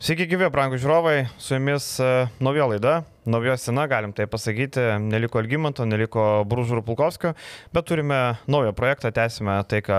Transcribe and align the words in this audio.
Sveiki, 0.00 0.24
gyvi, 0.30 0.46
brangų 0.48 0.78
žiūrovai, 0.80 1.26
su 1.36 1.58
jumis 1.58 1.84
e, 2.00 2.06
nauja 2.40 2.64
laida, 2.70 2.92
nauja 3.26 3.56
sena, 3.60 3.86
galim 3.90 4.12
tai 4.16 4.26
pasakyti, 4.30 4.82
neliko 5.04 5.40
Algymanto, 5.40 5.84
neliko 5.88 6.44
Brūžų 6.48 6.78
ir 6.78 6.82
Pulkovskio, 6.86 7.32
bet 7.74 7.88
turime 7.88 8.20
naują 8.50 8.72
projektą, 8.76 9.12
tęsime 9.14 9.58
tai, 9.68 9.82
ką 9.84 9.98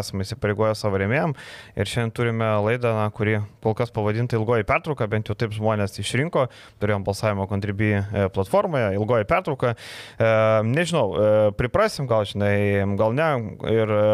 esame 0.00 0.26
įsipareigoję 0.26 0.74
savo 0.78 1.00
rėmėjim 1.00 1.34
ir 1.78 1.88
šiandien 1.90 2.14
turime 2.16 2.50
laidą, 2.64 2.92
na, 2.98 3.06
kuri 3.14 3.38
kol 3.64 3.76
kas 3.78 3.92
pavadinta 3.94 4.36
ilgoji 4.38 4.66
pertrauka, 4.68 5.08
bent 5.10 5.30
jau 5.30 5.36
taip 5.38 5.54
žmonės 5.56 5.98
išrinko, 6.02 6.48
turėjom 6.82 7.06
balsavimo 7.06 7.48
kontribį 7.50 7.90
e, 7.94 8.26
platformoje, 8.34 8.92
ilgoji 8.98 9.28
pertrauka, 9.28 9.74
e, 9.74 10.30
nežinau, 10.68 11.06
e, 11.14 11.30
priprasim 11.58 12.08
gal, 12.10 12.26
žinai, 12.28 12.84
gal 13.00 13.16
ne, 13.16 13.30
ir 13.72 13.94
e, 13.96 14.04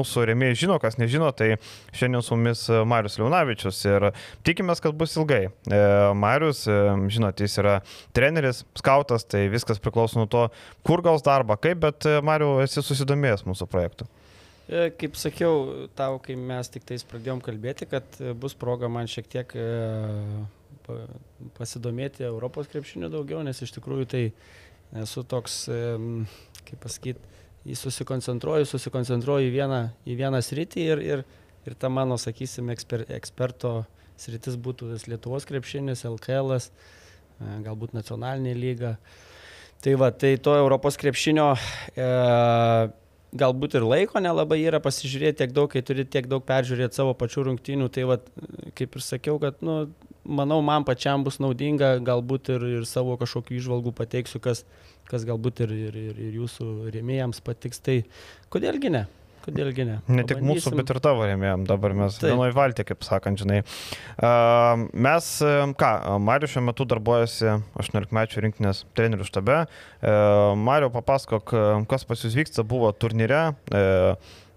mūsų 0.00 0.28
rėmėjai 0.32 0.60
žino, 0.64 0.80
kas 0.82 0.98
nežino, 1.00 1.30
tai 1.36 1.56
šiandien 1.96 2.24
su 2.24 2.36
mumis 2.36 2.64
Marius 2.88 3.18
Liunavičius 3.20 3.82
ir 3.88 4.10
tikimės, 4.46 4.82
kad 4.84 4.96
bus 4.98 5.16
ilgai. 5.18 5.48
E, 5.48 5.80
Marius, 6.18 6.64
e, 6.70 6.78
žinot, 7.12 7.40
jis 7.42 7.58
yra 7.62 7.78
treneris, 8.16 8.64
skautas, 8.78 9.24
tai 9.28 9.46
viskas 9.52 9.80
priklauso 9.82 10.20
nuo 10.20 10.28
to, 10.30 10.46
kur 10.86 11.02
gaus 11.04 11.24
darbą, 11.26 11.58
kaip, 11.60 11.80
bet 11.84 12.08
e, 12.08 12.18
Mariu, 12.24 12.56
esi 12.64 12.82
susidomėjęs 12.84 13.46
mūsų 13.48 13.68
projektu. 13.70 14.08
E, 14.68 14.88
kaip 15.00 15.16
sakiau, 15.18 15.88
tau, 15.98 16.18
kai 16.22 16.36
mes 16.36 16.70
tik 16.72 16.86
tais 16.88 17.04
pradėjom 17.08 17.42
kalbėti, 17.44 17.88
kad 17.90 18.20
e, 18.20 18.34
bus 18.38 18.56
proga 18.58 18.90
man 18.92 19.10
šiek 19.10 19.30
tiek 19.30 19.56
pasidomėti 21.58 22.24
Europos 22.24 22.68
krepšiniu 22.72 23.10
daugiau, 23.12 23.42
nes 23.44 23.58
iš 23.60 23.74
tikrųjų 23.74 24.06
tai 24.08 24.22
esu 24.96 25.20
toks, 25.28 25.66
kaip 26.64 26.78
pasakyti, 26.80 27.36
susikoncentruoju, 27.76 28.64
susikoncentruoju 28.70 29.50
į 29.50 29.52
vieną, 29.52 29.82
į 30.08 30.16
vieną 30.16 30.40
sritį 30.40 30.86
ir, 30.94 31.02
ir, 31.04 31.24
ir 31.68 31.76
ta 31.76 31.90
mano, 31.92 32.16
sakysim, 32.16 32.70
eksper, 32.72 33.04
eksperto 33.18 33.82
sritis 34.18 34.56
būtų 34.56 34.94
Lietuvos 35.10 35.44
krepšinis, 35.48 36.06
LKL, 36.08 36.56
-as 36.56 36.70
galbūt 37.38 37.94
nacionalinė 37.96 38.54
lyga. 38.58 38.96
Tai 39.82 39.94
va, 40.00 40.10
tai 40.10 40.34
to 40.42 40.56
Europos 40.58 40.98
krepšinio 40.98 41.52
e, 41.54 42.06
galbūt 43.38 43.76
ir 43.78 43.86
laiko 43.86 44.22
nelabai 44.22 44.58
yra 44.64 44.80
pasižiūrėti 44.82 45.38
tiek 45.42 45.54
daug, 45.54 45.68
kai 45.70 45.82
turi 45.86 46.06
tiek 46.08 46.26
daug 46.30 46.42
peržiūrėti 46.48 46.98
savo 46.98 47.14
pačių 47.18 47.48
rungtynių. 47.50 47.88
Tai 47.94 48.06
va, 48.10 48.18
kaip 48.78 48.98
ir 48.98 49.04
sakiau, 49.04 49.38
kad, 49.42 49.60
nu, 49.62 49.84
manau, 50.24 50.58
man 50.66 50.86
pačiam 50.88 51.22
bus 51.26 51.38
naudinga, 51.42 51.96
galbūt 52.04 52.50
ir, 52.56 52.66
ir 52.80 52.88
savo 52.90 53.14
kažkokių 53.20 53.60
išvalgų 53.60 53.94
pateiksiu, 54.00 54.42
kas, 54.42 54.64
kas 55.10 55.28
galbūt 55.28 55.62
ir, 55.66 55.76
ir, 55.88 56.02
ir, 56.08 56.20
ir 56.26 56.40
jūsų 56.40 56.90
rėmėjams 56.94 57.44
patiks. 57.46 57.82
Tai 57.84 58.00
kodėlgi 58.50 58.92
ne? 58.96 59.06
Kodėlgi 59.48 59.84
ne? 59.88 59.98
Ne 60.12 60.24
tik 60.28 60.42
mūsų, 60.44 60.74
bet 60.76 60.90
ir 60.92 60.98
tavo 61.04 61.24
rėmėjom. 61.24 61.62
Dabar 61.68 61.94
mes 61.96 62.18
vienoje 62.20 62.52
valtė, 62.56 62.84
kaip 62.88 63.04
sakant, 63.06 63.40
žinai. 63.40 63.62
Mes, 64.92 65.28
ką, 65.80 65.92
Mariu 66.20 66.50
šiuo 66.52 66.66
metu 66.68 66.84
darbuojasi 66.88 67.54
18 67.80 68.12
mečių 68.18 68.44
rinktinės 68.44 68.82
trenerių 68.98 69.28
štabe. 69.28 69.62
Mariu, 70.68 70.92
papasakok, 70.92 71.54
kas 71.88 72.04
pas 72.08 72.26
jūs 72.26 72.36
vyksta, 72.36 72.66
buvo 72.68 72.92
turnyre. 72.92 73.46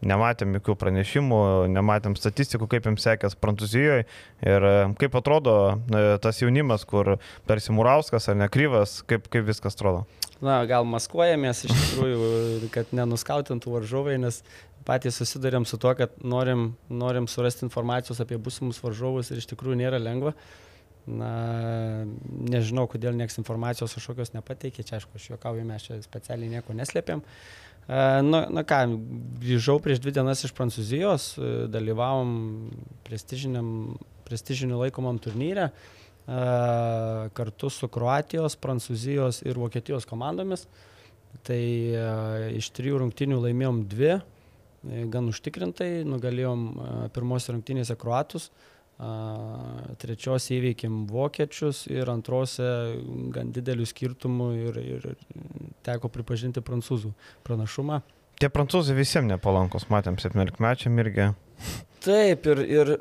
Nematėm 0.02 0.56
jokių 0.58 0.74
pranešimų, 0.82 1.42
nematėm 1.70 2.16
statistikų, 2.18 2.66
kaip 2.72 2.88
jums 2.90 3.04
sekės 3.06 3.36
Prancūzijoje 3.38 4.08
ir 4.50 4.66
kaip 4.98 5.18
atrodo 5.20 5.54
tas 6.24 6.42
jaunimas, 6.42 6.88
kur 6.90 7.20
tarsi 7.46 7.76
Murauskas 7.78 8.26
ar 8.34 8.40
nekryvas, 8.40 9.04
kaip, 9.06 9.30
kaip 9.30 9.46
viskas 9.52 9.78
atrodo. 9.78 10.08
Na, 10.42 10.56
gal 10.66 10.88
maskuojamės 10.90 11.68
iš 11.68 11.76
tikrųjų, 11.78 12.70
kad 12.74 12.90
nenuskautintų 12.98 13.76
varžovai, 13.76 14.18
nes 14.24 14.42
patys 14.86 15.20
susidurėm 15.20 15.66
su 15.68 15.78
tuo, 15.82 15.94
kad 15.98 16.14
norim, 16.24 16.72
norim 16.90 17.28
surasti 17.30 17.66
informacijos 17.68 18.22
apie 18.24 18.40
būsimus 18.42 18.82
varžovus 18.84 19.32
ir 19.32 19.42
iš 19.42 19.50
tikrųjų 19.52 19.80
nėra 19.84 20.02
lengva. 20.02 20.36
Na, 21.10 21.32
nežinau, 22.52 22.86
kodėl 22.90 23.16
nieks 23.18 23.40
informacijos 23.42 23.96
kažkokios 23.98 24.36
nepateikė, 24.36 24.86
čia 24.86 25.00
aišku, 25.00 25.18
aš 25.18 25.32
juokauju, 25.32 25.66
mes 25.66 25.88
čia 25.88 25.98
specialiai 26.06 26.52
nieko 26.52 26.76
neslėpėm. 26.78 27.24
Na, 28.28 28.44
na 28.54 28.64
ką, 28.68 28.84
grįžau 29.42 29.80
prieš 29.82 30.04
dvi 30.04 30.14
dienas 30.14 30.46
iš 30.46 30.54
Prancūzijos, 30.56 31.32
dalyvavom 31.74 32.36
prestižiniu 33.08 34.78
laikomam 34.84 35.18
turnyre 35.22 35.72
kartu 37.36 37.72
su 37.74 37.90
Kroatijos, 37.92 38.56
Prancūzijos 38.62 39.42
ir 39.48 39.58
Vokietijos 39.58 40.06
komandomis. 40.08 40.68
Tai 41.48 41.64
iš 42.54 42.70
trijų 42.78 43.02
rungtinių 43.02 43.42
laimėjom 43.42 43.82
dvi, 43.90 44.20
E, 44.20 44.41
gan 44.84 45.30
užtikrintai, 45.32 45.90
nugalėjom 46.08 46.68
e, 46.68 46.92
pirmos 47.16 47.50
rungtynėse 47.52 47.98
kruatus, 48.02 48.50
trečios 49.98 50.46
įveikėm 50.54 51.06
vokiečius 51.10 51.88
ir 51.90 52.10
antrose 52.12 52.68
gan 53.34 53.50
didelių 53.56 53.88
skirtumų 53.90 54.50
ir, 54.60 54.78
ir 54.78 55.08
teko 55.82 56.12
pripažinti 56.14 56.62
prancūzų 56.62 57.10
pranašumą. 57.48 58.02
Tie 58.42 58.50
prancūzai 58.50 58.94
visiems 58.98 59.30
nepalankos, 59.30 59.88
matėm 59.90 60.20
17 60.22 60.62
mečiam 60.62 61.02
irgi. 61.02 61.32
Taip, 62.02 62.48
ir, 62.50 62.62
ir, 62.66 62.92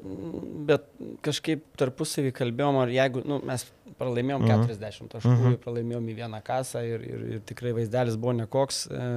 bet 0.68 0.88
kažkaip 1.24 1.62
tarpusavį 1.80 2.34
kalbėjom, 2.36 2.80
ar 2.82 2.90
jeigu, 2.92 3.22
nu, 3.28 3.38
mes 3.48 3.64
pralaimėjom 4.00 4.44
mhm. 4.44 4.66
40 4.68 5.12
taškų, 5.14 5.32
mhm. 5.32 5.56
pralaimėjom 5.62 6.10
į 6.12 6.16
vieną 6.18 6.40
kasą 6.44 6.82
ir, 6.84 7.04
ir, 7.08 7.22
ir 7.36 7.42
tikrai 7.48 7.72
vaizdelis 7.76 8.18
buvo 8.20 8.34
nekoks, 8.42 8.82
e, 8.92 9.08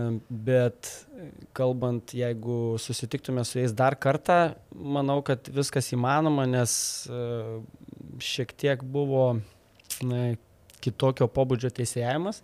bet 0.47 0.91
kalbant, 1.55 2.13
jeigu 2.17 2.77
susitiktume 2.81 3.43
su 3.45 3.59
jais 3.59 3.73
dar 3.77 3.95
kartą, 3.99 4.55
manau, 4.73 5.21
kad 5.25 5.47
viskas 5.53 5.91
įmanoma, 5.95 6.47
nes 6.49 6.73
e, 7.07 7.21
šiek 8.23 8.53
tiek 8.57 8.83
buvo 8.83 9.25
na, 10.05 10.33
kitokio 10.83 11.29
pobūdžio 11.31 11.71
teisėjimas 11.77 12.41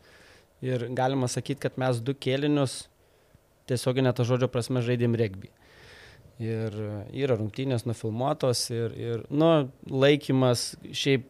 ir 0.65 0.87
galima 0.95 1.29
sakyti, 1.31 1.63
kad 1.67 1.79
mes 1.81 2.01
du 2.03 2.15
kėlinius 2.15 2.83
tiesioginė 3.69 4.13
ta 4.15 4.25
žodžio 4.27 4.49
prasme 4.51 4.83
žaidėm 4.85 5.17
regbį. 5.19 5.51
Ir 6.39 6.75
yra 7.11 7.35
rungtynės 7.35 7.83
nufilmuotos 7.83 8.69
ir, 8.71 8.93
ir 8.95 9.23
nu, 9.27 9.69
laikymas 9.91 10.71
šiaip 10.95 11.27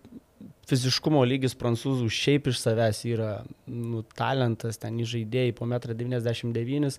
fiziškumo 0.69 1.23
lygis 1.25 1.55
prancūzų 1.57 2.07
šiaip 2.13 2.51
iš 2.51 2.61
savęs 2.61 3.01
yra 3.09 3.31
nu, 3.65 4.03
talentas, 4.17 4.77
ten 4.81 4.99
žaidėjai 5.01 5.55
po 5.57 5.65
1,99 5.65 6.77
m, 6.77 6.91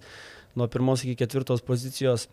nuo 0.58 0.68
pirmos 0.70 1.04
iki 1.04 1.16
ketvirtos 1.20 1.62
pozicijos 1.66 2.28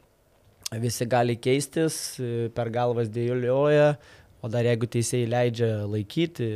visi 0.82 1.08
gali 1.08 1.38
keistis, 1.40 2.18
per 2.56 2.72
galvas 2.74 3.12
dėlioja, 3.14 3.94
o 4.44 4.50
dar 4.52 4.68
jeigu 4.68 4.90
teisėjai 4.92 5.30
leidžia 5.32 5.70
laikyti, 5.90 6.50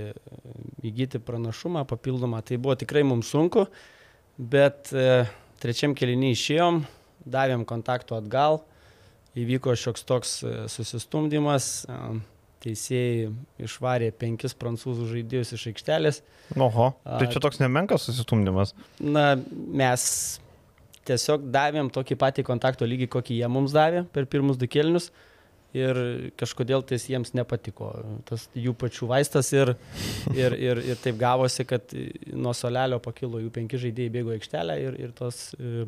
įgyti 0.86 1.22
pranašumą 1.24 1.86
papildomą, 1.90 2.42
tai 2.46 2.60
buvo 2.62 2.76
tikrai 2.80 3.04
mums 3.08 3.32
sunku, 3.32 3.66
bet 4.38 4.92
e, 4.94 5.24
trečiam 5.62 5.96
kelinį 5.98 6.34
išėjom, 6.36 6.84
davėm 7.32 7.66
kontaktų 7.70 8.18
atgal 8.20 8.62
įvyko 9.38 9.76
šioks 9.80 10.06
toks 10.08 10.36
e, 10.44 10.54
susistumdymas, 10.72 11.72
e, 11.88 12.00
teisėjai 12.62 13.32
išvarė 13.66 14.12
penkis 14.14 14.54
prancūzų 14.60 15.08
žaidėjus 15.16 15.56
iš 15.58 15.68
aikštelės. 15.72 16.22
Oho, 16.62 16.92
tai 17.08 17.32
čia 17.32 17.42
toks 17.42 17.62
nemenkas 17.62 18.06
susistumdymas. 18.06 18.76
Na, 19.02 19.34
mes 19.50 20.04
tiesiog 21.08 21.50
davėm 21.54 21.92
tokį 21.94 22.18
patį 22.22 22.46
kontakto 22.48 22.88
lygį, 22.88 23.10
kokį 23.12 23.42
jie 23.42 23.52
mums 23.52 23.76
davė 23.76 24.06
per 24.14 24.30
pirmus 24.30 24.60
du 24.62 24.70
kelnius 24.72 25.12
ir 25.74 25.96
kažkodėl 26.40 26.84
tai 26.84 27.00
jiems 27.00 27.32
nepatiko. 27.38 27.94
Tas 28.28 28.50
jų 28.58 28.74
pačių 28.76 29.08
vaistas 29.08 29.54
ir, 29.56 29.74
ir, 30.36 30.58
ir, 30.58 30.82
ir 30.92 31.00
taip 31.00 31.16
gavosi, 31.22 31.64
kad 31.66 31.96
nuo 32.36 32.52
solelio 32.58 33.00
pakilo 33.04 33.40
jų 33.40 33.54
penki 33.56 33.80
žaidėjai 33.80 34.16
bėgo 34.18 34.36
aikštelę 34.36 34.78
ir, 34.84 35.00
ir 35.00 35.14
tos 35.16 35.54
e, 35.56 35.86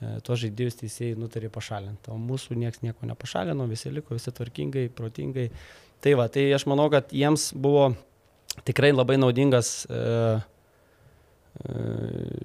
E, 0.00 0.16
tuos 0.24 0.40
žaidėjus 0.40 0.78
teisėjai 0.80 1.16
nutarė 1.20 1.50
pašalinti. 1.52 2.08
O 2.12 2.16
mūsų 2.16 2.56
niekas 2.56 2.80
nieko 2.80 3.08
nepašalino, 3.08 3.66
visi 3.68 3.92
liko, 3.92 4.16
visi 4.16 4.32
tvarkingai, 4.32 4.86
protingai. 4.96 5.50
Tai 6.00 6.14
va, 6.16 6.28
tai 6.32 6.46
aš 6.56 6.64
manau, 6.70 6.86
kad 6.92 7.12
jiems 7.12 7.50
buvo 7.52 7.90
tikrai 8.64 8.94
labai 8.94 9.18
naudingas 9.20 9.84
e, 9.84 9.98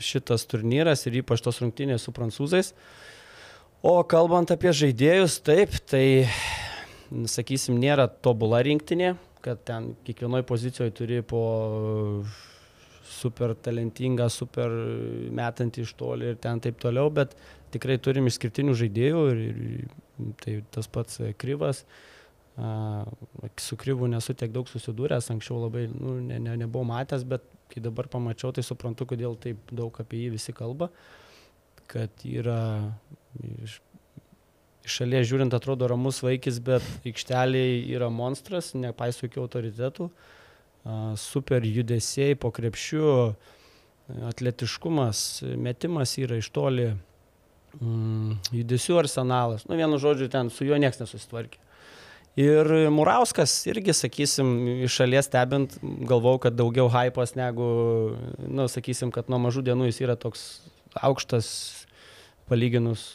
šitas 0.01 0.47
turnyras 0.49 1.05
ir 1.05 1.21
ypač 1.21 1.43
tos 1.45 1.61
rungtynės 1.63 2.07
su 2.07 2.13
prancūzais. 2.15 2.73
O 3.85 3.99
kalbant 4.09 4.49
apie 4.49 4.71
žaidėjus, 4.73 5.37
taip, 5.45 5.75
tai, 5.85 6.25
sakysim, 7.29 7.77
nėra 7.77 8.07
tobula 8.09 8.63
rinktinė, 8.65 9.13
kad 9.45 9.61
ten 9.67 9.91
kiekvienoje 10.07 10.47
pozicijoje 10.49 10.95
turi 10.97 11.21
po 11.21 11.43
super 13.05 13.53
talentingą, 13.67 14.25
super 14.33 14.73
metantį 15.37 15.85
iš 15.85 15.93
toli 15.99 16.31
ir 16.33 16.41
ten 16.41 16.59
taip 16.63 16.79
toliau, 16.81 17.11
bet 17.13 17.35
tikrai 17.75 17.99
turim 18.01 18.25
išskirtinių 18.29 18.73
žaidėjų 18.81 19.23
ir, 19.31 19.45
ir 19.45 20.33
tai 20.41 20.57
tas 20.73 20.89
pats 20.89 21.21
Kryvas. 21.37 21.83
Su 23.59 23.77
Kryvu 23.77 24.07
nesu 24.09 24.33
tiek 24.33 24.53
daug 24.55 24.69
susidūręs, 24.71 25.29
anksčiau 25.33 25.59
labai 25.65 25.85
nu, 25.91 26.17
ne, 26.23 26.39
ne, 26.39 26.55
nebuvau 26.63 26.87
matęs, 26.87 27.25
bet 27.27 27.45
kai 27.71 27.83
dabar 27.83 28.09
pamačiau, 28.11 28.53
tai 28.55 28.63
suprantu, 28.65 29.07
kodėl 29.09 29.37
taip 29.41 29.73
daug 29.73 29.95
apie 30.01 30.25
jį 30.25 30.35
visi 30.35 30.55
kalba, 30.55 30.91
kad 31.91 32.23
yra 32.25 32.59
iš 33.63 33.79
iš 34.85 34.99
šalies 35.01 35.25
žiūrint 35.29 35.53
atrodo 35.57 35.87
ramus 35.89 36.21
vaikis, 36.23 36.59
bet 36.63 36.85
aikšteliai 37.07 37.81
yra 37.95 38.11
monstras, 38.13 38.73
nepaiso 38.77 39.25
jokių 39.25 39.41
autoritetų. 39.45 40.09
Super 41.17 41.65
judesiai 41.65 42.37
po 42.37 42.51
krepšiu, 42.53 43.33
atletiškumas, 44.29 45.19
metimas 45.57 46.13
yra 46.21 46.37
iš 46.37 46.51
toli, 46.53 46.91
mm, 47.79 48.35
judesių 48.53 48.99
arsenalas. 49.01 49.65
Nu, 49.65 49.79
vienu 49.79 49.97
žodžiu, 50.01 50.29
ten 50.29 50.53
su 50.53 50.67
juo 50.67 50.77
niekas 50.77 51.01
nesusitvarkė. 51.01 51.64
Ir 52.35 52.67
Murauskas 52.91 53.53
irgi, 53.71 53.93
sakysim, 53.95 54.49
iš 54.83 54.97
šalies 54.99 55.29
stebint, 55.29 55.77
galvau, 56.09 56.35
kad 56.43 56.57
daugiau 56.59 56.89
hypos 56.91 57.31
negu, 57.39 57.67
nu, 58.43 58.65
sakysim, 58.67 59.13
kad 59.15 59.31
nuo 59.31 59.39
mažų 59.39 59.63
dienų 59.69 59.87
jis 59.87 60.01
yra 60.03 60.17
toks 60.19 60.43
aukštas 60.99 61.47
palyginus 62.49 63.13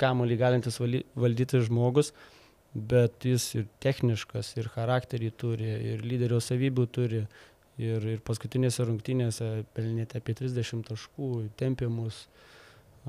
kamuolį 0.00 0.38
galintis 0.40 0.80
valdyti 0.82 1.62
žmogus, 1.68 2.10
bet 2.74 3.28
jis 3.28 3.46
ir 3.60 3.68
techniškas, 3.84 4.56
ir 4.58 4.68
charakterį 4.74 5.30
turi, 5.38 5.70
ir 5.92 6.02
lyderio 6.02 6.40
savybių 6.42 6.86
turi, 6.90 7.22
ir, 7.78 8.08
ir 8.16 8.22
paskutinėse 8.26 8.88
rungtynėse 8.88 9.52
pelnėte 9.76 10.18
apie 10.18 10.34
30 10.42 10.82
taškų, 10.90 11.30
tempimus, 11.60 12.24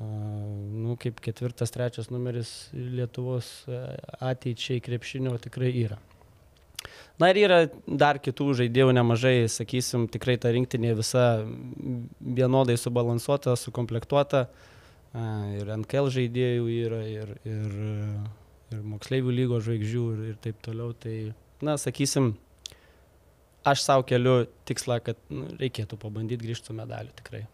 nu, 0.02 0.96
kaip 0.98 1.20
ketvirtas, 1.22 1.72
trečias 1.74 2.10
numeris 2.10 2.72
Lietuvos 2.74 3.50
e, 3.70 3.82
ateičiai 4.26 4.82
krepšinio 4.82 5.36
tikrai 5.44 5.70
yra. 5.84 6.00
Na 7.22 7.30
ir 7.30 7.38
yra 7.44 7.60
dar 7.86 8.18
kitų 8.18 8.56
žaidėjų 8.58 8.94
nemažai, 8.98 9.36
sakysim, 9.52 10.08
tikrai 10.12 10.36
ta 10.42 10.50
rinktinė 10.52 10.96
visa 10.98 11.26
vienodai 12.20 12.76
subalansuota, 12.82 13.54
sukomplektuota. 13.60 14.48
Ir 15.14 15.70
NKL 15.78 16.10
žaidėjų 16.16 16.66
yra, 16.74 17.04
ir, 17.06 17.36
ir, 17.46 17.76
ir 18.74 18.82
moksleivių 18.96 19.36
lygos 19.38 19.68
žvaigždžių 19.68 20.06
ir, 20.16 20.24
ir 20.32 20.40
taip 20.42 20.58
toliau. 20.66 20.96
Tai, 20.98 21.16
na, 21.62 21.78
sakysim, 21.78 22.34
aš 23.62 23.86
savo 23.86 24.08
keliu 24.10 24.40
tikslą, 24.66 24.98
kad 25.06 25.22
nu, 25.30 25.52
reikėtų 25.62 26.02
pabandyti 26.02 26.48
grįžti 26.48 26.74
su 26.74 26.78
medaliu 26.82 27.14
tikrai. 27.22 27.46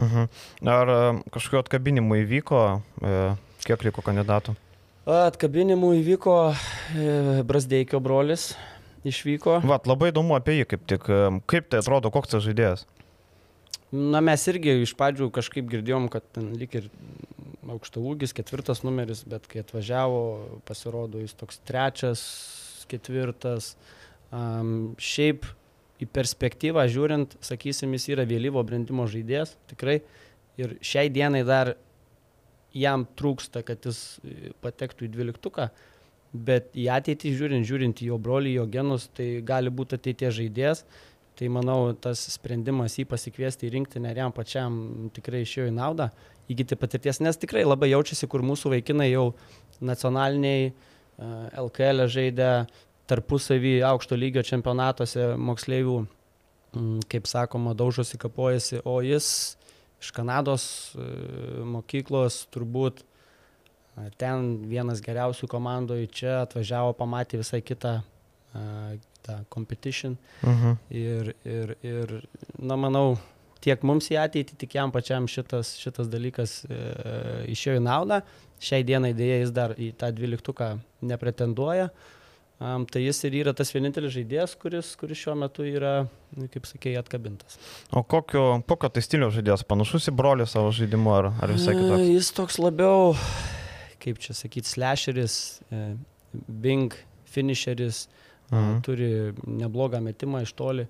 Mhm. 0.00 0.28
Ar 0.66 0.92
kažkokio 1.34 1.62
atkabinimų 1.62 2.20
įvyko, 2.24 2.60
e, 2.98 3.18
kiek 3.66 3.84
liko 3.86 4.02
kandidatų? 4.04 4.56
Atkabinimų 5.04 5.92
įvyko 6.00 6.36
e, 6.50 7.42
Brasdeikio 7.46 8.00
brolis, 8.02 8.54
išvyko. 9.06 9.60
Vat, 9.68 9.86
labai 9.86 10.10
įdomu 10.10 10.36
apie 10.38 10.58
jį, 10.58 10.66
kaip 10.72 10.86
tik, 10.90 11.08
kaip 11.50 11.70
tai 11.70 11.82
atrodo, 11.84 12.10
koks 12.14 12.34
tas 12.34 12.44
žaidėjas. 12.46 12.86
Na, 13.94 14.18
mes 14.24 14.42
irgi 14.50 14.80
iš 14.82 14.94
pradžių 14.98 15.28
kažkaip 15.34 15.68
girdėjom, 15.70 16.08
kad 16.10 16.24
ten 16.34 16.50
lik 16.58 16.72
ir 16.80 16.88
aukšta 17.70 18.00
ūgis, 18.02 18.34
ketvirtas 18.34 18.82
numeris, 18.84 19.22
bet 19.28 19.46
kai 19.50 19.62
atvažiavo, 19.62 20.22
pasirodo 20.66 21.20
jis 21.22 21.36
toks 21.38 21.60
trečias, 21.68 22.24
ketvirtas. 22.90 23.74
Um, 24.34 24.96
šiaip 24.98 25.46
į 26.02 26.08
perspektyvą 26.10 26.84
žiūrint, 26.90 27.36
sakysim, 27.44 27.94
jis 27.96 28.10
yra 28.16 28.26
vėlyvo 28.28 28.62
brandimo 28.66 29.06
žaidėjas, 29.10 29.54
tikrai. 29.70 30.00
Ir 30.58 30.76
šiai 30.86 31.10
dienai 31.10 31.42
dar 31.46 31.74
jam 32.74 33.06
trūksta, 33.18 33.62
kad 33.66 33.86
jis 33.86 34.20
patektų 34.62 35.06
į 35.06 35.10
dvyliktuką, 35.14 35.68
bet 36.34 36.70
į 36.74 36.88
ateitį 36.94 37.34
žiūrint, 37.38 37.66
žiūrint 37.66 38.02
į 38.02 38.12
jo 38.12 38.18
brolį, 38.22 38.56
jo 38.58 38.68
genus, 38.70 39.08
tai 39.14 39.38
gali 39.46 39.70
būti 39.74 39.98
ateities 39.98 40.38
žaidėjas 40.38 40.84
tai 41.34 41.48
manau 41.50 41.92
tas 41.98 42.20
sprendimas 42.36 42.94
jį 42.98 43.08
pasikviesti 43.10 43.66
į 43.66 43.72
rinktinę 43.74 44.12
ir 44.12 44.22
jam 44.22 44.34
pačiam 44.34 44.76
tikrai 45.14 45.42
išėjo 45.42 45.66
į 45.70 45.74
naudą 45.74 46.08
įgyti 46.52 46.78
patirties, 46.78 47.20
nes 47.24 47.38
tikrai 47.40 47.64
labai 47.64 47.90
jaučiasi, 47.90 48.28
kur 48.30 48.44
mūsų 48.46 48.74
vaikinai 48.76 49.08
jau 49.10 49.32
nacionaliniai 49.82 50.72
LKL 51.62 52.04
e 52.04 52.08
žaidė 52.10 52.50
tarpusavį 53.10 53.78
aukšto 53.86 54.16
lygio 54.18 54.44
čempionatuose 54.46 55.34
moksleivių, 55.40 55.98
kaip 57.12 57.28
sakoma, 57.30 57.74
daužosi 57.78 58.18
kapojasi, 58.18 58.80
o 58.84 58.98
jis 59.04 59.28
iš 60.02 60.10
Kanados 60.12 60.64
e, 60.96 61.04
mokyklos 61.64 62.44
turbūt 62.52 63.04
ten 64.18 64.56
vienas 64.66 64.98
geriausių 65.04 65.46
komandų, 65.48 66.00
čia 66.10 66.40
atvažiavo, 66.42 66.96
pamatė 66.98 67.38
visai 67.44 67.62
kitą 67.62 68.00
tą 69.22 69.44
competition. 69.50 70.16
Mhm. 70.42 70.76
ir, 70.90 71.34
ir, 71.44 71.76
ir, 71.82 72.12
na, 72.58 72.76
manau, 72.76 73.16
tiek 73.64 73.82
mums 73.82 74.10
į 74.12 74.18
ateitį, 74.20 74.58
tik 74.60 74.76
jam 74.76 74.92
pačiam 74.92 75.26
šitas, 75.30 75.74
šitas 75.80 76.10
dalykas 76.12 76.62
e, 76.68 76.80
išėjo 77.54 77.78
į 77.80 77.84
naudą. 77.84 78.20
Šiai 78.64 78.84
dienai 78.86 79.14
dėja 79.16 79.40
jis 79.40 79.54
dar 79.54 79.74
į 79.80 79.92
tą 79.98 80.10
dvyliktuką 80.14 80.74
nepretenduoja. 81.08 81.88
Um, 82.64 82.86
tai 82.88 83.02
jis 83.04 83.18
ir 83.28 83.34
yra 83.42 83.52
tas 83.56 83.72
vienintelis 83.74 84.14
žaidėjas, 84.14 84.54
kuris, 84.60 84.94
kuris 84.96 85.20
šiuo 85.20 85.34
metu 85.36 85.66
yra, 85.68 86.06
kaip 86.54 86.68
sakėjai, 86.70 87.02
atkabintas. 87.02 87.58
O 87.92 88.00
kokio, 88.00 88.62
kokio 88.64 88.88
tai 88.94 89.04
stiliaus 89.04 89.36
žaidėjas? 89.36 89.66
Panašus 89.68 90.08
į 90.08 90.16
brolį 90.16 90.48
savo 90.48 90.72
žaidimu 90.72 91.12
ar, 91.12 91.32
ar 91.44 91.52
visai 91.52 91.76
kitoks? 91.76 92.08
Jis 92.08 92.32
toks 92.38 92.60
labiau, 92.62 93.12
kaip 94.00 94.22
čia 94.24 94.36
sakyti, 94.38 94.72
slasheris, 94.72 95.40
e, 95.68 95.86
bing, 96.48 96.96
finisheris, 97.34 98.06
Mhm. 98.50 98.80
Turi 98.84 99.10
neblogą 99.46 100.00
metimą 100.04 100.42
iš 100.44 100.52
toli. 100.58 100.86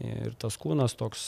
Ir 0.00 0.34
tas 0.40 0.56
kūnas 0.60 0.94
toks, 0.98 1.22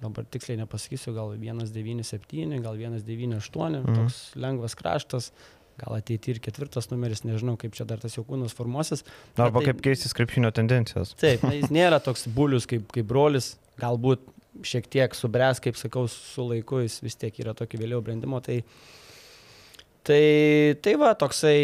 dabar 0.00 0.26
tiksliai 0.28 0.58
nepasakysiu, 0.60 1.14
gal 1.16 1.34
197, 1.36 2.60
gal 2.64 2.78
198, 2.78 3.82
mhm. 3.82 3.96
toks 3.96 4.20
lengvas 4.38 4.76
kraštas. 4.78 5.32
Gal 5.76 5.98
ateiti 5.98 6.32
ir 6.32 6.40
ketvirtas 6.40 6.88
numeris, 6.88 7.20
nežinau, 7.26 7.58
kaip 7.60 7.74
čia 7.76 7.84
dar 7.88 8.00
tas 8.00 8.14
jau 8.16 8.24
kūnas 8.24 8.54
formuosis. 8.56 9.04
Arba 9.36 9.60
tai, 9.60 9.70
kaip 9.70 9.82
keistis 9.84 10.16
krepšinio 10.16 10.48
tendencijos. 10.56 11.12
Taip, 11.20 11.44
na, 11.44 11.52
jis 11.58 11.68
nėra 11.76 12.00
toks 12.04 12.24
bulius 12.32 12.68
kaip, 12.70 12.88
kaip 12.94 13.08
brolis, 13.10 13.54
galbūt 13.80 14.24
šiek 14.64 14.88
tiek 14.88 15.16
subręs, 15.16 15.60
kaip 15.60 15.76
sakau, 15.76 16.06
su 16.08 16.48
laiku 16.48 16.80
jis 16.84 17.00
vis 17.04 17.18
tiek 17.20 17.42
yra 17.44 17.52
tokio 17.56 17.80
vėliau 17.82 18.00
brandimo. 18.04 18.40
Tai, 18.44 18.62
tai, 20.06 20.22
tai 20.80 20.96
va, 21.00 21.12
toksai 21.18 21.58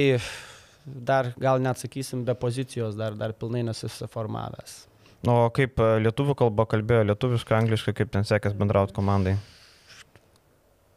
dar 0.85 1.33
gal 1.41 1.63
net 1.63 1.81
sakysim 1.81 2.27
be 2.27 2.35
pozicijos 2.37 2.99
dar, 2.99 3.17
dar 3.17 3.33
pilnai 3.33 3.65
nesusiformavęs. 3.69 4.83
O 5.31 5.47
kaip 5.55 5.79
e, 5.79 5.89
lietuvių 6.03 6.35
kalba 6.39 6.67
kalbėjo, 6.71 7.07
lietuviškai, 7.13 7.55
angliškai, 7.61 7.95
kaip 8.01 8.11
ten 8.15 8.27
sekės 8.27 8.57
bendrauti 8.59 8.97
komandai? 8.97 9.37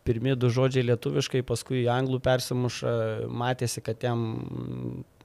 Pirmie 0.06 0.36
du 0.38 0.52
žodžiai 0.54 0.86
lietuviškai, 0.86 1.42
paskui 1.48 1.81
į 1.84 1.90
anglų 1.90 2.19
persimuša, 2.25 2.90
matėsi, 3.34 3.81
kad 3.86 4.04
jam 4.06 4.25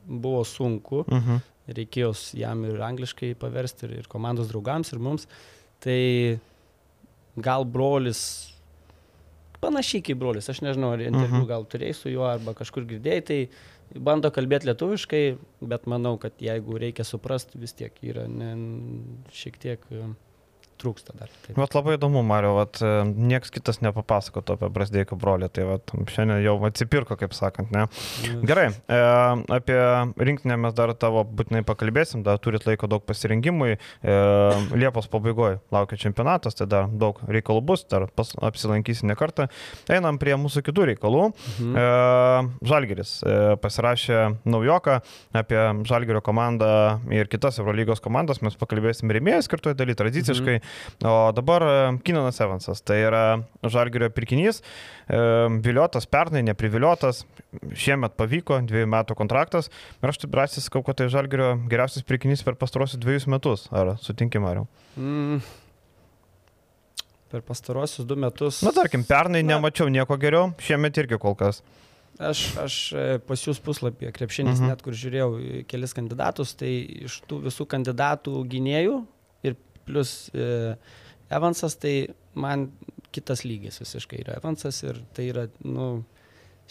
buvo 0.05 0.45
sunku, 0.45 1.05
uh 1.05 1.17
mhm. 1.17 1.37
-huh. 1.37 1.75
reikėjo 1.77 2.13
jam 2.35 2.65
ir 2.65 2.81
angliškai 2.83 3.35
paversti, 3.35 3.87
ir, 3.87 3.99
ir 3.99 4.07
komandos 4.09 4.49
draugams, 4.49 4.93
ir 4.93 4.99
mums. 4.99 5.29
Tai 5.81 6.39
gal 7.37 7.65
brolis, 7.65 8.53
panašiai 9.61 10.03
kaip 10.03 10.19
brolis, 10.19 10.49
aš 10.49 10.63
nežinau, 10.65 10.93
ar 10.93 11.01
interviu 11.01 11.27
uh 11.27 11.33
mhm. 11.33 11.43
-huh. 11.43 11.49
gal 11.49 11.65
turėjai 11.65 11.95
su 11.95 12.09
juo, 12.09 12.25
arba 12.25 12.55
kažkur 12.55 12.85
girdėjai, 12.85 13.25
tai 13.25 13.49
bando 13.99 14.31
kalbėti 14.31 14.67
lietuviškai, 14.67 15.37
bet 15.61 15.87
manau, 15.87 16.17
kad 16.19 16.33
jeigu 16.39 16.79
reikia 16.79 17.05
suprasti, 17.05 17.59
vis 17.59 17.73
tiek 17.73 17.93
yra 18.03 18.27
ne, 18.29 18.51
šiek 19.33 19.59
tiek 19.59 19.81
trūksta 20.81 21.15
dar. 21.17 21.31
Taip. 21.45 21.57
Vat 21.59 21.75
labai 21.77 21.97
įdomu, 21.99 22.23
Mario, 22.27 22.55
vat, 22.57 22.81
e, 22.83 23.05
nieks 23.07 23.53
kitas 23.55 23.81
nepapasakotų 23.85 24.57
apie 24.57 24.71
Brasdeikio 24.75 25.19
brolį, 25.21 25.51
tai 25.55 25.67
vat, 25.69 25.93
šiandien 26.11 26.43
jau 26.45 26.57
atsipirko, 26.69 27.17
kaip 27.21 27.35
sakant, 27.37 27.71
ne. 27.75 27.87
Yes. 28.25 28.39
Gerai, 28.49 28.67
e, 28.71 29.01
apie 29.57 29.79
rinkinę 30.31 30.57
mes 30.61 30.77
dar 30.77 30.93
tavo 30.99 31.25
būtinai 31.25 31.63
pakalbėsim, 31.67 32.25
dar 32.27 32.41
turit 32.43 32.67
laiko 32.69 32.89
daug 32.91 33.05
pasirinkimui. 33.07 33.77
E, 33.77 34.19
Liepos 34.81 35.11
pabaigoje 35.13 35.61
laukia 35.75 35.99
čempionatas, 36.01 36.57
tai 36.59 36.69
dar 36.71 36.89
daug 36.91 37.21
reikalų 37.29 37.65
bus, 37.73 37.85
dar 37.91 38.09
pas, 38.17 38.33
apsilankysi 38.51 39.09
ne 39.09 39.17
kartą. 39.19 39.49
Einam 39.91 40.19
prie 40.21 40.37
mūsų 40.41 40.65
kitų 40.67 40.91
reikalų. 40.93 41.31
Mhm. 41.31 41.77
E, 41.77 42.69
Žalgeris 42.71 43.15
e, 43.25 43.37
pasirašė 43.61 44.21
naujoką 44.49 45.01
apie 45.37 45.61
Žalgerio 45.89 46.23
komandą 46.25 46.73
ir 47.15 47.31
kitas 47.31 47.61
Eurolygos 47.61 48.03
komandas, 48.05 48.43
mes 48.45 48.57
pakalbėsim 48.61 49.11
rėmėjai 49.13 49.45
skirtoje 49.47 49.79
daly 49.79 49.97
tradiciškai. 49.99 50.61
Mhm. 50.61 50.70
O 51.05 51.33
dabar 51.37 51.65
e, 51.65 51.77
Kinanas 52.05 52.41
Evansas, 52.41 52.83
tai 52.85 53.01
yra 53.07 53.23
Žalgirio 53.65 54.11
pirkinys, 54.13 54.61
e, 55.09 55.21
viliotas 55.65 56.09
pernai, 56.11 56.43
nepriviliotas, 56.47 57.25
šiemet 57.73 58.17
pavyko, 58.21 58.61
dviejų 58.69 58.91
metų 58.93 59.17
kontraktas. 59.19 59.71
Ir 60.03 60.13
aš 60.13 60.23
taip 60.23 60.35
drąsiai 60.35 60.65
sakau, 60.67 60.85
kad 60.87 61.01
tai 61.01 61.09
Žalgirio 61.13 61.55
geriausias 61.71 62.07
pirkinys 62.07 62.45
per 62.47 62.59
pastarosius 62.61 63.01
dviejus 63.01 63.29
metus. 63.31 63.67
Ar 63.73 63.97
sutinki, 64.03 64.43
Mariu? 64.43 64.69
Mm. 64.97 65.41
Per 67.31 67.45
pastarosius 67.47 68.09
du 68.09 68.17
metus. 68.19 68.61
Na, 68.67 68.75
tarkim, 68.75 69.07
pernai 69.07 69.45
Na. 69.45 69.55
nemačiau 69.55 69.89
nieko 69.93 70.19
geriau, 70.19 70.51
šiemet 70.63 70.99
irgi 70.99 71.21
kol 71.23 71.39
kas. 71.39 71.63
Aš, 72.21 72.41
aš 72.61 72.75
e, 72.93 73.05
pas 73.25 73.41
jūs 73.41 73.61
puslapyje 73.65 74.11
krepšinis, 74.13 74.59
mhm. 74.59 74.73
net 74.73 74.83
kur 74.85 74.97
žiūrėjau 74.97 75.65
kelis 75.71 75.97
kandidatus, 75.97 76.53
tai 76.59 76.73
iš 77.07 77.23
tų 77.31 77.39
visų 77.47 77.65
kandidatų 77.71 78.35
gynėjų 78.51 78.99
plus 79.91 80.15
e, 80.33 80.77
Evansas, 81.31 81.77
tai 81.83 81.95
man 82.39 82.71
kitas 83.15 83.45
lygis 83.45 83.83
visiškai 83.83 84.23
yra 84.25 84.39
Evansas 84.39 84.81
ir 84.87 85.03
tai 85.15 85.29
yra, 85.33 85.47
nu, 85.67 85.91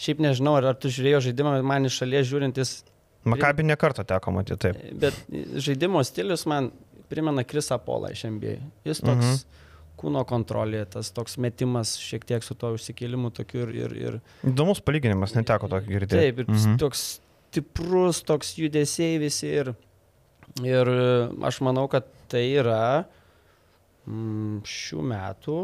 šiaip 0.00 0.22
nežinau, 0.24 0.56
ar, 0.58 0.72
ar 0.72 0.80
tu 0.80 0.90
žiūrėjo 0.92 1.24
žaidimą, 1.28 1.58
man 1.66 1.88
iš 1.88 2.00
šalies 2.02 2.28
žiūrintis. 2.30 2.74
Makabi 3.28 3.66
ne 3.68 3.76
kartą 3.80 4.06
teko 4.08 4.32
matyti, 4.32 4.60
taip. 4.64 4.84
Bet 5.02 5.16
žaidimo 5.60 6.00
stilius 6.06 6.46
man 6.48 6.70
primena 7.10 7.44
Krisa 7.44 7.76
Polą 7.82 8.12
iš 8.14 8.24
NBA. 8.30 8.56
Jis 8.88 9.02
toks 9.02 9.26
mhm. 9.26 9.40
kūno 10.00 10.22
kontrolė, 10.28 10.84
tas 10.88 11.10
toks 11.12 11.36
metimas 11.42 11.96
šiek 12.00 12.24
tiek 12.28 12.46
su 12.46 12.56
to 12.56 12.72
užsikėlimu 12.76 13.32
tokiu 13.36 13.66
ir... 13.66 13.74
ir, 13.82 13.96
ir... 14.06 14.20
Įdomus 14.48 14.80
palyginimas, 14.84 15.36
neteko 15.36 15.68
tokio 15.68 15.98
girdėti. 15.98 16.16
Taip, 16.16 16.40
ir 16.44 16.48
mhm. 16.48 16.78
toks 16.80 17.04
stiprus, 17.50 18.22
toks 18.24 18.54
judesiai 18.60 19.18
visi 19.20 19.50
ir, 19.50 19.74
ir 20.64 20.92
aš 21.50 21.60
manau, 21.66 21.88
kad 21.92 22.08
tai 22.30 22.44
yra 22.60 23.04
mm, 24.06 24.62
šių 24.66 25.04
metų, 25.12 25.58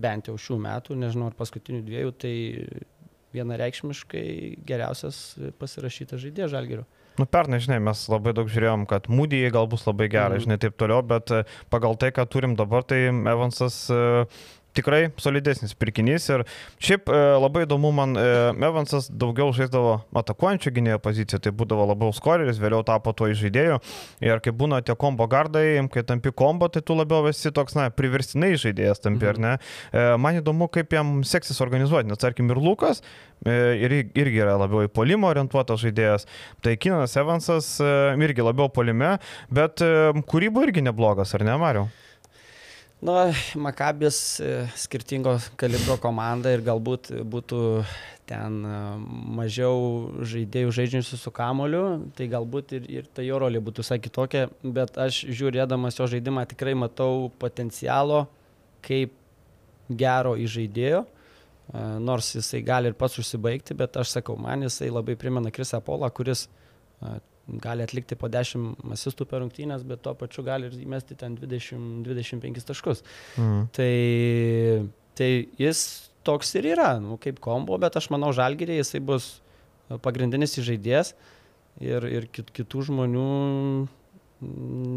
bent 0.00 0.30
jau 0.30 0.36
šių 0.40 0.60
metų, 0.64 0.96
nežinau 1.00 1.30
ar 1.30 1.36
paskutinių 1.38 1.82
dviejų, 1.86 2.14
tai 2.20 2.34
vienareikšmiškai 3.34 4.24
geriausias 4.66 5.20
pasirašytas 5.60 6.22
žaidėjas 6.24 6.54
Žalgiriu. 6.54 6.86
Nu, 7.18 7.26
pernai, 7.28 7.58
žinai, 7.62 7.80
mes 7.84 8.00
labai 8.08 8.32
daug 8.34 8.48
žiūrėjom, 8.50 8.86
kad 8.90 9.10
Mūdijai 9.12 9.50
gal 9.52 9.68
bus 9.70 9.84
labai 9.86 10.06
gerai, 10.10 10.38
mm. 10.38 10.44
žinai, 10.46 10.58
taip 10.62 10.78
toliau, 10.80 11.02
bet 11.04 11.32
pagal 11.72 11.98
tai, 12.00 12.12
ką 12.16 12.24
turim 12.30 12.56
dabar, 12.58 12.86
tai 12.86 13.02
Evansas 13.10 13.82
tikrai 14.76 15.10
solidesnis 15.20 15.74
pirkinys 15.78 16.28
ir 16.30 16.44
šiaip 16.82 17.10
e, 17.10 17.20
labai 17.40 17.64
įdomu 17.66 17.90
man, 17.94 18.14
e, 18.18 18.26
Evansas 18.70 19.08
daugiau 19.10 19.50
žaisdavo 19.56 19.96
atakuojančio 20.20 20.72
gynėjo 20.76 21.00
poziciją, 21.02 21.40
tai 21.42 21.52
būdavo 21.56 21.88
labiau 21.90 22.14
skoreris, 22.14 22.60
vėliau 22.62 22.84
tapo 22.86 23.14
tuo 23.16 23.30
žaidėju 23.34 23.80
ir 24.26 24.42
kai 24.44 24.54
būna 24.56 24.80
tie 24.86 24.96
kombo 24.98 25.26
gardai, 25.30 25.80
kai 25.92 26.04
tampi 26.06 26.32
kombo, 26.36 26.70
tai 26.72 26.82
tu 26.86 26.96
labiau 26.98 27.28
esi 27.30 27.52
toks, 27.54 27.76
na, 27.78 27.88
priverstinai 27.94 28.52
žaidėjas 28.60 29.02
tampi, 29.02 29.26
mhm. 29.26 29.30
ar 29.32 29.42
ne? 29.42 29.54
E, 29.92 30.06
man 30.22 30.40
įdomu, 30.40 30.70
kaip 30.72 30.94
jam 30.94 31.20
seksis 31.26 31.60
organizuoti, 31.64 32.10
nes 32.10 32.20
tarkim 32.20 32.50
ir 32.52 32.60
Lukas, 32.62 33.02
e, 33.44 33.56
ir, 33.86 33.96
irgi 34.18 34.44
yra 34.44 34.56
labiau 34.60 34.86
į 34.86 34.92
polimą 34.94 35.32
orientuotas 35.34 35.82
žaidėjas, 35.84 36.28
tai 36.64 36.76
Kinas 36.80 37.16
Evansas 37.20 37.72
e, 37.82 37.90
irgi 38.20 38.46
labiau 38.46 38.70
polime, 38.72 39.16
bet 39.52 39.82
e, 39.84 39.90
kūrybo 40.30 40.64
irgi 40.66 40.84
neblogas, 40.86 41.34
ar 41.38 41.46
ne, 41.46 41.58
Mariu? 41.60 41.88
Na, 43.00 43.32
Makabis 43.56 44.40
e, 44.40 44.68
skirtingo 44.76 45.38
kalibro 45.56 45.96
komanda 45.96 46.50
ir 46.52 46.60
galbūt 46.60 47.08
būtų 47.32 47.60
ten 48.28 48.58
e, 48.68 48.80
mažiau 49.38 49.78
žaidėjų 50.20 50.74
žaidžiančių 50.76 51.20
su 51.22 51.32
kamoliu, 51.32 51.84
tai 52.18 52.28
galbūt 52.28 52.74
ir, 52.76 52.90
ir 52.98 53.08
ta 53.08 53.24
jo 53.24 53.38
rolė 53.40 53.62
būtų 53.64 53.86
visai 53.86 53.96
kitokia, 54.04 54.50
bet 54.60 55.00
aš 55.00 55.22
žiūrėdamas 55.32 55.96
jo 55.96 56.10
žaidimą 56.12 56.44
tikrai 56.52 56.76
matau 56.76 57.30
potencialo 57.40 58.26
kaip 58.84 59.16
gero 59.88 60.36
įžaidėjo, 60.36 61.00
e, 61.00 61.86
nors 62.04 62.34
jisai 62.36 62.60
gali 62.68 62.92
ir 62.92 63.00
pats 63.00 63.16
užsibaigti, 63.24 63.80
bet 63.80 63.96
aš 63.96 64.12
sakau, 64.18 64.36
man 64.36 64.68
jisai 64.68 64.92
labai 64.92 65.16
primena 65.16 65.48
Krisą 65.48 65.80
Polą, 65.80 66.12
kuris 66.12 66.50
gali 67.62 67.84
atlikti 67.84 68.16
po 68.18 68.28
10 68.30 68.92
asistų 68.94 69.26
per 69.28 69.42
rungtynės, 69.42 69.84
bet 69.88 70.02
tuo 70.04 70.14
pačiu 70.18 70.44
gali 70.46 70.68
ir 70.68 70.76
įmesti 70.84 71.16
ten 71.18 71.36
20-25 71.40 72.66
taškus. 72.68 73.02
Mhm. 73.36 73.66
Tai, 73.76 73.92
tai 75.18 75.30
jis 75.60 75.84
toks 76.26 76.54
ir 76.60 76.70
yra, 76.74 76.92
nu, 77.02 77.16
kaip 77.22 77.40
kombo, 77.42 77.78
bet 77.80 77.96
aš 77.96 78.10
manau, 78.12 78.32
žalgyrė 78.36 78.78
jisai 78.80 79.00
bus 79.04 79.32
pagrindinis 80.04 80.58
žaidėjas 80.60 81.14
ir, 81.82 82.06
ir 82.06 82.28
kit, 82.30 82.52
kitų 82.54 82.86
žmonių 82.90 83.26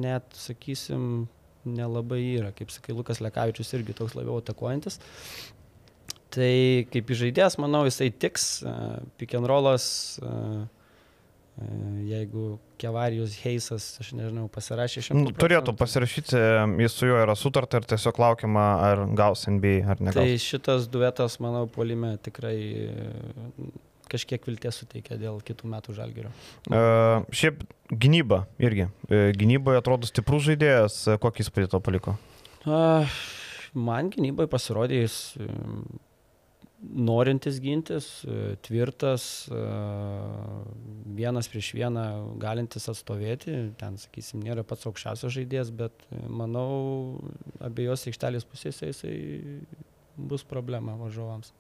net, 0.04 0.28
sakysim, 0.38 1.26
nelabai 1.64 2.22
yra. 2.36 2.52
Kaip 2.56 2.72
sakai, 2.72 2.96
Lukas 2.96 3.24
Lekavičius 3.24 3.74
irgi 3.76 3.96
toks 3.98 4.16
labiau 4.18 4.38
atakuojantis. 4.42 5.00
Tai 6.34 6.54
kaip 6.92 7.12
žaidėjas, 7.18 7.60
manau, 7.62 7.84
jisai 7.88 8.10
tiks. 8.12 8.48
Uh, 8.66 9.04
pick 9.20 9.36
and 9.38 9.48
rollas 9.48 9.86
uh, 10.24 10.64
E, 10.64 10.83
jeigu 12.08 12.58
Kevarijus 12.82 13.36
Heisas, 13.44 13.86
aš 14.02 14.10
nežinau, 14.18 14.48
pasirašė 14.52 15.04
šiandien. 15.06 15.30
Nu, 15.30 15.34
turėtų 15.38 15.76
pasirašyti, 15.78 16.40
jis 16.82 16.96
su 16.98 17.10
juo 17.10 17.20
yra 17.22 17.36
sutarta 17.38 17.80
ir 17.80 17.88
tiesiog 17.94 18.20
laukiama, 18.20 18.66
ar 18.90 19.04
gaus 19.18 19.46
NBA 19.48 19.84
ar 19.94 20.02
ne. 20.02 20.14
Tai 20.16 20.26
šitas 20.42 20.90
duetas, 20.92 21.38
manau, 21.44 21.68
polime 21.70 22.16
tikrai 22.26 22.58
e, 22.90 23.70
kažkiek 24.12 24.50
vilties 24.50 24.82
suteikia 24.82 25.20
dėl 25.22 25.40
kitų 25.46 25.70
metų 25.76 25.96
žalgerio. 25.98 26.34
Uh, 26.70 27.22
šiaip 27.34 27.62
gynyba 27.90 28.44
irgi. 28.62 28.90
Gynyboje 29.38 29.82
atrodo 29.82 30.10
stiprus 30.10 30.48
žaidėjas, 30.50 31.04
kokį 31.22 31.46
įspūdį 31.46 31.70
to 31.72 31.82
paliko? 31.86 32.18
Uh, 32.66 33.14
man 33.74 34.10
gynybai 34.14 34.50
pasirodė 34.50 35.04
jis 35.04 35.20
norintis 36.92 37.60
gintis, 37.64 38.08
e, 38.24 38.56
tvirtas, 38.62 39.48
e, 39.48 39.62
vienas 41.16 41.50
prieš 41.52 41.72
vieną 41.78 42.06
galintis 42.42 42.90
atstovėti. 42.92 43.56
Ten, 43.80 43.98
sakysim, 44.02 44.44
nėra 44.44 44.66
pats 44.68 44.88
aukščiausias 44.90 45.34
žaidėjas, 45.38 45.72
bet 45.76 46.06
e, 46.12 46.22
manau, 46.28 47.22
abiejose 47.64 48.12
aikštelės 48.12 48.48
pusėse 48.50 48.92
jisai 48.92 49.18
bus 50.18 50.46
problema 50.46 50.98
važiuovams. 51.00 51.54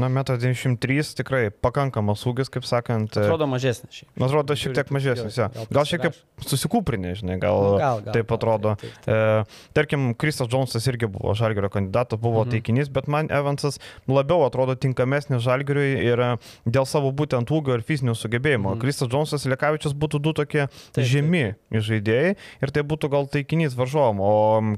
Na, 0.00 0.10
metą 0.12 0.36
93 0.40 1.14
tikrai 1.20 1.42
pakankamas 1.50 2.24
ūgis, 2.28 2.50
kaip 2.52 2.66
sakant. 2.68 3.16
Atrodo 3.16 3.48
mažesnis 3.50 4.00
šiaip. 4.00 4.10
Man 4.16 4.28
atrodo 4.28 4.56
šiek 4.58 4.74
tiek 4.76 4.92
mažesnis, 4.94 5.38
jo. 5.38 5.48
Gal, 5.54 5.68
gal 5.78 5.88
šiek 5.88 6.04
tiek 6.06 6.18
susikūprinė, 6.46 7.14
žinai, 7.20 7.38
gal, 7.42 7.62
nu, 7.62 7.72
gal, 7.80 8.02
gal 8.04 8.16
taip 8.16 8.34
atrodo. 8.36 8.74
Taip, 8.80 8.96
taip, 9.04 9.06
taip. 9.06 9.48
E, 9.48 9.70
tarkim, 9.76 10.08
Kristas 10.18 10.50
Džonsas 10.52 10.86
irgi 10.90 11.08
buvo 11.10 11.34
Žalgerio 11.38 11.70
kandidatas, 11.72 12.20
buvo 12.20 12.44
mhm. 12.44 12.54
taikinys, 12.54 12.90
bet 12.92 13.10
man 13.12 13.30
Evansas 13.32 13.80
labiau 14.10 14.44
atrodo 14.46 14.76
tinkamesnis 14.80 15.44
Žalgeriui 15.46 15.96
ir 16.06 16.24
dėl 16.64 16.88
savo 16.88 17.12
būtent 17.16 17.50
ūgio 17.52 17.76
ir 17.78 17.84
fizinių 17.86 18.16
sugebėjimų. 18.18 18.74
Mhm. 18.74 18.82
Kristas 18.84 19.10
Džonsas 19.12 19.46
ir 19.46 19.54
Lekavičius 19.56 19.96
būtų 19.96 20.22
du 20.24 20.34
tokie 20.36 20.66
taip, 20.68 21.02
žemi 21.06 21.44
taip. 21.54 21.80
žaidėjai 21.88 22.34
ir 22.36 22.74
tai 22.74 22.84
būtų 22.86 23.10
gal 23.12 23.30
taikinys 23.32 23.76
varžovom, 23.78 24.20
o 24.20 24.32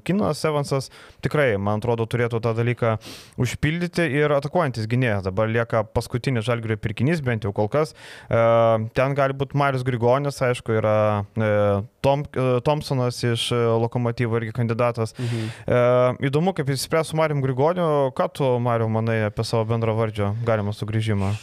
Kinas 0.06 0.44
Evansas 0.48 0.90
tikrai, 1.24 1.50
man 1.60 1.82
atrodo, 1.82 2.06
turėtų 2.08 2.40
tą 2.44 2.54
dalyką 2.56 2.96
užpildyti 3.40 4.06
ir 4.18 4.32
atakuojantį 4.38 4.77
sekantis 4.78 4.88
gynėjas. 4.88 5.24
Dabar 5.26 5.48
lieka 5.48 5.84
paskutinis 5.84 6.46
žalgerio 6.46 6.76
pirkinys, 6.78 7.22
bent 7.22 7.44
jau 7.44 7.52
kol 7.52 7.68
kas. 7.68 7.94
E, 8.28 8.88
ten 8.94 9.14
gali 9.14 9.34
būti 9.34 9.56
Marius 9.56 9.84
Grigonis, 9.84 10.40
aišku, 10.40 10.78
yra 10.78 11.24
e, 11.36 11.82
Tom, 12.02 12.24
e, 12.24 12.60
Thompsonas 12.62 13.22
iš 13.24 13.50
Lokomotyvo 13.52 14.38
irgi 14.38 14.54
kandidatas. 14.54 15.14
Mhm. 15.18 16.24
Įdomu, 16.28 16.54
kaip 16.54 16.68
jis 16.68 16.86
spręs 16.86 17.10
su 17.10 17.16
Marium 17.16 17.42
Grigoniu. 17.42 18.10
Ką 18.16 18.28
tu, 18.32 18.48
Mariu, 18.62 18.88
manai 18.88 19.24
apie 19.26 19.44
savo 19.44 19.64
bendro 19.68 19.94
vardžio 19.98 20.34
galimą 20.46 20.74
sugrįžimą? 20.76 21.34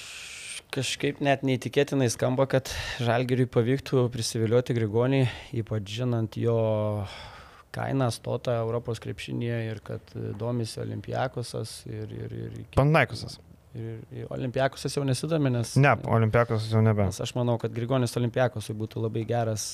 kažkaip 0.76 1.22
net 1.24 1.40
neįtikėtinai 1.48 2.10
skamba, 2.12 2.50
kad 2.52 2.68
Žalgiriui 3.00 3.48
pavyktų 3.48 4.10
prisivilioti 4.12 4.76
Grigonį, 4.76 5.22
ypač 5.62 5.94
žinant 6.02 6.36
jo 6.36 6.58
kainą 7.76 8.08
stota 8.14 8.60
Europos 8.62 9.02
krepšinėje 9.04 9.60
ir 9.72 9.82
kad 9.86 10.16
domisi 10.40 10.80
Olimpiakosas 10.84 11.82
ir... 11.90 12.16
ir, 12.16 12.40
ir 12.46 12.64
Panaikosas. 12.78 13.40
Ir, 13.76 14.28
Olimpiakosas 14.32 14.94
jau 14.96 15.04
nesidomi, 15.08 15.52
nes... 15.52 15.74
Ne, 15.84 15.92
Olimpiakosas 16.08 16.70
jau 16.72 16.84
nebe. 16.84 17.10
Aš 17.12 17.34
manau, 17.36 17.58
kad 17.60 17.74
Grigonis 17.76 18.16
Olimpiakosui 18.16 18.76
būtų 18.80 19.04
labai 19.04 19.26
geras, 19.28 19.74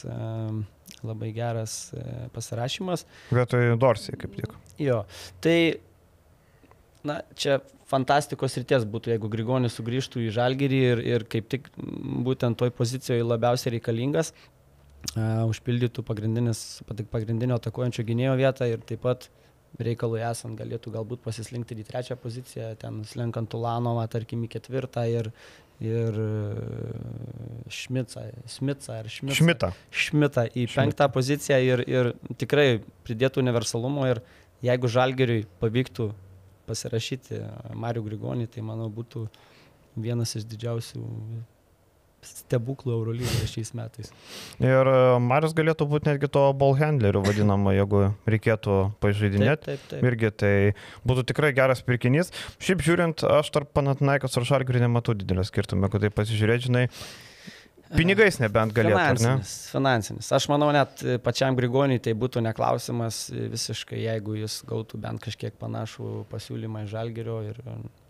labai 1.05 1.29
geras 1.36 1.75
e, 1.93 2.05
pasirašymas. 2.34 3.05
Vietoj 3.29 3.75
Dorsija, 3.81 4.17
kaip 4.22 4.34
tik. 4.39 4.55
Jo, 4.81 5.03
tai, 5.46 5.58
na, 7.05 7.20
čia 7.38 7.60
fantastikos 7.91 8.55
ryties 8.58 8.86
būtų, 8.89 9.13
jeigu 9.13 9.29
Grigonis 9.31 9.75
sugrįžtų 9.77 10.25
į 10.25 10.34
Žalgirį 10.36 10.81
ir, 10.93 11.03
ir 11.13 11.25
kaip 11.29 11.50
tik 11.51 11.70
būtent 12.25 12.58
toj 12.60 12.72
pozicijoje 12.77 13.25
labiausiai 13.27 13.75
reikalingas, 13.75 14.31
užpildytų 15.51 16.03
pagrindinio 16.05 17.58
atakuojančio 17.58 18.05
gynėjo 18.08 18.36
vietą 18.39 18.67
ir 18.70 18.84
taip 18.88 19.03
pat 19.03 19.29
reikalui 19.79 20.22
esant 20.24 20.60
galėtų 20.60 20.91
galbūt 20.93 21.24
pasislinkti 21.24 21.77
į 21.79 21.88
trečią 21.88 22.17
poziciją, 22.20 22.74
ten 22.79 23.01
slenkant 23.08 23.50
Tulanovą, 23.51 24.03
tarkim, 24.12 24.43
į 24.46 24.51
ketvirtą 24.51 25.05
ir, 25.10 25.29
ir 25.84 26.20
Šmicą, 27.72 28.25
Šmicą 28.51 28.98
ar 29.00 29.10
Šmicą. 29.12 29.38
Šmitą. 29.39 29.72
Šmitą 29.91 30.46
į 30.50 30.65
Šmitą. 30.65 30.75
penktą 30.81 31.08
poziciją 31.15 31.62
ir, 31.67 31.86
ir 31.88 32.12
tikrai 32.41 32.81
pridėtų 33.08 33.43
universalumo 33.43 34.10
ir 34.12 34.22
jeigu 34.65 34.91
Žalgeriui 34.91 35.48
pavyktų 35.63 36.12
pasirašyti 36.67 37.41
Mariu 37.79 38.03
Grigonį, 38.05 38.50
tai 38.51 38.63
manau 38.65 38.91
būtų 38.93 39.25
vienas 40.00 40.36
iš 40.39 40.46
didžiausių 40.51 41.01
stebuklų 42.25 42.93
Eurolygoje 42.97 43.47
šiais 43.49 43.73
metais. 43.77 44.11
Ir 44.61 44.89
e, 44.91 44.97
Marius 45.23 45.55
galėtų 45.57 45.87
būti 45.89 46.11
netgi 46.11 46.29
to 46.31 46.43
ball 46.57 46.77
handleriu 46.79 47.23
vadinama, 47.25 47.73
jeigu 47.79 48.05
reikėtų 48.29 48.77
pažaidinėti. 49.03 49.77
Irgi 50.01 50.33
tai 50.43 50.53
būtų 51.07 51.25
tikrai 51.31 51.53
geras 51.57 51.83
pirkinys. 51.85 52.33
Šiaip 52.61 52.85
žiūrint, 52.85 53.25
aš 53.39 53.51
tarp 53.55 53.73
Panatinaikos 53.75 54.37
ir 54.37 54.47
Šargrių 54.47 54.85
nematau 54.85 55.17
didelio 55.17 55.45
skirtumo, 55.47 55.87
jeigu 55.87 56.05
tai 56.05 56.13
pasižiūrėt, 56.21 56.67
žinai. 56.69 56.87
Pinigais 57.95 58.38
nebent 58.39 58.74
galėtų, 58.75 58.98
ar 58.98 59.13
ne? 59.13 59.19
Finansinis, 59.19 59.53
finansinis. 59.71 60.29
Aš 60.38 60.48
manau, 60.51 60.69
net 60.75 61.01
pačiam 61.25 61.55
Grigoniui 61.57 62.00
tai 62.03 62.13
būtų 62.17 62.43
neklausimas 62.45 63.24
visiškai, 63.33 64.00
jeigu 64.05 64.38
jis 64.39 64.60
gautų 64.69 65.00
bent 65.03 65.21
kažkiek 65.24 65.57
panašų 65.60 66.25
pasiūlymą 66.31 66.86
iš 66.86 66.93
Žalgerio 66.95 67.39
ir 67.50 67.60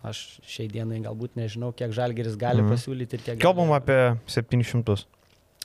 aš 0.07 0.21
šiai 0.47 0.67
dienai 0.71 1.01
galbūt 1.05 1.35
nežinau, 1.39 1.71
kiek 1.73 1.91
Žalgeris 1.93 2.37
gali 2.37 2.61
Mhm. 2.61 2.71
pasiūlyti 2.75 3.13
ir 3.19 3.25
kiek... 3.25 3.39
Kalbam 3.41 3.71
apie 3.77 4.17
700. 4.27 5.05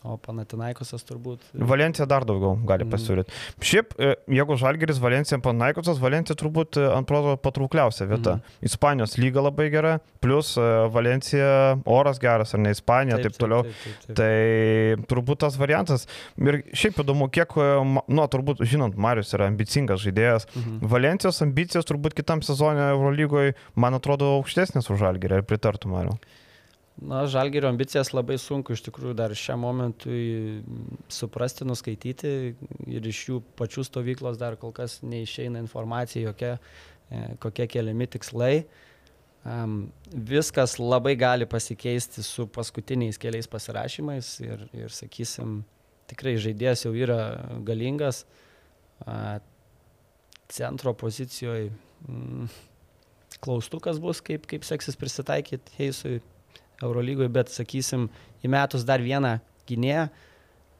O 0.05 0.19
Panatinaikosas 0.21 1.03
turbūt... 1.09 1.41
Valencija 1.57 2.05
dar 2.09 2.27
daugiau 2.29 2.53
gali 2.69 2.85
pasiūlyti. 2.89 3.33
Šiaip, 3.65 3.95
e, 3.97 4.13
jeigu 4.37 4.59
Žalgeris, 4.61 5.01
Valencija, 5.03 5.39
Panaikosas, 5.43 5.99
Valencija 6.03 6.37
turbūt 6.39 6.77
e, 6.79 6.85
ant 6.93 7.09
proto 7.09 7.33
patraukliausia 7.41 8.05
vieta. 8.11 8.37
Mhm. 8.37 8.67
Ispanijos 8.69 9.17
lyga 9.19 9.47
labai 9.47 9.71
gera, 9.73 9.97
plus 10.23 10.53
e, 10.61 10.69
Valencija 10.93 11.49
oras 11.89 12.21
geras, 12.23 12.53
ar 12.55 12.63
ne 12.63 12.75
Ispanija, 12.77 13.19
taip, 13.19 13.33
taip 13.33 13.41
toliau. 13.41 13.65
Taip, 13.67 13.83
taip, 13.83 14.07
taip. 14.07 14.21
Tai 14.21 15.09
turbūt 15.11 15.43
tas 15.47 15.59
variantas. 15.59 16.07
Ir 16.45 16.61
šiaip 16.77 17.03
įdomu, 17.03 17.31
kiek, 17.33 17.57
nu, 17.57 18.31
turbūt, 18.37 18.63
žinant, 18.69 19.01
Marius 19.01 19.33
yra 19.35 19.49
ambicingas 19.51 20.05
žaidėjas. 20.05 20.51
Mhm. 20.53 20.81
Valencijos 20.93 21.43
ambicijos 21.47 21.89
turbūt 21.89 22.15
kitam 22.21 22.45
sezonė 22.47 22.93
Eurolygoje, 22.93 23.57
man 23.75 23.97
atrodo, 23.97 24.37
aukštesnės 24.39 24.93
už 24.93 25.07
Žalgerį. 25.07 25.41
Ar 25.41 25.49
pritartų, 25.49 25.97
Mariu? 25.97 26.21
Na, 26.97 27.27
Žalgerio 27.29 27.69
ambicijas 27.69 28.15
labai 28.17 28.39
sunku 28.41 28.73
iš 28.73 28.81
tikrųjų 28.87 29.13
dar 29.19 29.35
šiam 29.37 29.61
momentui 29.61 30.63
suprasti, 31.13 31.67
nuskaityti 31.69 32.31
ir 32.89 33.09
iš 33.11 33.21
jų 33.29 33.41
pačių 33.59 33.85
stovyklos 33.85 34.39
dar 34.41 34.57
kol 34.57 34.73
kas 34.77 35.03
neišeina 35.05 35.61
informacija 35.61 36.31
jokia, 36.31 36.55
e, 37.11 37.23
kokie 37.43 37.69
keliami 37.69 38.09
tikslai. 38.17 38.65
Um, 39.47 39.93
viskas 40.11 40.75
labai 40.81 41.13
gali 41.21 41.47
pasikeisti 41.47 42.25
su 42.27 42.49
paskutiniais 42.51 43.21
keliais 43.23 43.47
pasirašymais 43.47 44.31
ir, 44.43 44.65
ir 44.75 44.91
sakysim, 44.91 45.61
tikrai 46.11 46.33
žaidėjas 46.43 46.83
jau 46.89 46.95
yra 46.97 47.21
galingas. 47.69 48.25
A, 49.05 49.39
centro 50.49 50.95
pozicijoje 50.95 51.71
mm, 52.09 52.49
klaustukas 53.43 54.01
bus, 54.03 54.23
kaip, 54.25 54.47
kaip 54.51 54.65
seksis 54.67 54.99
prisitaikyti 54.99 55.75
Heisui 55.79 56.21
Eurolygoje, 56.83 57.29
bet 57.33 57.53
sakysim, 57.53 58.09
įmetus 58.45 58.85
dar 58.89 59.03
vieną 59.05 59.37
gynėją 59.69 60.09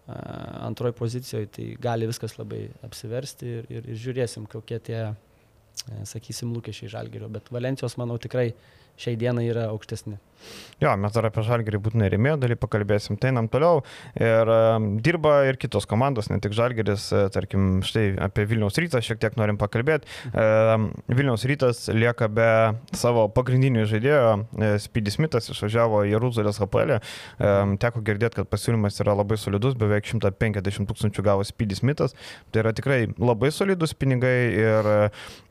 antroji 0.07 0.95
pozicijoje, 0.95 1.47
tai 1.51 1.65
gali 1.83 2.07
viskas 2.07 2.37
labai 2.39 2.67
apsiversti 2.87 3.47
ir, 3.47 3.71
ir, 3.73 3.89
ir 3.91 3.99
žiūrėsim, 3.99 4.47
kokie 4.51 4.79
tie, 4.87 5.01
sakysim, 6.07 6.53
lūkesčiai 6.55 6.93
žalgerio, 6.93 7.31
bet 7.33 7.51
Valencijos, 7.51 7.97
manau, 7.99 8.19
tikrai 8.23 8.53
šiai 9.01 9.19
dienai 9.21 9.49
yra 9.51 9.69
aukštesni. 9.73 10.19
Jo, 10.77 10.91
mes 11.01 11.15
dar 11.15 11.25
apie 11.25 11.41
Žalgerį 11.41 11.79
būtinai 11.81 12.11
rėmėjo 12.13 12.37
dalį 12.43 12.59
pakalbėsim, 12.61 13.17
tai 13.17 13.31
einam 13.31 13.47
toliau. 13.49 13.79
Ir 14.21 14.51
um, 14.53 14.89
dirba 15.01 15.39
ir 15.49 15.57
kitos 15.57 15.87
komandos, 15.89 16.29
ne 16.29 16.37
tik 16.45 16.53
Žalgeris, 16.57 17.07
e, 17.17 17.23
tarkim, 17.33 17.79
štai 17.87 18.11
apie 18.27 18.45
Vilniaus 18.51 18.77
rytą 18.77 19.01
šiek 19.01 19.23
tiek 19.23 19.39
norim 19.41 19.57
pakalbėti. 19.57 20.05
Um, 20.37 20.91
Vilniaus 21.09 21.47
rytas 21.49 21.87
lieka 21.89 22.29
be 22.29 22.49
savo 22.93 23.25
pagrindinio 23.33 23.87
žaidėjo, 23.89 24.35
e, 24.53 24.71
Speedy 24.85 25.15
Smithas 25.15 25.49
išvažiavo 25.55 26.03
į 26.05 26.13
Jeruzalės 26.13 26.61
HPL. 26.61 26.99
Um, 27.41 27.79
teko 27.81 28.05
girdėti, 28.05 28.43
kad 28.43 28.53
pasiūlymas 28.53 29.01
yra 29.01 29.17
labai 29.17 29.41
solidus, 29.41 29.79
beveik 29.81 30.05
150 30.13 30.91
tūkstančių 30.93 31.25
gavo 31.25 31.49
Speedy 31.49 31.81
Smithas. 31.81 32.13
Tai 32.53 32.67
yra 32.67 32.75
tikrai 32.77 33.07
labai 33.17 33.49
solidus 33.49 33.97
pinigai 33.97 34.37
ir 34.53 34.93
e, 34.93 35.01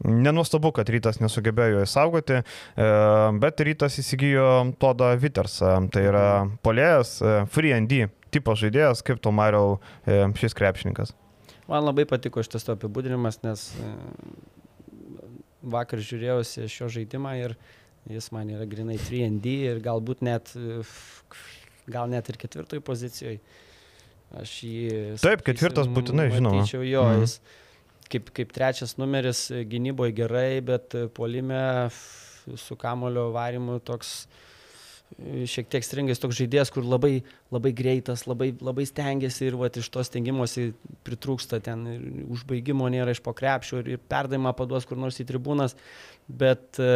nenuostabu, 0.06 0.70
kad 0.78 0.94
rytas 0.94 1.18
nesugebėjo 1.26 1.80
jo 1.80 1.90
įsaugoti. 1.90 2.44
E, 2.46 2.94
bet 3.42 3.60
rytas 3.66 3.98
įsigijo 4.02 4.46
Todą 4.82 5.12
Vitersą, 5.22 5.76
tai 5.94 6.04
yra 6.10 6.26
polėjas, 6.66 7.18
e, 7.22 7.36
free 7.54 7.74
ND 7.78 8.08
tipo 8.36 8.56
žaidėjas, 8.58 9.04
kaip 9.06 9.22
to 9.24 9.32
Mariau 9.36 9.78
e, 10.06 10.22
šis 10.40 10.56
krepšininkas. 10.58 11.14
Man 11.70 11.86
labai 11.88 12.04
patiko 12.06 12.44
šitas 12.46 12.66
to 12.68 12.76
apibūdinimas, 12.76 13.40
nes 13.46 13.70
e, 13.82 13.94
vakar 15.66 16.02
žiūrėjausi 16.06 16.68
šio 16.70 16.90
žaidimą 16.94 17.36
ir 17.42 17.56
jis 18.12 18.28
man 18.36 18.50
yra 18.54 18.68
grinai 18.70 18.98
3ND 19.02 19.54
ir 19.72 19.80
galbūt 19.86 20.22
net, 20.26 20.52
gal 21.90 22.10
net 22.12 22.30
ir 22.30 22.38
ketvirtoj 22.42 22.84
pozicijoje. 22.86 23.40
Aš 24.36 24.52
jį... 24.68 24.82
Taip, 25.22 25.42
ketvirtas 25.46 25.88
būtinai, 25.96 26.28
žinoma. 26.34 26.66
Tačiau 26.66 26.84
jo, 26.86 27.04
Mhm. 27.08 27.22
jis 27.24 27.40
kaip, 28.12 28.30
kaip 28.38 28.52
trečias 28.54 28.98
numeris 29.02 29.48
gynyboje 29.70 30.14
gerai, 30.18 30.62
bet 30.66 30.94
e, 30.98 31.08
puolime 31.08 31.60
f- 31.88 32.25
su 32.60 32.78
kamulio 32.80 33.30
varimu 33.36 33.78
toks 33.86 34.12
e, 35.18 35.46
šiek 35.50 35.70
tiek 35.74 35.86
stringas 35.86 36.22
toks 36.22 36.38
žaidėjas, 36.40 36.72
kur 36.74 36.86
labai, 36.88 37.20
labai 37.54 37.72
greitas, 37.78 38.26
labai, 38.30 38.52
labai 38.62 38.86
stengiasi 38.90 39.50
ir 39.50 39.58
vat, 39.62 39.80
iš 39.82 39.90
to 39.94 40.04
stengimosi 40.06 40.70
pritrūksta 41.08 41.62
ten 41.66 41.88
užbaigimo 42.36 42.90
nėra 42.94 43.16
iš 43.16 43.24
po 43.26 43.36
krepšio 43.38 43.82
ir, 43.84 43.96
ir 43.96 44.06
perdavimą 44.12 44.56
paduos 44.58 44.88
kur 44.90 45.02
nors 45.02 45.22
į 45.22 45.28
tribūnas, 45.32 45.78
bet 46.30 46.80
e, 46.82 46.92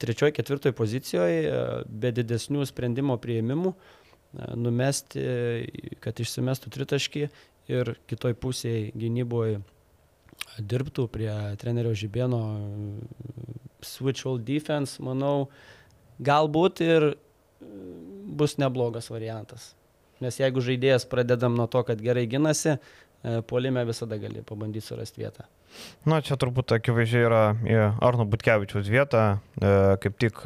trečioje, 0.00 0.32
ketvirtoje 0.32 0.72
pozicijoje 0.72 1.40
e, 1.44 1.56
be 1.86 2.12
didesnių 2.16 2.64
sprendimo 2.68 3.18
prieimimų 3.20 3.74
e, 3.74 3.76
numesti, 4.56 5.20
e, 5.20 5.94
kad 6.00 6.20
išsimestų 6.22 6.72
tritaškį 6.76 7.26
ir 7.70 7.92
kitoj 8.10 8.36
pusėje 8.40 8.90
gynyboje 8.96 9.60
dirbtų 10.58 11.06
prie 11.12 11.30
trenerio 11.60 11.92
Žibėno 11.94 12.40
switch 13.86 14.26
all 14.28 14.38
defense, 14.38 15.00
manau, 15.02 15.48
galbūt 16.22 16.82
ir 16.84 17.10
e, 17.10 17.14
bus 18.40 18.56
neblogas 18.60 19.10
variantas. 19.12 19.72
Nes 20.20 20.36
jeigu 20.36 20.62
žaidėjas 20.64 21.06
pradedam 21.08 21.56
nuo 21.56 21.68
to, 21.70 21.82
kad 21.88 22.00
gerai 22.04 22.26
ginasi, 22.30 22.76
e, 22.76 23.40
puolime 23.48 23.84
visada 23.88 24.20
gali 24.20 24.44
pabandyti 24.46 24.90
surasti 24.90 25.24
vietą. 25.24 25.48
Na, 26.08 26.18
čia 26.24 26.36
turbūt 26.40 26.74
akivaizdžiai 26.76 27.26
yra 27.28 27.42
Arno 28.02 28.26
Butkevičius 28.28 28.90
vietą, 28.90 29.24
e, 29.60 29.74
kaip 30.02 30.18
tik 30.20 30.42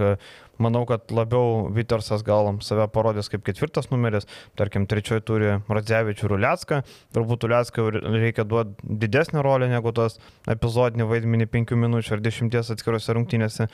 manau, 0.58 0.84
kad 0.88 1.10
labiau 1.14 1.68
Vitersas 1.74 2.22
gal 2.26 2.50
save 2.64 2.86
parodys 2.92 3.28
kaip 3.32 3.44
ketvirtas 3.46 3.90
numeris, 3.90 4.26
tarkim, 4.58 4.86
trečioji 4.90 5.24
turi 5.26 5.52
Radzevičių 5.68 6.30
Rulecką, 6.34 6.80
turbūt 7.16 7.46
Rulecką 7.48 7.86
reikia 7.94 8.44
duoti 8.48 8.74
didesnį 9.04 9.42
rolę 9.44 9.68
negu 9.72 9.92
tas 9.96 10.18
epizodinį 10.50 11.08
vaidmenį 11.10 11.48
5 11.52 11.74
minučių 11.84 12.16
ar 12.18 12.24
10 12.24 12.58
atskirose 12.74 13.16
rungtynėse. 13.16 13.68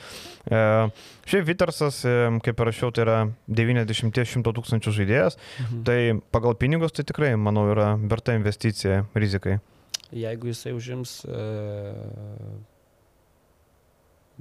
E, 0.51 0.61
šiaip 1.29 1.45
Vitersas, 1.47 2.01
e, 2.05 2.15
kaip 2.45 2.59
ir 2.59 2.71
rašiau, 2.71 2.91
tai 2.95 3.05
yra 3.05 3.17
90-100 3.49 4.53
tūkstančių 4.57 4.95
žaidėjas, 4.99 5.37
Mhm. 5.61 5.83
tai 5.83 5.99
pagal 6.31 6.55
pinigus 6.55 6.91
tai 6.91 7.03
tikrai, 7.03 7.35
manau, 7.35 7.67
yra 7.71 7.95
verta 7.97 8.33
investicija 8.33 9.05
rizikai. 9.15 9.59
Jeigu 10.11 10.47
jisai 10.51 10.73
užims 10.75 11.23
e, 11.23 11.41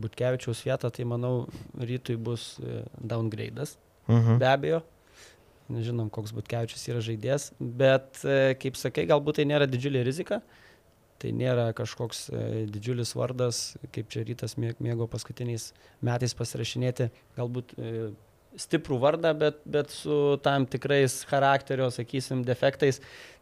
Butkevičiaus 0.00 0.62
vietą, 0.66 0.90
tai 0.94 1.06
manau, 1.08 1.44
rytui 1.78 2.16
bus 2.20 2.54
e, 2.62 2.82
downgrade'as. 3.00 3.76
Mhm. 4.08 4.40
Be 4.42 4.48
abejo. 4.50 4.80
Nežinom, 5.70 6.08
koks 6.10 6.32
Butkevičius 6.34 6.88
yra 6.90 7.02
žaidėjas, 7.04 7.50
bet, 7.60 8.24
e, 8.26 8.56
kaip 8.60 8.78
sakai, 8.80 9.06
galbūt 9.10 9.38
tai 9.38 9.46
nėra 9.50 9.68
didžiulė 9.70 10.02
rizika. 10.06 10.40
Tai 11.20 11.30
nėra 11.36 11.68
kažkoks 11.76 12.24
e, 12.32 12.64
didžiulis 12.72 13.12
vardas, 13.14 13.60
kaip 13.92 14.08
čia 14.10 14.24
rytas 14.24 14.56
mė- 14.56 14.74
mėgo 14.80 15.06
paskutiniais 15.12 15.70
metais 16.06 16.34
pasirašinėti, 16.34 17.10
galbūt 17.36 17.76
stiprų 18.58 18.98
vardą, 19.02 19.32
bet, 19.38 19.60
bet 19.68 19.92
su 19.94 20.38
tam 20.42 20.66
tikrais 20.66 21.20
charakterio, 21.30 21.90
sakysim, 21.94 22.42
defektais. 22.46 23.00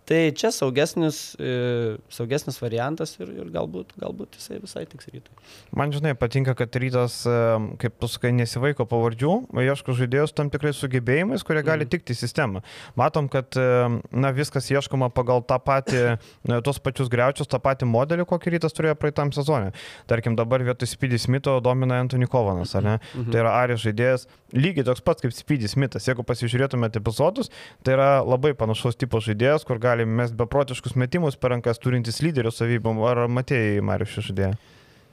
Tai 0.09 0.21
čia 0.33 0.49
saugesnis, 0.55 1.35
e, 1.37 1.99
saugesnis 2.09 2.57
variantas 2.63 3.11
ir, 3.21 3.29
ir 3.43 3.51
galbūt, 3.53 3.91
galbūt 4.01 4.39
jisai 4.39 4.57
visai 4.63 4.87
tiks 4.89 5.11
rytui. 5.13 5.35
Man 5.77 5.93
žinai 5.93 6.15
patinka, 6.17 6.55
kad 6.57 6.73
rytas, 6.81 7.19
e, 7.29 7.35
kaip 7.83 7.99
tu 8.01 8.09
sakai, 8.09 8.31
nesivaiko 8.33 8.87
pavardžių, 8.89 9.33
ieško 9.69 9.93
žaidėjus 9.99 10.33
tam 10.33 10.49
tikrais 10.49 10.81
sugebėjimais, 10.81 11.45
kurie 11.45 11.61
gali 11.67 11.85
Mhm. 11.85 11.91
tikti 11.93 12.17
sistemą. 12.17 12.63
Matom, 12.97 13.29
kad 13.29 13.53
e, 13.61 13.67
na, 14.11 14.33
viskas 14.33 14.71
ieškoma 14.73 15.11
pagal 15.13 15.45
tą 15.45 15.59
patį, 15.61 16.17
tos 16.65 16.79
pačius 16.81 17.11
greučius, 17.13 17.47
tą 17.47 17.61
patį 17.61 17.85
modelį, 17.93 18.25
kokį 18.25 18.57
rytas 18.57 18.73
turėjo 18.73 18.97
praeitam 18.97 19.29
sezonė. 19.37 19.75
Tarkim, 20.09 20.37
dabar 20.37 20.65
vietoj 20.65 20.89
Speedy 20.89 21.19
Smito 21.21 21.61
domina 21.61 22.01
Anthony 22.01 22.25
Kovanas, 22.27 22.75
ar 22.75 22.83
ne? 22.83 22.99
Mhm. 23.15 23.31
Tai 23.31 23.41
yra 23.45 23.53
Arijos 23.61 23.85
žaidėjas, 23.85 24.27
lygiai 24.55 24.85
toks 24.89 25.05
pats 25.05 25.21
kaip 25.21 25.33
Speedy 25.37 25.69
Smithas. 25.69 26.09
Jeigu 26.09 26.25
pasižiūrėtumėte 26.25 26.97
epizodus, 26.97 27.51
tai 27.85 27.93
yra 27.99 28.25
labai 28.25 28.55
panašus 28.57 28.97
tipo 28.97 29.21
žaidėjas, 29.21 29.67
kur 29.69 29.77
gali 29.79 29.98
mes 30.07 30.31
beprotiškus 30.33 30.95
metimus 30.97 31.37
per 31.37 31.51
rankas 31.51 31.79
turintis 31.79 32.21
lyderio 32.23 32.51
savybom. 32.55 33.01
Ar 33.09 33.25
matėjai 33.29 33.81
Marius 33.83 34.19
žaidėją? 34.29 34.57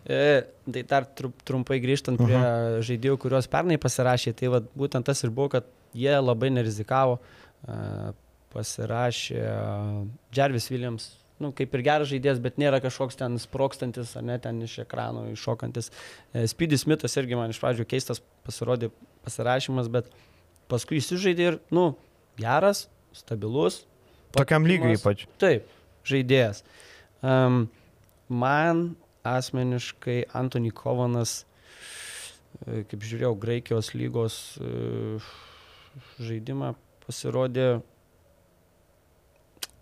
E, 0.05 0.43
tai 0.71 0.83
dar 0.85 1.05
tru, 1.17 1.31
trumpai 1.47 1.79
grįžtant 1.81 2.19
prie 2.21 2.37
Mhm. 2.37 2.81
žaidėjų, 2.85 3.17
kuriuos 3.23 3.47
pernai 3.49 3.79
pasirašė, 3.81 4.35
tai 4.37 4.47
vat, 4.53 4.63
būtent 4.77 5.05
tas 5.05 5.23
ir 5.23 5.31
buvo, 5.31 5.49
kad 5.49 5.65
jie 5.95 6.13
labai 6.21 6.51
nerizikavo. 6.53 7.19
E, 7.67 8.13
pasirašė 8.53 9.39
Jarvis 10.35 10.69
Williams, 10.71 11.09
nu, 11.43 11.51
kaip 11.51 11.73
ir 11.75 11.81
geras 11.83 12.07
žaidėjas, 12.11 12.39
bet 12.43 12.55
nėra 12.61 12.79
kažkoks 12.83 13.17
ten 13.19 13.35
sprokstantis, 13.41 14.13
ar 14.15 14.23
ne 14.23 14.37
ten 14.39 14.61
iš 14.63 14.77
ekrano 14.85 15.25
iššokantis. 15.33 15.89
E, 16.33 16.45
Speedy 16.47 16.77
Smithas 16.79 17.17
irgi 17.19 17.35
man 17.35 17.51
iš 17.51 17.59
pradžių 17.59 17.85
keistas 17.89 18.21
pasirodė 18.47 18.91
pasirašymas, 19.25 19.89
bet 19.91 20.07
paskui 20.71 21.01
įsižaidė 21.01 21.49
ir, 21.49 21.59
nu, 21.75 21.95
geras, 22.39 22.87
stabilus. 23.15 23.83
Tokiam 24.35 24.65
patikimas. 24.67 25.01
ypač. 25.01 25.25
Taip, 25.41 25.67
žaidėjas. 26.05 26.61
Um, 27.25 27.65
man 28.29 28.95
asmeniškai 29.25 30.25
Antony 30.37 30.69
Kovanas, 30.75 31.45
e, 32.67 32.83
kaip 32.91 33.01
žiūrėjau, 33.01 33.33
Graikijos 33.41 33.93
lygos 33.97 34.35
e, 34.61 35.17
žaidimą 36.21 36.75
pasirodė, 37.05 37.81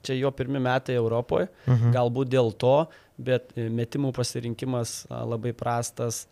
čia 0.04 0.16
jo 0.20 0.32
pirmi 0.36 0.60
metai 0.64 0.96
Europoje, 1.00 1.48
Mhm. 1.68 1.92
galbūt 1.96 2.30
dėl 2.32 2.52
to, 2.60 2.88
bet 3.18 3.52
e, 3.58 3.70
metimų 3.70 4.14
pasirinkimas 4.16 5.06
labai 5.10 5.54
prastas, 5.54 6.26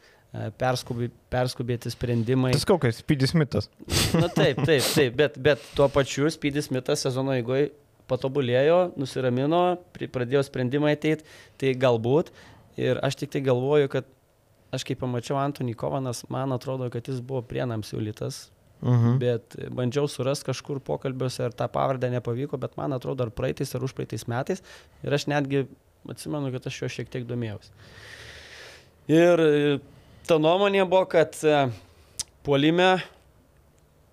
perskubi, 0.58 1.10
perskubėti 1.30 1.92
sprendimai. 1.92 2.54
Tas 2.56 2.64
kokias, 2.64 3.02
Spydis 3.04 3.34
mitas. 3.36 3.68
Na 4.16 4.30
taip, 4.32 4.62
taip, 4.64 4.84
taip, 4.96 5.16
bet, 5.20 5.36
bet 5.44 5.60
tuo 5.76 5.90
pačiu 5.92 6.30
Spydis 6.32 6.70
Mitas 6.72 7.04
sezono 7.04 7.34
eigoje 7.36 7.70
patobulėjo, 8.12 8.80
nusiramino, 9.00 9.64
pradėjo 9.96 10.44
sprendimai 10.48 10.96
ateiti, 10.98 11.26
tai 11.62 11.74
galbūt. 11.80 12.34
Ir 12.82 13.00
aš 13.04 13.18
tik 13.24 13.34
tai 13.34 13.42
galvoju, 13.46 13.90
kad 13.92 14.08
aš 14.72 14.86
kai 14.88 14.96
pamačiau 15.00 15.40
Antonį 15.42 15.76
Kovanas, 15.80 16.24
man 16.32 16.56
atrodo, 16.56 16.88
kad 16.94 17.08
jis 17.08 17.20
buvo 17.24 17.42
prienam 17.48 17.84
siūlytas, 17.88 18.50
Mhm. 18.82 19.18
bet 19.22 19.56
bandžiau 19.70 20.08
surasti 20.10 20.48
kažkur 20.50 20.80
pokalbiuose 20.82 21.46
ir 21.46 21.54
tą 21.54 21.68
pavardę 21.70 22.10
nepavyko, 22.10 22.58
bet 22.58 22.78
man 22.78 22.94
atrodo, 22.94 23.28
ar 23.28 23.30
praeitais 23.30 23.76
ar 23.76 23.84
užpraeitais 23.86 24.26
metais. 24.28 24.64
Ir 25.06 25.14
aš 25.14 25.28
netgi 25.30 25.68
atsimenu, 26.10 26.50
kad 26.52 26.66
aš 26.66 26.82
jo 26.82 26.90
šiek 26.90 27.12
tiek 27.14 27.28
domėjausi. 27.30 27.70
Ir 29.12 29.44
e, 29.46 29.80
ta 30.26 30.40
nuomonė 30.42 30.88
buvo, 30.90 31.06
kad 31.06 31.38
e, 31.46 31.70
puolime 32.42 33.04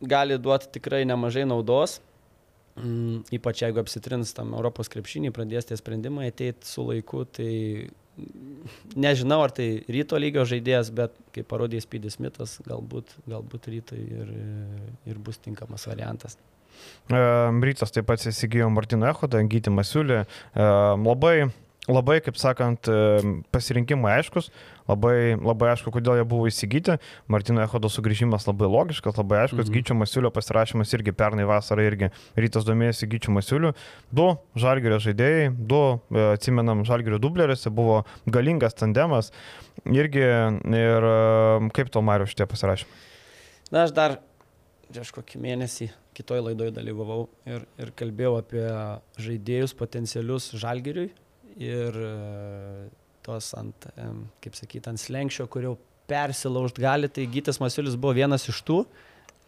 gali 0.04 0.36
duoti 0.36 0.68
tikrai 0.76 1.06
nemažai 1.08 1.46
naudos. 1.48 2.00
Mm, 2.78 3.22
ypač 3.34 3.62
jeigu 3.64 3.80
apsitrins 3.82 4.34
tam 4.36 4.52
Europos 4.54 4.90
krepšinį, 4.92 5.32
pradės 5.34 5.68
tie 5.68 5.78
sprendimai 5.78 6.28
ateiti 6.30 6.68
su 6.68 6.84
laiku, 6.86 7.24
tai 7.26 7.52
nežinau, 8.98 9.40
ar 9.46 9.54
tai 9.54 9.68
ryto 9.90 10.18
lygio 10.20 10.44
žaidėjas, 10.48 10.90
bet 10.94 11.16
kaip 11.34 11.48
parodė 11.50 11.80
Spydis 11.82 12.18
Mitas, 12.22 12.58
galbūt, 12.66 13.14
galbūt 13.30 13.70
rytoj 13.72 14.00
ir, 14.02 14.32
ir 15.10 15.20
bus 15.22 15.40
tinkamas 15.42 15.86
variantas. 15.90 16.38
Rytas 17.10 17.94
taip 17.94 18.06
pat 18.06 18.22
įsigijo 18.30 18.68
Martino 18.70 19.08
Echodą, 19.10 19.40
Gyti 19.50 19.72
Masiulį. 19.74 20.20
Labai, 20.54 21.48
labai, 21.88 22.18
kaip 22.24 22.36
sakant, 22.38 22.88
pasirinkimai 23.54 24.18
aiškus, 24.18 24.50
labai, 24.88 25.36
labai 25.36 25.72
aišku, 25.72 25.92
kodėl 25.94 26.20
jie 26.20 26.26
buvo 26.28 26.48
įsigyti. 26.50 26.98
Martino 27.30 27.62
Echodo 27.64 27.90
sugrįžimas 27.92 28.46
labai 28.48 28.68
logiškas, 28.70 29.18
labai 29.20 29.42
aiškus. 29.44 29.66
Mhm. 29.66 29.74
Gyčio 29.76 29.96
Masiulio 29.98 30.32
pasirašymas 30.34 30.92
irgi 30.96 31.14
pernai 31.16 31.48
vasarą 31.48 31.86
irgi 31.88 32.10
Rytas 32.38 32.66
domėjosi 32.68 33.08
Gyčio 33.10 33.34
Masiuliu. 33.36 33.74
Du 34.12 34.30
žalgerio 34.58 35.00
žaidėjai, 35.02 35.50
du, 35.56 35.82
e, 36.12 36.24
atsimenam, 36.34 36.84
žalgerio 36.88 37.20
dubleriuose 37.22 37.72
buvo 37.74 38.02
galingas 38.28 38.76
tandemas. 38.78 39.32
Irgi 39.88 40.24
ir 40.24 41.10
kaip 41.76 41.92
to 41.94 42.02
Mario 42.04 42.26
šitie 42.28 42.48
pasirašymai? 42.50 43.06
Na, 43.70 43.84
aš 43.84 43.92
dar 43.96 44.18
prieš 44.88 45.12
kokį 45.12 45.40
mėnesį 45.44 45.90
kitoj 46.16 46.40
laidoje 46.48 46.72
dalyvavau 46.74 47.28
ir, 47.46 47.64
ir 47.78 47.92
kalbėjau 47.96 48.38
apie 48.40 48.64
žaidėjus 49.20 49.74
potencialius 49.78 50.50
žalgiriui 50.58 51.10
ir 51.58 51.98
e, 51.98 52.88
tos 53.26 53.52
ant, 53.58 53.88
em, 53.98 54.24
kaip 54.44 54.56
sakyti, 54.58 54.88
ant 54.90 55.00
slengščio, 55.00 55.48
kur 55.50 55.66
jau 55.66 55.74
persilaužt 56.08 56.80
gali, 56.80 57.10
tai 57.12 57.26
Gytis 57.28 57.60
Masiulis 57.60 57.98
buvo 58.00 58.14
vienas 58.16 58.48
iš 58.48 58.62
tų. 58.66 58.82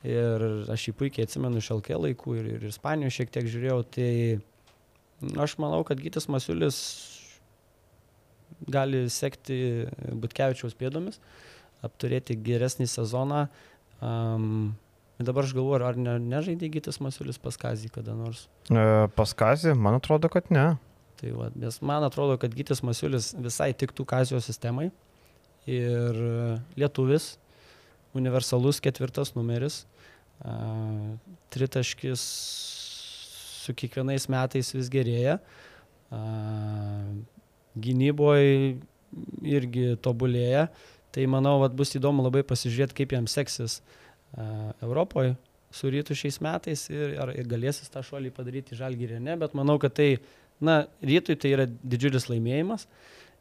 Ir 0.07 0.45
aš 0.73 0.89
jį 0.89 0.95
puikiai 0.97 1.27
atsimenu 1.29 1.61
iš 1.61 1.71
LK 1.75 1.99
laikų 2.01 2.37
ir, 2.41 2.47
ir 2.57 2.69
Ispanijoje 2.71 3.19
šiek 3.19 3.33
tiek 3.35 3.49
žiūrėjau, 3.53 3.81
tai 3.97 4.13
nu, 5.21 5.37
aš 5.45 5.59
manau, 5.61 5.83
kad 5.85 6.01
Gytis 6.01 6.29
Masiulis 6.33 6.79
gali 8.69 9.05
sekti 9.13 9.89
Butkevičiaus 10.21 10.77
pėdomis, 10.77 11.21
apturėti 11.85 12.37
geresnį 12.41 12.89
sezoną. 12.91 13.47
Um, 14.01 14.73
dabar 15.21 15.45
aš 15.45 15.53
galvoju, 15.57 15.85
ar 15.85 16.01
ne, 16.01 16.17
nežaidė 16.33 16.73
Gytis 16.77 17.01
Masiulis 17.05 17.41
pas 17.41 17.61
Kazį 17.61 17.93
kada 17.93 18.17
nors. 18.17 18.47
E, 18.73 18.85
Paskazį, 19.17 19.77
man 19.77 20.01
atrodo, 20.01 20.33
kad 20.33 20.49
ne. 20.53 20.73
Tai 21.21 21.31
va, 21.37 21.51
nes 21.61 21.77
man 21.85 22.05
atrodo, 22.07 22.39
kad 22.41 22.55
Gytis 22.57 22.81
Masiulis 22.87 23.35
visai 23.37 23.71
tiktų 23.77 24.07
Kazijos 24.09 24.47
sistemai. 24.49 24.89
Ir 25.69 26.17
lietuvis, 26.81 27.35
universalus 28.17 28.81
ketvirtas 28.83 29.35
numeris, 29.37 29.83
tritaškis 31.53 32.23
su 33.61 33.75
kiekvienais 33.77 34.25
metais 34.33 34.73
vis 34.73 34.89
gerėja. 34.93 35.37
Gynyboje 37.77 38.81
irgi 39.45 39.93
tobulėja. 40.01 40.71
Tai 41.11 41.27
manau, 41.29 41.59
vat, 41.61 41.77
bus 41.77 41.93
įdomu 41.99 42.25
labai 42.25 42.43
pasižiūrėti, 42.47 42.97
kaip 43.03 43.13
jam 43.19 43.29
seksis 43.29 43.81
Europoje 44.81 45.37
su 45.71 45.91
rytu 45.91 46.17
šiais 46.19 46.41
metais 46.43 46.89
ir 46.91 47.15
ar 47.23 47.33
ir 47.39 47.49
galės 47.51 47.81
jis 47.83 47.93
tą 47.93 48.03
šuolį 48.07 48.33
padaryti 48.35 48.79
žalgyrį 48.79 49.19
ar 49.19 49.25
ne, 49.27 49.37
bet 49.39 49.55
manau, 49.59 49.77
kad 49.83 49.95
tai, 49.95 50.09
na, 50.61 50.87
rytui 51.03 51.37
tai 51.41 51.55
yra 51.57 51.67
didžiulis 51.67 52.29
laimėjimas. 52.31 52.87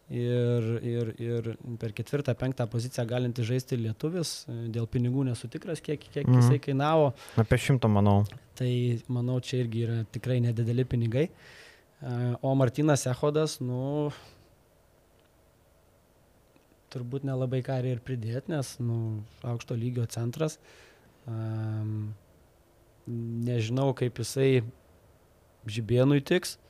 Ir, 0.09 0.63
ir, 0.81 1.09
ir 1.21 1.47
per 1.77 1.91
ketvirtą, 1.93 2.33
penktą 2.33 2.65
poziciją 2.71 3.03
galinti 3.05 3.43
žaisti 3.45 3.77
lietuvis, 3.77 4.31
dėl 4.73 4.87
pinigų 4.89 5.27
nesu 5.27 5.45
tikras, 5.53 5.83
kiek, 5.85 6.01
kiek 6.01 6.25
Mhm. 6.25 6.39
jisai 6.41 6.57
kainavo, 6.59 7.11
Apie 7.37 7.57
šimtą, 7.61 7.85
manau. 7.93 8.23
tai 8.57 9.01
manau, 9.07 9.37
čia 9.39 9.59
irgi 9.61 9.83
yra 9.85 10.05
tikrai 10.11 10.39
nedideli 10.41 10.83
pinigai. 10.85 11.29
O 12.41 12.55
Martinas 12.55 13.05
Ehodas, 13.05 13.59
nu, 13.61 14.09
turbūt 16.89 17.21
nelabai 17.27 17.61
ką 17.61 17.77
ir 17.85 17.99
pridėti, 18.01 18.49
nes, 18.49 18.77
nu, 18.81 19.23
aukšto 19.45 19.75
lygio 19.77 20.07
centras. 20.09 20.57
Um, 21.29 22.15
nežinau, 23.45 23.93
kaip 23.93 24.17
jisai 24.17 24.63
žibėnui 25.69 26.23
tiks, 26.25 26.55
a, 26.57 26.68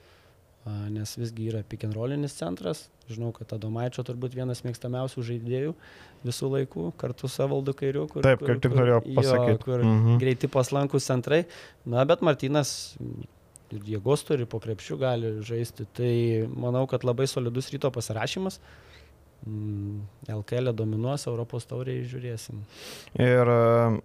nes 0.94 1.16
visgi 1.18 1.50
yra 1.52 1.64
rollinis 1.96 2.36
centras. 2.38 2.90
Žinau, 3.10 3.32
kad 3.34 3.52
Adomaičio 3.56 4.04
turbūt 4.06 4.36
vienas 4.38 4.62
mėgstamiausių 4.66 5.24
žaidėjų 5.26 5.74
visų 6.26 6.50
laikų, 6.54 6.92
kartu 6.98 7.28
su 7.28 7.42
Evaldu 7.44 7.74
Kairiu. 7.74 8.08
Kur, 8.12 8.22
Taip, 8.22 8.44
kaip 8.46 8.62
tik 8.62 8.76
norėjau 8.78 9.02
jo, 9.06 9.16
pasakyti. 9.18 9.64
kur 9.64 9.84
Mhm. 9.84 10.20
greiti 10.22 10.48
paslankus 10.48 11.06
centrai. 11.10 11.46
Na, 11.86 12.06
bet 12.06 12.22
Martinas 12.22 12.96
ir 13.72 13.82
jėgos 13.86 14.26
turi, 14.26 14.46
po 14.46 14.60
krepšių 14.60 15.00
gali 15.00 15.34
žaisti. 15.46 15.88
Tai 15.94 16.14
manau, 16.54 16.88
kad 16.90 17.04
labai 17.04 17.28
solidus 17.28 17.70
ryto 17.74 17.92
pasirašymas. 17.92 18.60
Mm, 19.48 20.02
LKL 20.28 20.74
dominuos, 20.76 21.24
Europos 21.32 21.66
tauriai 21.66 22.04
žiūrėsim. 22.04 22.60
Ir 23.16 23.48
e, 23.48 24.02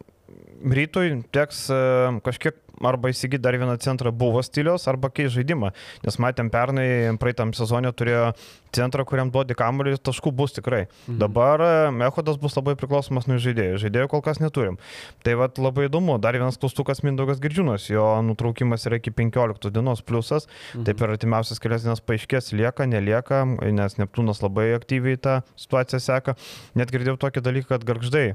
rytui 0.78 1.08
teks 1.34 1.64
e, 1.74 2.20
kažkiek 2.22 2.60
arba 2.82 3.10
įsigyti 3.12 3.42
dar 3.42 3.56
vieną 3.58 3.76
centrą 3.82 4.12
buvo 4.12 4.42
stiliaus, 4.42 4.88
arba 4.90 5.10
keisti 5.12 5.40
žaidimą. 5.40 5.70
Nes 6.04 6.18
matėm 6.22 6.50
pernai, 6.52 6.86
praeitam 7.20 7.52
sezonė 7.56 7.92
turėjo 7.94 8.32
centrą, 8.74 9.04
kuriam 9.06 9.30
duodi 9.34 9.56
kamuolį, 9.58 9.96
taškų 10.02 10.32
bus 10.34 10.56
tikrai. 10.56 10.84
Mhm. 11.06 11.18
Dabar 11.22 11.64
Echodas 12.08 12.40
bus 12.40 12.56
labai 12.58 12.74
priklausomas 12.78 13.28
nuo 13.30 13.38
žaidėjų. 13.42 13.78
Žaidėjų 13.84 14.10
kol 14.12 14.24
kas 14.24 14.40
neturim. 14.42 14.78
Tai 15.26 15.36
vad 15.40 15.60
labai 15.62 15.88
įdomu. 15.88 16.18
Dar 16.22 16.36
vienas 16.36 16.58
klaustukas 16.60 17.04
Mindaugas 17.06 17.42
Girdžiūnas. 17.42 17.86
Jo 17.92 18.06
nutraukimas 18.26 18.86
yra 18.88 18.98
iki 19.00 19.14
15 19.14 19.70
dienos 19.74 20.02
pliusas. 20.02 20.48
Mhm. 20.74 20.88
Tai 20.88 20.96
per 20.98 21.14
artimiausias 21.14 21.62
kelias 21.62 21.86
dienas 21.86 22.02
paaiškės, 22.02 22.52
lieka, 22.56 22.88
nelieka, 22.90 23.44
nes 23.74 23.98
Neptūnas 24.00 24.42
labai 24.42 24.72
aktyviai 24.74 25.20
tą 25.20 25.40
situaciją 25.60 26.02
seka. 26.02 26.36
Net 26.74 26.92
girdėjau 26.94 27.18
tokį 27.20 27.44
dalyką, 27.44 27.74
kad 27.74 27.86
garždai 27.86 28.28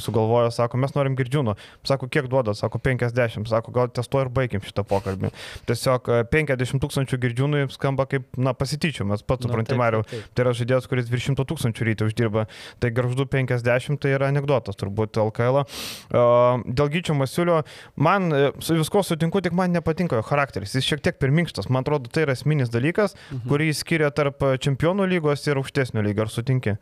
sugalvojo, 0.00 0.50
sako, 0.54 0.80
mes 0.80 0.94
norim 0.96 1.16
girdžiūno. 1.18 1.54
Sako, 1.86 2.08
kiek 2.08 2.28
duoda, 2.30 2.54
sako, 2.56 2.80
50. 2.80 3.44
Sako, 3.48 3.57
gal 3.74 3.88
ties 3.90 4.08
to 4.08 4.20
ir 4.22 4.28
baigim 4.28 4.60
šitą 4.64 4.84
pokalbį. 4.88 5.30
Tiesiog 5.66 6.08
e, 6.08 6.20
50 6.30 6.80
tūkstančių 6.84 7.18
girdžiūnų 7.24 7.62
skamba 7.74 8.06
kaip, 8.06 8.26
na, 8.36 8.54
pasityčiamas, 8.54 9.22
pats 9.26 9.44
Na, 9.44 9.50
supranti, 9.50 9.74
Mariau. 9.78 10.04
Tai 10.34 10.44
yra 10.46 10.52
žaidėjas, 10.56 10.86
kuris 10.88 11.08
virš 11.10 11.30
100 11.34 11.46
tūkstančių 11.50 11.88
ryte 11.90 12.06
uždirba. 12.08 12.46
Tai 12.78 12.90
garždu 12.94 13.26
50 13.26 13.98
tai 14.02 14.14
yra 14.14 14.28
anegdotas, 14.30 14.78
turbūt 14.78 15.18
LKL. 15.18 15.64
Uh, 16.08 16.62
dėl 16.66 16.88
Gyčio 16.94 17.14
Masiulio, 17.18 17.62
man 17.96 18.30
e, 18.32 18.44
su 18.64 18.76
visko 18.78 19.02
sutinku, 19.02 19.42
tik 19.44 19.52
man 19.56 19.72
nepatinka 19.74 20.16
jo 20.18 20.22
charakteris. 20.22 20.76
Jis 20.78 20.86
šiek 20.86 21.02
tiek 21.04 21.18
per 21.18 21.34
minkštas. 21.34 21.68
Man 21.72 21.82
atrodo, 21.86 22.08
tai 22.12 22.26
yra 22.28 22.36
esminis 22.38 22.70
dalykas, 22.70 23.16
Mhm. 23.28 23.48
kurį 23.50 23.68
skiria 23.74 24.08
tarp 24.14 24.38
čempionų 24.62 25.08
lygos 25.08 25.46
ir 25.48 25.56
aukštesnio 25.60 26.02
lygio. 26.04 26.22
Ar 26.22 26.28
sutinki? 26.32 26.76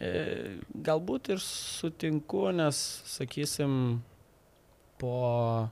E, 0.00 0.10
galbūt 0.80 1.28
ir 1.34 1.40
sutinku, 1.44 2.46
nes, 2.56 2.76
sakysim, 3.04 4.00
po, 5.00 5.68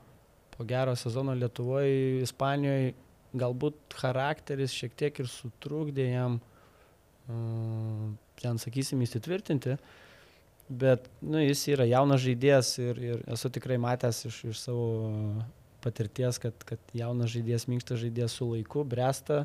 po 0.57 0.67
gero 0.69 0.97
sezono 0.97 1.37
Lietuvoje, 1.37 2.25
Ispanijoje, 2.25 2.95
galbūt 3.39 3.97
charakteris 3.99 4.73
šiek 4.73 4.95
tiek 4.97 5.21
ir 5.21 5.29
sutrukdė 5.29 6.09
jam 6.09 6.39
uh, 6.41 8.09
ten, 8.41 8.61
sakysim, 8.61 9.03
įsitvirtinti. 9.05 9.77
Bet 10.69 11.07
nu, 11.25 11.41
jis 11.41 11.63
yra 11.73 11.87
jaunas 11.89 12.21
žaidėjas 12.25 12.75
ir, 12.83 13.01
ir 13.01 13.23
esu 13.33 13.49
tikrai 13.53 13.79
matęs 13.81 14.27
iš, 14.29 14.43
iš 14.51 14.61
savo 14.67 14.89
patirties, 15.85 16.41
kad, 16.43 16.57
kad 16.69 16.93
jaunas 16.97 17.33
žaidėjas, 17.33 17.69
minkštas 17.71 18.03
žaidėjas 18.03 18.37
su 18.37 18.49
laiku 18.51 18.85
bręsta, 18.89 19.45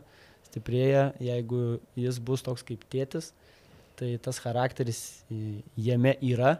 stiprėja, 0.50 1.12
jeigu 1.24 1.80
jis 2.00 2.19
bus 2.19 2.43
toks 2.43 2.65
kaip 2.67 2.84
tėtis, 2.91 3.32
tai 4.00 4.15
tas 4.24 4.39
charakteris 4.41 5.00
jame 5.80 6.15
yra 6.26 6.58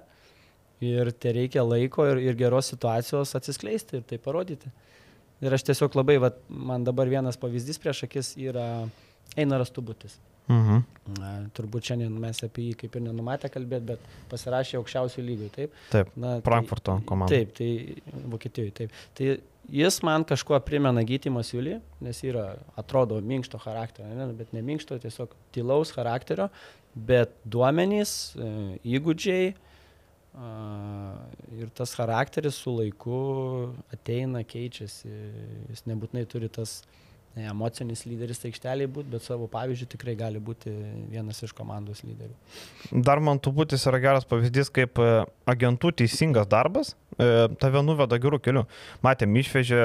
ir 0.84 1.12
tai 1.16 1.34
reikia 1.40 1.64
laiko 1.66 2.06
ir, 2.12 2.22
ir 2.30 2.38
geros 2.40 2.72
situacijos 2.74 3.36
atsiskleisti 3.40 4.00
ir 4.00 4.06
tai 4.10 4.20
parodyti. 4.22 4.72
Ir 5.44 5.56
aš 5.56 5.66
tiesiog 5.68 5.96
labai, 6.00 6.20
va, 6.24 6.32
man 6.48 6.86
dabar 6.88 7.10
vienas 7.12 7.40
pavyzdys 7.40 7.82
prieš 7.84 8.06
akis 8.08 8.36
yra 8.40 8.68
Einaras 9.40 9.74
Tubutis. 9.74 10.20
Mhm. 10.52 10.84
Na, 11.20 11.30
turbūt 11.56 11.88
šiandien 11.88 12.12
mes 12.20 12.42
apie 12.44 12.68
jį 12.70 12.76
kaip 12.82 12.98
ir 12.98 13.04
nenumatę 13.06 13.48
kalbėti, 13.52 13.94
bet 13.94 14.08
pasirašė 14.32 14.78
aukščiausių 14.80 15.24
lygių, 15.24 15.50
taip? 15.56 15.78
Taip. 15.92 16.12
Na, 16.20 16.36
tai 16.38 16.48
Frankfurto 16.48 16.98
komanda. 17.08 17.32
Taip, 17.32 17.54
tai 17.56 18.24
Vokietijoje, 18.32 18.74
taip. 18.80 18.98
Tai 19.16 19.30
jis 19.72 20.00
man 20.04 20.26
kažkuo 20.28 20.60
primena 20.66 21.04
Gytimą 21.08 21.44
Siulį, 21.48 21.78
nes 22.04 22.20
yra, 22.28 22.50
atrodo, 22.80 23.20
minkšto 23.24 23.60
charakterio, 23.64 24.12
ne, 24.18 24.30
bet 24.36 24.52
ne 24.56 24.64
minkšto, 24.66 25.00
tiesiog 25.04 25.36
tylaus 25.56 25.94
charakterio, 25.96 26.50
bet 26.94 27.36
duomenys, 27.48 28.16
e, 28.36 28.50
įgūdžiai 28.98 29.54
ir 30.34 31.70
tas 31.78 31.94
charakteris 31.94 32.58
su 32.64 32.74
laiku 32.74 33.18
ateina, 33.94 34.42
keičiasi, 34.44 35.12
jis 35.70 35.86
nebūtinai 35.90 36.26
turi 36.30 36.50
tas 36.50 36.82
emocinis 37.42 38.04
lyderis 38.06 38.44
aikšteliai 38.46 38.90
būti, 38.94 39.10
bet 39.16 39.24
savo 39.26 39.48
pavyzdžių 39.52 39.88
tikrai 39.96 40.14
gali 40.18 40.42
būti 40.44 40.70
vienas 41.10 41.42
iš 41.46 41.54
komandos 41.58 42.04
lyderių. 42.06 42.36
Dar 43.06 43.22
man 43.24 43.42
tubutis 43.42 43.86
yra 43.90 44.00
geras 44.04 44.28
pavyzdys, 44.30 44.70
kaip 44.74 45.02
e, 45.02 45.08
agentų 45.50 45.96
teisingas 46.04 46.46
darbas 46.52 46.94
e, 47.18 47.50
tave 47.62 47.82
nuveda 47.86 48.20
gerų 48.22 48.38
kelių. 48.44 48.64
Matėm, 49.06 49.34
išvežė 49.42 49.82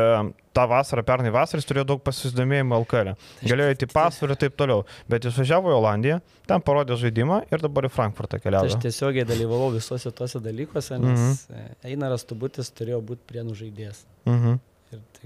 tą 0.53 0.67
vasarą, 0.69 1.07
pernai 1.09 1.33
vasarą, 1.33 1.63
jis 1.63 1.71
turėjo 1.71 1.87
daug 1.95 2.05
pasidomėjimo 2.05 2.83
LKL. 2.85 3.15
E. 3.17 3.49
Galėjo 3.49 3.79
įti 3.79 3.91
pasvarį 3.97 4.37
ir 4.37 4.43
taip 4.45 4.61
toliau, 4.61 4.85
bet 5.09 5.25
jis 5.25 5.41
važiavo 5.41 5.73
į 5.73 5.79
Olandiją, 5.81 6.21
ten 6.51 6.65
parodė 6.65 7.01
žaidimą 7.01 7.47
ir 7.49 7.65
dabar 7.65 7.89
į 7.89 7.95
Frankfurtą 7.97 8.43
keliavo. 8.45 8.69
Aš 8.69 8.77
tiesiogiai 8.85 9.25
dalyvavau 9.29 9.73
visuose 9.73 10.13
tuose 10.13 10.45
dalykuose, 10.45 11.01
nes 11.01 11.17
mm 11.17 11.33
-hmm. 11.33 11.77
Einaras 11.95 12.29
Tubutis 12.29 12.69
turėjo 12.69 13.01
būti 13.01 13.25
prienų 13.33 13.57
žaidėjas. 13.57 14.05
Mm 14.27 14.41
-hmm. 14.43 14.59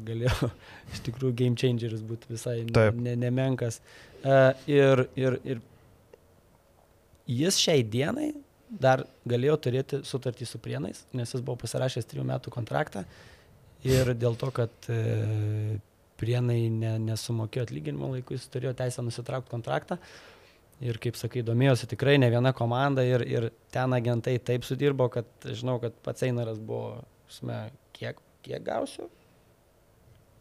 Tai 0.02 0.14
galėjo 0.14 0.48
iš 0.94 1.02
tikrųjų 1.06 1.34
game 1.38 1.58
changeris 1.58 2.02
būti 2.06 2.32
visai 2.32 2.62
ne, 2.66 3.14
nemenkas. 3.16 3.80
Ir, 4.70 5.06
ir, 5.18 5.38
ir 5.44 5.62
jis 7.30 7.58
šiai 7.62 7.84
dienai 7.86 8.32
dar 8.72 9.04
galėjo 9.28 9.58
turėti 9.66 10.00
sutartį 10.06 10.48
su 10.48 10.58
prienais, 10.62 11.04
nes 11.12 11.34
jis 11.34 11.42
buvo 11.44 11.58
pasirašęs 11.60 12.08
trijų 12.08 12.24
metų 12.28 12.52
kontraktą 12.54 13.04
ir 13.84 14.14
dėl 14.16 14.38
to, 14.40 14.48
kad 14.54 14.72
e, 14.88 15.78
prienai 16.20 16.70
ne, 16.72 16.94
nesumokėjo 17.02 17.66
atlyginimo 17.66 18.12
laiku, 18.14 18.36
jis 18.38 18.46
turėjo 18.52 18.72
teisę 18.78 19.04
nusitraukti 19.04 19.52
kontraktą. 19.52 19.98
Ir 20.82 20.96
kaip 21.02 21.18
sakai, 21.18 21.44
domėjosi 21.46 21.86
tikrai 21.92 22.16
ne 22.18 22.30
viena 22.32 22.50
komanda 22.56 23.04
ir, 23.06 23.22
ir 23.28 23.50
ten 23.74 23.92
agentai 23.94 24.38
taip 24.42 24.64
sudirbo, 24.66 25.06
kad 25.12 25.28
žinau, 25.44 25.76
kad 25.82 25.94
pats 26.02 26.24
Einaras 26.26 26.58
buvo, 26.58 26.96
sme, 27.30 27.68
kiek, 27.94 28.18
kiek 28.42 28.64
gausiu, 28.66 29.06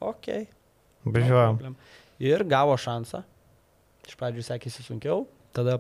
ok. 0.02 0.32
Bežiojam. 1.06 1.62
No 1.62 1.76
ir 2.22 2.46
gavo 2.46 2.78
šansą. 2.78 3.24
Iš 4.06 4.18
pradžių 4.20 4.46
sekėsi 4.46 4.86
sunkiau, 4.86 5.26
tada 5.56 5.80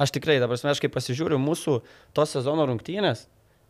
aš 0.00 0.12
tikrai, 0.16 0.38
dabar 0.40 0.56
aš 0.56 0.80
kai 0.80 0.90
pasižiūriu 0.92 1.40
mūsų 1.40 1.78
to 2.16 2.26
sezono 2.28 2.66
rungtynės, 2.68 3.26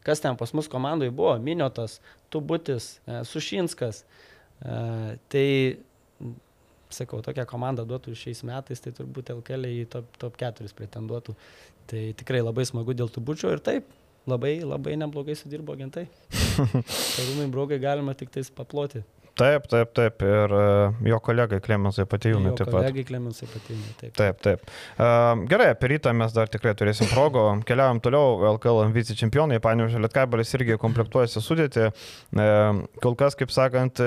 kas 0.06 0.22
ten 0.22 0.38
pas 0.38 0.52
mus 0.56 0.68
komandai 0.70 1.10
buvo, 1.10 1.36
Miniotas, 1.42 1.98
Tubutis, 2.30 2.98
e, 3.06 3.22
Sušinskas, 3.26 4.02
e, 4.02 5.16
tai 5.30 5.46
sakau, 6.90 7.20
tokią 7.22 7.46
komandą 7.46 7.86
duotų 7.86 8.16
šiais 8.18 8.42
metais, 8.46 8.82
tai 8.82 8.94
turbūt 8.94 9.30
LKL 9.36 9.70
į 9.70 9.86
top, 9.90 10.10
top 10.18 10.38
4 10.40 10.74
pretenduotų. 10.74 11.36
Tai 11.90 12.02
tikrai 12.18 12.42
labai 12.42 12.66
smagu 12.66 12.94
dėl 12.94 13.10
tų 13.10 13.22
bučių 13.26 13.54
ir 13.54 13.62
taip, 13.62 13.86
labai, 14.30 14.58
labai 14.66 14.96
neblogai 14.98 15.38
sudirbo 15.38 15.78
agentai. 15.78 16.08
Karūnai 17.16 17.46
brogai 17.50 17.78
galima 17.82 18.14
tik 18.18 18.34
tais 18.34 18.50
paploti. 18.50 19.04
Taip, 19.38 19.66
taip, 19.70 19.92
taip. 19.96 20.22
Ir 20.24 20.52
e, 20.54 20.64
jo 21.10 21.18
kolegai 21.24 21.60
Klemensai 21.64 22.06
Patijūnai 22.10 22.52
taip 22.58 22.68
pat. 22.70 22.82
Kolegai 22.82 23.04
Klemensai 23.08 23.48
Patijūnai, 23.50 23.92
taip. 24.00 24.14
Taip, 24.18 24.40
taip. 24.44 24.64
Uh, 24.96 25.44
gerai, 25.50 25.70
apie 25.74 25.92
rytą 25.94 26.12
mes 26.16 26.34
dar 26.36 26.50
tikrai 26.52 26.74
turėsim 26.78 27.08
progų. 27.10 27.44
Keliaujam 27.68 28.02
toliau. 28.04 28.40
LKL 28.54 28.90
vice 28.94 29.16
čempionai, 29.18 29.60
Panevižė 29.62 30.02
Lietkabelis 30.02 30.52
irgi 30.58 30.78
komplektuojasi 30.80 31.42
sudėti. 31.44 31.86
Uh, 32.34 32.82
kol 33.04 33.16
kas, 33.20 33.38
kaip 33.38 33.54
sakant, 33.54 34.02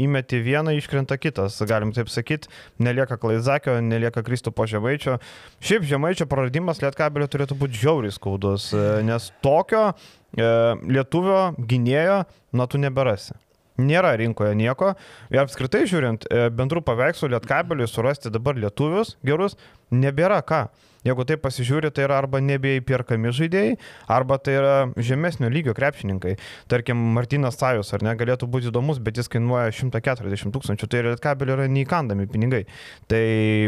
įmeti 0.00 0.42
vieną, 0.44 0.74
iškrenta 0.80 1.18
kitas. 1.20 1.60
Galim 1.68 1.94
taip 1.96 2.10
sakyti, 2.12 2.50
nelieka 2.82 3.18
Klaizakio, 3.20 3.78
nelieka 3.84 4.24
Kristupo 4.26 4.66
Žemaičio. 4.70 5.16
Šiaip 5.64 5.86
Žemaičio 5.88 6.28
praradimas 6.30 6.82
Lietkabelio 6.84 7.30
turėtų 7.30 7.56
būti 7.60 7.80
žiauriai 7.84 8.14
skaudus, 8.14 8.72
nes 9.06 9.30
tokio 9.44 9.86
lietuvio 10.34 11.40
gynėjo, 11.58 12.24
na, 12.54 12.66
tu 12.70 12.80
neberasi. 12.82 13.36
Nėra 13.74 14.12
rinkoje 14.20 14.54
nieko. 14.54 14.92
Ir 15.34 15.42
apskritai 15.42 15.82
žiūrint, 15.90 16.28
e, 16.30 16.46
bendrų 16.54 16.84
paveikslų 16.86 17.32
lietkabeliui 17.32 17.88
surasti 17.90 18.30
dabar 18.30 18.54
lietuvius 18.54 19.16
gerus 19.26 19.58
nebėra 19.90 20.38
ką. 20.46 20.68
Jeigu 21.04 21.26
tai 21.28 21.36
pasižiūri, 21.36 21.90
tai 21.92 22.06
yra 22.06 22.16
arba 22.22 22.40
nebeįpirkami 22.40 23.32
žaidėjai, 23.36 23.74
arba 24.08 24.38
tai 24.40 24.54
yra 24.56 24.76
žemesnio 24.96 25.50
lygio 25.52 25.74
krepšininkai. 25.76 26.38
Tarkim, 26.72 27.02
Martinas 27.16 27.58
Sajus, 27.60 27.92
ar 27.92 28.06
ne, 28.06 28.14
galėtų 28.16 28.48
būti 28.48 28.70
įdomus, 28.70 29.02
bet 29.04 29.20
jis 29.20 29.28
kainuoja 29.28 29.74
140 29.74 30.54
tūkstančių, 30.54 30.88
tai 30.88 31.02
lietkabeliui 31.10 31.58
yra 31.58 31.68
neįkandami 31.68 32.24
pinigai. 32.32 32.62
Tai, 33.10 33.24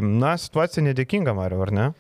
na, 0.07 0.33
situacija 0.41 0.87
nedėkinga, 0.87 1.37
Mario, 1.37 1.61
ar 1.67 1.75
ne? 1.77 1.91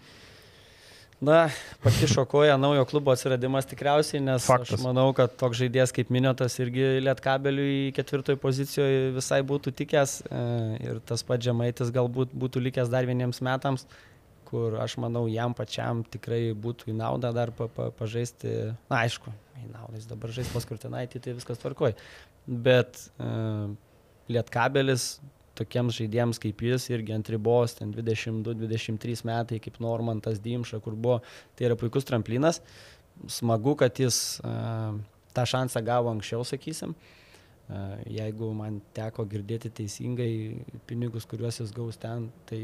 Na, 1.20 1.48
pati 1.82 2.06
šokoja 2.06 2.58
naujo 2.60 2.84
klubo 2.84 3.10
atsiradimas 3.10 3.64
tikriausiai, 3.66 4.20
nes 4.20 4.44
Faktas. 4.44 4.74
aš 4.76 4.82
manau, 4.84 5.06
kad 5.16 5.32
toks 5.40 5.56
žaidėjas 5.62 5.94
kaip 5.96 6.10
Miniotas 6.12 6.58
irgi 6.60 6.98
Lietkabeliui 7.06 7.94
ketvirtoje 7.96 8.36
pozicijoje 8.42 9.14
visai 9.14 9.38
būtų 9.48 9.72
tikęs 9.78 10.18
e, 10.28 10.42
ir 10.84 10.98
tas 11.08 11.24
pats 11.24 11.46
Žemaitis 11.48 11.92
galbūt 11.94 12.34
būtų 12.36 12.60
likęs 12.66 12.92
dar 12.92 13.08
vieniems 13.08 13.40
metams, 13.48 13.86
kur 14.44 14.76
aš 14.82 14.98
manau 15.00 15.24
jam 15.32 15.56
pačiam 15.56 16.02
tikrai 16.04 16.50
būtų 16.52 16.92
į 16.92 16.98
naudą 17.00 17.32
dar 17.32 17.54
pa, 17.56 17.70
pa, 17.72 17.88
pažaisti, 17.96 18.52
na 18.92 19.00
aišku, 19.06 19.32
į 19.64 19.70
naudą 19.72 19.96
jis 19.96 20.10
dabar 20.12 20.36
žais 20.36 20.52
pas 20.52 20.68
Kurtinaitį, 20.68 21.24
tai 21.24 21.38
viskas 21.38 21.64
tvarkoj, 21.64 21.96
bet 22.44 23.06
uh, 23.16 23.72
Lietkabelis 24.28 25.14
tokiems 25.56 25.96
žaidėjams 25.98 26.40
kaip 26.42 26.62
jis 26.66 26.88
irgi 26.92 27.14
ant 27.16 27.30
ribos, 27.32 27.76
ten 27.78 27.92
22-23 27.94 29.26
metai 29.28 29.60
kaip 29.62 29.80
Normantas 29.82 30.40
Dimša, 30.42 30.80
kur 30.84 30.96
buvo, 30.96 31.20
tai 31.56 31.70
yra 31.70 31.78
puikus 31.80 32.06
tramplinas. 32.08 32.62
Smagu, 33.32 33.76
kad 33.80 33.96
jis 34.00 34.38
uh, 34.44 34.96
tą 35.36 35.46
šansą 35.48 35.82
gavo 35.86 36.12
anksčiau, 36.12 36.44
sakysim. 36.44 36.94
Uh, 37.66 37.96
jeigu 38.06 38.52
man 38.54 38.78
teko 38.94 39.24
girdėti 39.26 39.72
teisingai 39.80 40.30
pinigus, 40.86 41.26
kuriuos 41.26 41.62
jis 41.62 41.72
gaus 41.74 41.98
ten, 41.98 42.28
tai 42.46 42.60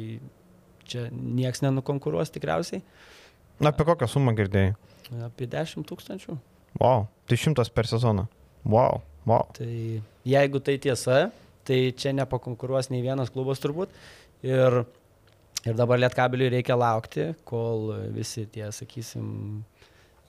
čia 0.87 1.09
nieks 1.11 1.63
nenukonkuruos 1.65 2.31
tikriausiai. 2.35 2.83
Na, 3.63 3.71
apie 3.71 3.87
kokią 3.87 4.09
sumą 4.11 4.35
girdėjai? 4.39 4.75
Apie 5.27 5.49
10 5.51 5.87
tūkstančių. 5.89 6.37
Wow, 6.81 7.07
tai 7.29 7.39
šimtas 7.39 7.71
per 7.73 7.89
sezoną. 7.91 8.27
Wow, 8.65 9.03
wow. 9.29 9.49
Tai 9.57 9.69
jeigu 10.29 10.63
tai 10.65 10.79
tiesa, 10.83 11.31
tai 11.69 11.79
čia 11.97 12.13
nepakonkuruos 12.17 12.91
nei 12.93 13.03
vienas 13.05 13.33
klubas 13.33 13.63
turbūt. 13.63 13.93
Ir, 14.47 14.83
ir 15.67 15.79
dabar 15.79 16.01
lietkabiliui 16.03 16.51
reikia 16.57 16.77
laukti, 16.79 17.31
kol 17.49 17.93
visi 18.15 18.47
tie, 18.51 18.67
sakysim, 18.75 19.27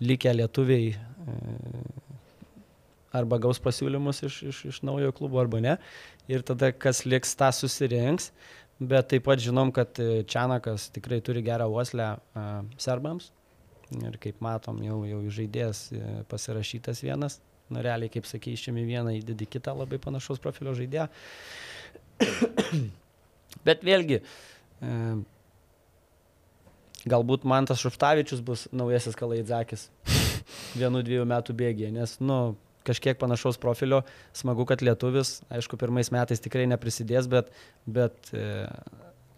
likę 0.04 0.34
lietuviai 0.36 0.92
e, 0.94 1.38
arba 3.14 3.40
gaus 3.42 3.62
pasiūlymus 3.62 4.24
iš, 4.28 4.42
iš, 4.52 4.60
iš 4.72 4.82
naujo 4.86 5.14
klubo 5.16 5.42
arba 5.42 5.62
ne. 5.64 5.78
Ir 6.32 6.46
tada 6.46 6.72
kas 6.74 7.04
liks, 7.06 7.36
tą 7.38 7.52
susirinks. 7.54 8.32
Bet 8.84 9.12
taip 9.12 9.24
pat 9.28 9.40
žinom, 9.40 9.70
kad 9.72 9.96
Čianakas 10.28 10.90
tikrai 10.92 11.22
turi 11.24 11.44
gerą 11.46 11.70
uoslę 11.72 12.08
uh, 12.18 12.66
serbams. 12.82 13.30
Ir 13.94 14.18
kaip 14.20 14.42
matom, 14.44 14.80
jau, 14.84 15.04
jau 15.06 15.20
žaidėjas 15.38 15.86
e, 15.94 16.02
pasirašytas 16.32 17.04
vienas 17.06 17.38
nu, 17.74 17.84
realiai, 17.86 18.12
kaip 18.14 18.28
sakai, 18.30 18.56
išėmė 18.58 18.86
vieną, 18.88 19.16
įdedi 19.20 19.48
kitą 19.50 19.76
labai 19.78 20.00
panašaus 20.02 20.42
profilio 20.44 20.76
žaidėją. 20.78 21.08
Bet 23.68 23.86
vėlgi, 23.86 24.20
e, 24.24 24.98
galbūt 27.10 27.48
man 27.50 27.68
tas 27.70 27.82
Šuftavičius 27.84 28.44
bus 28.46 28.68
naujasis 28.76 29.18
Kalaidzakis 29.20 29.88
vienu 30.80 31.04
dviejų 31.06 31.26
metų 31.30 31.58
bėgėje, 31.60 31.94
nes, 31.96 32.18
nu, 32.24 32.40
kažkiek 32.88 33.18
panašaus 33.20 33.60
profilio, 33.62 34.02
smagu, 34.36 34.66
kad 34.68 34.84
lietuvis, 34.84 35.38
aišku, 35.54 35.80
pirmais 35.80 36.12
metais 36.14 36.44
tikrai 36.44 36.66
neprisidės, 36.72 37.30
bet, 37.32 37.52
bet 37.88 38.34
e, 38.36 38.68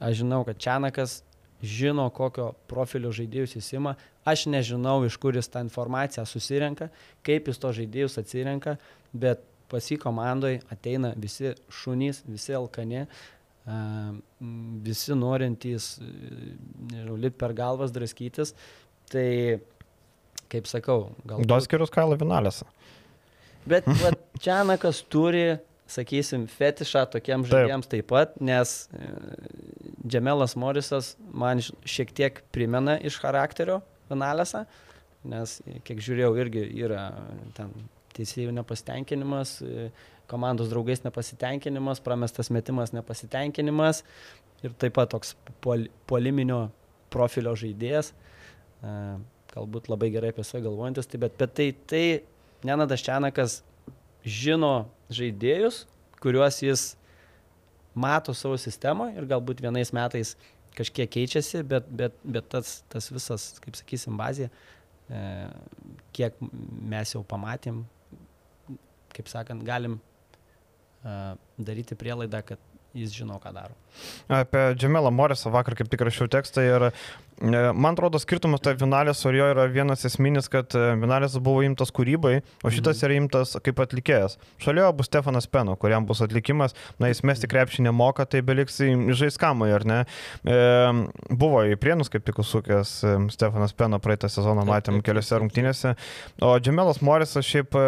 aš 0.04 0.22
žinau, 0.24 0.42
kad 0.48 0.60
Čianakas 0.62 1.20
žino, 1.66 2.06
kokio 2.14 2.52
profilio 2.70 3.12
žaidėjus 3.16 3.58
jis 3.58 3.74
ima. 3.76 3.96
Aš 4.28 4.46
nežinau, 4.52 5.00
iš 5.06 5.18
kur 5.22 5.36
jis 5.38 5.50
tą 5.52 5.64
informaciją 5.66 6.26
susirenka, 6.30 6.90
kaip 7.26 7.50
jis 7.50 7.62
to 7.62 7.74
žaidėjus 7.80 8.20
atsirenka, 8.22 8.78
bet 9.14 9.44
pas 9.72 9.86
jį 9.90 9.98
komandoje 10.02 10.62
ateina 10.74 11.14
visi 11.18 11.54
šunys, 11.74 12.22
visi 12.30 12.56
alkani, 12.58 13.06
visi 14.86 15.18
norintys, 15.18 15.96
nežinau, 16.92 17.18
lip 17.18 17.38
per 17.42 17.56
galvas 17.58 17.94
draskytis. 17.94 18.54
Tai, 19.10 19.28
kaip 20.50 20.70
sakau, 20.70 21.12
gal... 21.26 21.46
Doskirius 21.46 21.94
Kailo 21.94 22.18
Vinalėse. 22.18 22.66
Bet 23.70 23.88
Čianakas 24.42 25.02
turi, 25.10 25.58
sakysim, 25.90 26.48
fetišą 26.50 27.06
tokiems 27.14 27.50
žaidėjams 27.52 27.90
taip. 27.90 28.08
taip 28.08 28.12
pat, 28.12 28.38
nes 28.42 28.74
e, 28.96 29.10
Džemelas 30.06 30.56
Morisas 30.58 31.14
man 31.30 31.62
šiek 31.62 32.14
tiek 32.16 32.42
primena 32.56 32.98
iš 32.98 33.20
charakterio 33.22 33.82
Vinalėse, 34.10 34.66
nes, 35.26 35.60
kiek 35.86 36.02
žiūrėjau, 36.06 36.32
irgi 36.42 36.66
yra 36.86 37.08
ten 37.58 37.72
teisėjų 38.16 38.54
nepasitenkinimas, 38.56 39.60
e, 39.62 39.90
komandos 40.30 40.72
draugais 40.72 41.04
nepasitenkinimas, 41.06 42.02
pramestas 42.06 42.50
metimas 42.54 42.94
nepasitenkinimas 42.96 44.02
ir 44.66 44.74
taip 44.82 44.96
pat 44.98 45.12
toks 45.14 45.36
pol, 45.62 45.86
poliminio 46.10 46.68
profilio 47.14 47.54
žaidėjas, 47.58 48.12
e, 48.82 48.96
galbūt 49.54 49.90
labai 49.92 50.10
gerai 50.14 50.34
apie 50.34 50.46
save 50.48 50.66
galvojantis, 50.66 51.10
tai, 51.10 51.22
bet, 51.22 51.38
bet 51.40 51.54
tai, 51.58 51.70
tai 51.90 52.06
Nenadas 52.66 53.04
Čianakas 53.06 53.60
žino 54.26 54.88
žaidėjus, 55.14 55.84
kuriuos 56.24 56.62
jis 56.64 56.86
mato 57.96 58.34
savo 58.36 58.58
sistemoje 58.60 59.16
ir 59.16 59.28
galbūt 59.30 59.64
vienais 59.64 59.94
metais 59.96 60.36
kažkiek 60.76 61.10
keičiasi, 61.12 61.64
bet, 61.64 61.86
bet, 61.88 62.16
bet 62.24 62.48
tas, 62.52 62.82
tas 62.92 63.08
visas, 63.14 63.54
kaip 63.64 63.78
sakysim, 63.80 64.18
bazė, 64.20 64.50
e, 65.08 65.22
kiek 66.18 66.36
mes 66.42 67.14
jau 67.16 67.24
pamatėm, 67.24 67.86
kaip 69.16 69.32
sakant, 69.32 69.64
galim 69.64 70.02
daryti 71.58 71.96
prielaidą, 71.98 72.42
kad 72.46 72.62
jis 72.96 73.12
žino, 73.14 73.38
ką 73.44 73.52
daro. 73.54 73.76
Apie 74.32 74.62
Džemelą 74.80 75.12
Morisą 75.14 75.52
vakar 75.54 75.76
kaip 75.78 75.90
tik 75.92 76.02
rašiau 76.08 76.30
tekstą 76.32 76.64
ir 76.64 76.88
e, 76.88 76.92
man 77.42 77.94
atrodo 77.94 78.20
skirtumas 78.22 78.62
tarp 78.64 78.80
Vinalės 78.80 79.20
ir 79.28 79.38
jo 79.40 79.48
yra 79.52 79.66
vienas 79.72 80.06
esminis, 80.08 80.48
kad 80.52 80.72
e, 80.78 80.84
Vinalės 81.02 81.36
buvo 81.44 81.64
imtas 81.66 81.92
kūrybai, 81.96 82.38
o 82.64 82.72
šitas 82.72 83.02
mhm. 83.02 83.06
yra 83.08 83.18
imtas 83.20 83.56
kaip 83.66 83.82
atlikėjas. 83.84 84.38
Šalia 84.62 84.88
bus 84.96 85.10
Stefanas 85.10 85.50
Peno, 85.52 85.76
kuriam 85.80 86.08
bus 86.08 86.24
atlikimas, 86.24 86.76
na 87.02 87.12
jis 87.12 87.24
mesti 87.28 87.50
krepšį 87.52 87.88
nemoka, 87.90 88.28
tai 88.30 88.44
beliks 88.46 88.80
žais 89.20 89.40
kamai, 89.42 89.72
ar 89.76 89.88
ne? 89.88 90.00
E, 90.48 90.56
buvo 91.32 91.66
į 91.68 91.76
prienus 91.82 92.12
kaip 92.14 92.26
tik 92.28 92.40
užsukęs 92.44 92.96
e, 93.04 93.18
Stefanas 93.36 93.76
Peno 93.76 94.00
praeitą 94.04 94.32
sezoną, 94.32 94.64
matėm 94.70 95.04
keliose 95.06 95.42
rungtynėse, 95.42 95.96
o 96.40 96.56
Džemelas 96.60 97.04
Morisas 97.04 97.48
šiaip 97.48 97.76
e, 97.76 97.86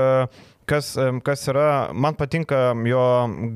kas, 0.68 0.92
kas 1.26 1.46
yra, 1.52 1.68
man 1.96 2.16
patinka 2.18 2.74
jo 2.88 3.04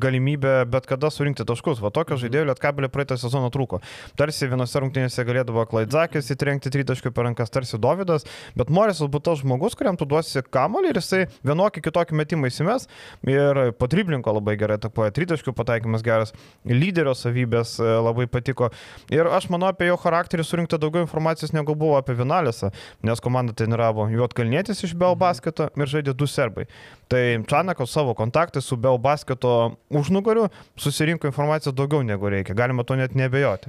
galimybė 0.02 0.54
bet 0.72 0.88
kada 0.90 1.12
surinkti 1.12 1.46
taškus. 1.48 1.82
Va 1.84 1.92
tokio 1.94 2.16
mhm. 2.16 2.24
žaidėjo 2.24 2.48
Lietkabelė 2.52 2.92
praeitą 2.92 3.18
sezoną 3.20 3.52
trūko. 3.54 3.82
Tarsi 4.20 4.50
vienose 4.52 4.82
rungtynėse 4.82 5.26
galėdavo 5.28 5.66
Klaidzakis 5.70 6.32
įtrengti 6.34 6.72
tritaškių 6.74 7.14
per 7.16 7.28
rankas, 7.28 7.52
tarsi 7.54 7.80
Davidas, 7.82 8.26
bet 8.58 8.72
Morisas 8.74 9.12
būtų 9.12 9.32
tas 9.32 9.42
žmogus, 9.44 9.76
kuriam 9.78 9.98
tu 10.00 10.08
duosi 10.10 10.44
kamolį 10.44 10.92
ir 10.92 11.00
jisai 11.02 11.22
vienokį 11.48 11.84
kitokį 11.86 12.18
metimą 12.22 12.52
įsimes 12.52 12.88
ir 13.28 13.62
po 13.78 13.90
driblinko 13.92 14.34
labai 14.38 14.58
gerai 14.60 14.80
atakuoja, 14.80 15.14
tritaškių 15.16 15.54
pataikymas 15.58 16.06
geras, 16.06 16.34
lyderio 16.68 17.14
savybės 17.18 17.76
e, 17.80 17.90
labai 18.02 18.28
patiko. 18.32 18.72
Ir 19.14 19.30
aš 19.30 19.50
manau 19.54 19.70
apie 19.72 19.90
jo 19.90 19.98
charakterį 20.02 20.46
surinkti 20.48 20.80
daugiau 20.82 21.06
informacijos 21.06 21.54
negu 21.56 21.76
buvo 21.78 22.00
apie 22.00 22.16
Vinalėsą, 22.18 22.72
nes 23.08 23.24
komanda 23.24 23.56
treniravo 23.58 24.08
Juotkalnietis 24.12 24.84
iš 24.88 24.96
Bel 24.98 25.16
mhm. 25.16 25.82
ir 25.82 25.94
žaidė 25.96 26.18
du 26.18 26.28
serbai. 26.28 26.68
Tai 27.12 27.44
Čanako 27.48 27.86
savo 27.86 28.14
kontaktai 28.14 28.62
su 28.62 28.78
Bell 28.80 28.98
basketo 28.98 29.76
užnugariu 29.90 30.48
susirinko 30.80 31.28
informacijos 31.28 31.76
daugiau 31.76 32.04
negu 32.08 32.30
reikia, 32.30 32.56
galima 32.56 32.86
to 32.88 32.96
net 32.96 33.16
nebejoti. 33.16 33.68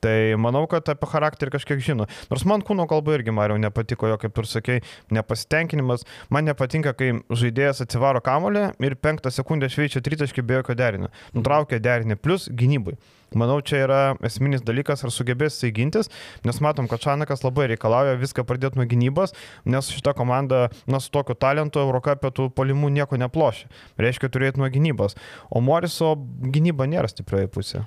Tai 0.00 0.14
manau, 0.40 0.62
kad 0.70 0.88
apie 0.88 1.08
charakterį 1.10 1.52
kažkiek 1.52 1.82
žino. 1.84 2.06
Nors 2.30 2.46
man 2.48 2.64
kūno 2.64 2.86
kalba 2.88 3.18
irgi, 3.18 3.34
Mariau, 3.34 3.60
nepatiko 3.60 4.08
jo, 4.08 4.16
kaip 4.22 4.40
ir 4.40 4.48
sakei, 4.48 4.80
nepasitenkinimas. 5.12 6.06
Man 6.32 6.48
nepatinka, 6.48 6.94
kai 6.96 7.12
žaidėjas 7.28 7.84
atsivaro 7.84 8.24
kamolį 8.24 8.70
ir 8.80 8.96
penktą 8.96 9.34
sekundę 9.34 9.68
šveičia 9.68 10.00
tritaškį 10.00 10.46
be 10.48 10.62
jokio 10.62 10.78
derinio. 10.78 11.12
Nutraukia 11.36 11.82
derinį 11.82 12.16
plus 12.22 12.48
gynybai. 12.48 12.96
Manau, 13.36 13.58
čia 13.60 13.82
yra 13.84 14.00
esminis 14.24 14.62
dalykas, 14.64 15.02
ar 15.04 15.12
sugebės 15.12 15.58
jisai 15.58 15.68
gintis, 15.76 16.08
nes 16.48 16.60
matom, 16.64 16.86
kad 16.88 17.02
Šanakas 17.04 17.44
labai 17.44 17.66
reikalauja 17.68 18.16
viską 18.16 18.46
pradėti 18.48 18.80
nuo 18.80 18.86
gynybos, 18.88 19.34
nes 19.68 19.90
šita 19.92 20.14
komanda, 20.16 20.68
na, 20.88 21.00
su 21.04 21.12
tokiu 21.12 21.36
talentu 21.36 21.82
Eurocapė 21.82 22.32
tų 22.32 22.48
polimų 22.56 22.88
nieko 22.96 23.20
neplošia. 23.20 23.68
Reiškia 24.00 24.32
turėti 24.32 24.62
nuo 24.62 24.70
gynybos. 24.72 25.18
O 25.52 25.60
Moriso 25.60 26.14
gynyba 26.40 26.88
nėra 26.88 27.12
stiprioji 27.12 27.52
pusė. 27.52 27.84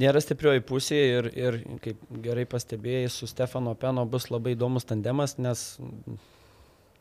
Nėra 0.00 0.18
stiprioji 0.22 0.66
pusė 0.66 0.98
ir, 0.98 1.30
ir, 1.38 1.62
kaip 1.84 2.02
gerai 2.24 2.48
pastebėjai, 2.50 3.06
su 3.10 3.30
Stefano 3.30 3.76
Peno 3.78 4.02
bus 4.06 4.32
labai 4.34 4.58
įdomus 4.58 4.86
tandemas, 4.86 5.38
nes 5.38 5.76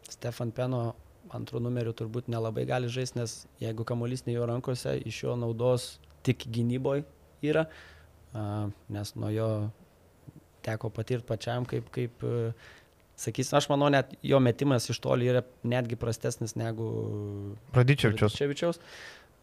Stefan 0.09 0.53
Peno 0.53 0.91
antrų 1.33 1.61
numerių 1.65 1.97
turbūt 1.97 2.29
nelabai 2.29 2.69
gali 2.69 2.89
žaisti, 2.89 3.23
nes 3.23 3.39
jeigu 3.61 3.85
kamuolys 3.85 4.27
ne 4.27 4.37
jo 4.37 4.45
rankose, 4.49 4.99
iš 5.09 5.23
jo 5.25 5.37
naudos 5.37 5.95
tik 6.25 6.45
gynyboje 6.49 7.05
yra, 7.45 7.65
nes 8.89 9.15
nuo 9.15 9.29
jo 9.33 9.49
teko 10.65 10.89
patirti 10.93 11.27
pačiam, 11.27 11.65
kaip, 11.69 11.87
kaip 11.95 12.25
e, 12.25 12.51
sakysim, 13.19 13.57
aš 13.59 13.69
manau, 13.71 13.89
net 13.93 14.11
jo 14.25 14.39
metimas 14.43 14.89
iš 14.91 14.99
toli 15.03 15.29
yra 15.31 15.43
netgi 15.63 15.97
prastesnis 15.99 16.55
negu 16.59 16.89
Radičevičiaus. 17.75 18.81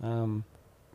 Um, 0.05 0.43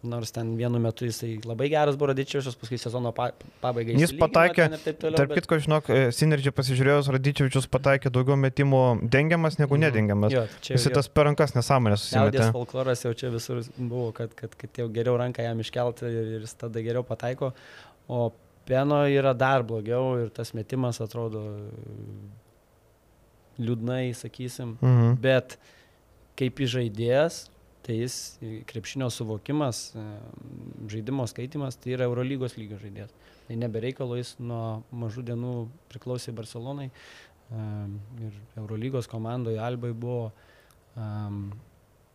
Nors 0.03 0.31
ten 0.33 0.55
vienu 0.57 0.79
metu 0.81 1.05
jisai 1.05 1.35
labai 1.45 1.67
geras 1.69 1.97
Borodičiavičius, 1.99 2.55
paskui 2.57 2.79
sezono 2.81 3.11
pa, 3.13 3.27
pabaigai. 3.61 3.93
Jis 4.01 4.13
pataikė, 4.17 4.65
toliau, 4.97 5.17
tarp 5.19 5.33
kitko, 5.37 5.59
bet... 5.59 5.65
žinok, 5.67 5.89
e, 5.93 6.07
Sinergy 6.15 6.53
pasižiūrėjus, 6.57 7.09
Radičiavičius 7.13 7.67
pataikė 7.71 8.09
daugiau 8.13 8.37
metimų 8.41 8.83
dengiamas 9.13 9.59
negu 9.59 9.77
mm. 9.77 9.83
nedengiamas. 9.85 10.33
Jo, 10.33 10.45
čia, 10.65 10.73
jis 10.77 10.87
tas 10.95 11.11
per 11.11 11.29
rankas 11.29 11.53
nesąmonės 11.53 12.07
susimetė. 12.07 12.39
Liaudės 12.39 12.55
folkloras 12.55 13.05
jau 13.05 13.13
čia 13.17 13.29
visur 13.33 13.61
buvo, 13.77 14.07
kad, 14.17 14.33
kad, 14.39 14.55
kad 14.57 14.81
jau 14.81 14.87
geriau 14.95 15.19
ranką 15.21 15.45
jam 15.45 15.61
iškelti 15.61 16.09
ir, 16.09 16.31
ir 16.39 16.47
jis 16.47 16.57
tada 16.63 16.81
geriau 16.81 17.05
pataiko. 17.05 17.51
O 18.09 18.31
Peno 18.65 19.01
yra 19.09 19.33
dar 19.33 19.63
blogiau 19.65 20.15
ir 20.21 20.29
tas 20.33 20.53
metimas 20.53 21.01
atrodo 21.01 21.41
liūdnai, 23.61 24.13
sakysim. 24.17 24.77
-hmm. 24.81 25.15
Bet 25.21 25.57
kaip 26.39 26.61
įžaidėjas, 26.65 27.50
tai 27.85 27.97
jis 27.97 28.15
krepšinio 28.69 29.09
suvokimas, 29.13 29.81
e, 29.95 30.05
žaidimo 30.91 31.25
skaitimas, 31.29 31.77
tai 31.81 31.95
yra 31.95 32.07
Eurolygos 32.09 32.57
lygio 32.59 32.77
žaidėjas. 32.81 33.13
Tai 33.47 33.57
nebereikalo 33.63 34.19
jis 34.19 34.35
nuo 34.39 34.83
mažų 34.93 35.25
dienų 35.31 35.55
priklausė 35.91 36.33
Barcelonai 36.37 36.89
e, 36.91 37.65
ir 38.27 38.39
Eurolygos 38.61 39.09
komandoje 39.11 39.61
Albai 39.61 39.93
buvo. 39.93 40.31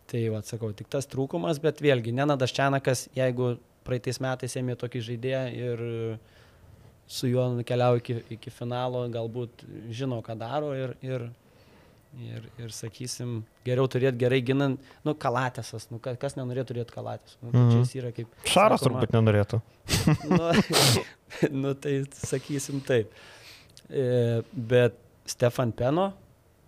Tai, 0.07 0.21
atsakau, 0.37 0.69
tik 0.77 0.91
tas 0.93 1.09
trūkumas, 1.09 1.57
bet 1.65 1.81
vėlgi, 1.83 2.13
Nenadas 2.15 2.53
Čianakas, 2.55 3.07
jeigu 3.17 3.55
praeitais 3.89 4.21
metais 4.21 4.53
ėmė 4.61 4.77
tokį 4.79 5.01
žaidėją 5.07 5.41
ir 5.57 5.83
su 7.07 7.31
juo 7.31 7.47
nukeliavo 7.55 8.03
iki, 8.03 8.19
iki 8.37 8.53
finalo, 8.53 9.05
galbūt 9.11 9.65
žino, 9.95 10.21
ką 10.27 10.37
daro 10.39 10.75
ir, 10.77 10.95
ir 11.07 11.27
Ir, 12.17 12.47
ir 12.57 12.71
sakysim, 12.73 13.43
geriau 13.67 13.85
turėti 13.93 14.17
gerai 14.23 14.39
ginant, 14.41 14.81
nu, 15.05 15.13
kalatėsas, 15.21 15.91
nu, 15.91 15.99
kas 16.01 16.39
nenorėtų 16.39 16.71
turėti 16.71 16.95
kalatės. 16.95 17.35
Nu, 17.43 17.51
mm. 17.53 17.83
Čia 17.91 17.99
yra 18.01 18.13
kaip... 18.17 18.31
Šaras 18.49 18.81
sakoma, 18.81 19.03
turbūt 19.03 19.13
nenorėtų. 19.19 19.61
nu, 20.33 20.47
nu, 21.63 21.75
tai 21.77 21.99
sakysim 22.17 22.81
taip. 22.89 23.13
E, 23.91 24.07
bet 24.73 24.97
Stefan 25.29 25.75
Peno 25.77 26.09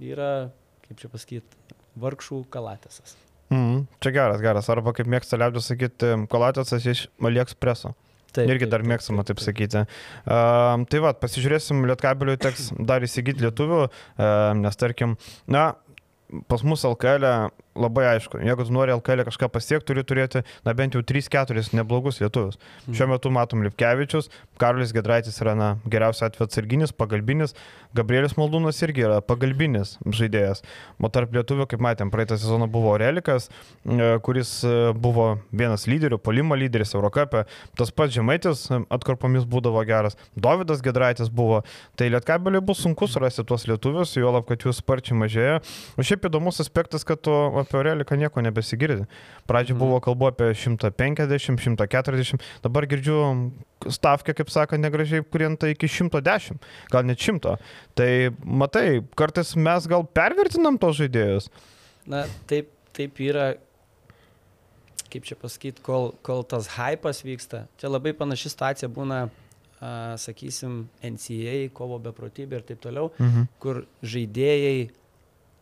yra, 0.05 0.51
kaip 0.85 1.01
čia 1.01 1.09
pasakyti, 1.15 1.65
vargšų 1.99 2.43
kalatėsas. 2.53 3.17
Mm, 3.49 3.87
čia 4.05 4.13
geras, 4.13 4.45
geras. 4.45 4.69
Arba 4.69 4.93
kaip 4.97 5.09
mėgsta 5.09 5.41
liaudės 5.41 5.71
sakyti, 5.73 6.13
kalatėsas 6.29 6.85
iš 6.93 7.07
Maliekspreso. 7.25 7.95
Taip, 8.37 8.51
Irgi 8.53 8.69
dar 8.69 8.85
mėgstama 8.85 9.25
taip, 9.27 9.41
sakyti. 9.41 9.85
Uh, 10.29 10.85
tai 10.91 11.03
va, 11.05 11.15
pasižiūrėsim, 11.17 11.87
Lietkabeliui 11.89 12.37
teks 12.43 12.73
dar 12.77 13.05
įsigyti 13.07 13.47
lietuvių, 13.47 13.85
uh, 13.89 14.33
nes 14.59 14.77
tarkim, 14.77 15.17
na, 15.49 15.71
pas 16.51 16.65
mus 16.67 16.85
LKL 16.85 17.25
labai 17.79 18.07
aišku, 18.15 18.41
jeigu 18.45 18.67
tu 18.67 18.75
nori 18.75 18.95
LKL 18.97 19.25
kažką 19.29 19.51
pasiekti, 19.55 19.87
turi 19.91 20.05
turėti, 20.07 20.45
na 20.67 20.75
bent 20.77 20.97
jau 20.97 21.03
3-4 21.07 21.73
neblogus 21.79 22.21
lietuvius. 22.23 22.59
Mhm. 22.87 22.97
Šiuo 22.99 23.11
metu 23.15 23.33
matom 23.35 23.65
Lipkevičius, 23.67 24.31
Karolis 24.59 24.93
Gedraitis 24.97 25.39
yra 25.43 25.55
na, 25.59 25.69
geriausias 25.87 26.29
atveju 26.29 26.49
atsarginis, 26.49 26.93
pagalbinis, 26.93 27.55
Gabrielis 27.97 28.35
Maldūnas 28.37 28.79
irgi 28.85 29.05
yra 29.07 29.21
pagalbinis 29.25 29.95
žaidėjas. 30.05 30.61
O 31.01 31.09
tarp 31.13 31.33
lietuvių, 31.33 31.67
kaip 31.71 31.83
matėm, 31.85 32.11
praeitą 32.13 32.37
sezoną 32.37 32.69
buvo 32.71 32.97
Relikas, 33.01 33.49
e, 33.87 34.11
kuris 34.25 34.51
e, 34.67 34.75
buvo 34.93 35.29
vienas 35.57 35.87
lyderių, 35.89 36.19
polimo 36.21 36.59
lyderis 36.59 36.93
Eurocapė, 36.97 37.47
tas 37.79 37.93
pats 37.95 38.13
Žemaitis 38.17 38.67
e, 38.69 38.81
atkarpomis 38.93 39.47
būdavo 39.49 39.81
geras, 39.89 40.19
Davidas 40.37 40.83
Gedraitis 40.85 41.33
buvo. 41.33 41.63
Tai 41.97 42.11
Lietkabeliui 42.13 42.65
bus 42.69 42.83
sunku 42.85 43.09
surasti 43.09 43.47
tuos 43.49 43.65
lietuvius, 43.71 44.17
juolab, 44.19 44.45
kad 44.49 44.67
jų 44.67 44.75
sparčiai 44.77 45.17
mažėja. 45.23 45.63
O 45.97 46.05
šiaip 46.05 46.29
įdomus 46.29 46.61
aspektas, 46.65 47.07
kad 47.09 47.23
tu 47.25 47.35
apie 47.69 47.77
Aureliką 47.83 48.17
nieko 48.17 48.41
nebesigirdi. 48.41 49.05
Pradžioje 49.47 49.77
Mhm. 49.77 49.85
buvo 49.85 50.01
kalbu 50.01 50.27
apie 50.33 50.49
150, 50.57 51.61
140, 51.61 52.41
dabar 52.65 52.87
girdžiu 52.89 53.53
stavkę, 53.87 54.35
kaip 54.35 54.49
sako, 54.51 54.77
negražiai 54.81 55.23
krenta 55.23 55.69
iki 55.69 55.87
110, 55.87 56.59
gal 56.91 57.05
net 57.05 57.19
100. 57.21 57.59
Tai 57.95 58.11
matai, 58.45 59.03
kartais 59.15 59.55
mes 59.57 59.87
gal 59.87 60.03
pervertinam 60.05 60.79
tos 60.81 60.97
žaidėjus. 60.99 61.51
Na, 62.09 62.25
taip, 62.49 62.73
taip 62.97 63.15
yra, 63.21 63.55
kaip 65.13 65.25
čia 65.25 65.37
pasakyti, 65.37 65.83
kol, 65.85 66.15
kol 66.25 66.43
tas 66.45 66.67
hypas 66.77 67.23
vyksta. 67.25 67.67
Čia 67.81 67.89
labai 67.93 68.13
panaši 68.17 68.51
situacija 68.53 68.89
būna, 68.93 69.29
sakysim, 70.19 70.89
NCA, 71.07 71.69
kovo 71.73 72.01
beprotybė 72.03 72.59
ir 72.59 72.63
taip 72.67 72.81
toliau, 72.83 73.13
Mhm. 73.19 73.47
kur 73.61 73.85
žaidėjai, 74.03 74.91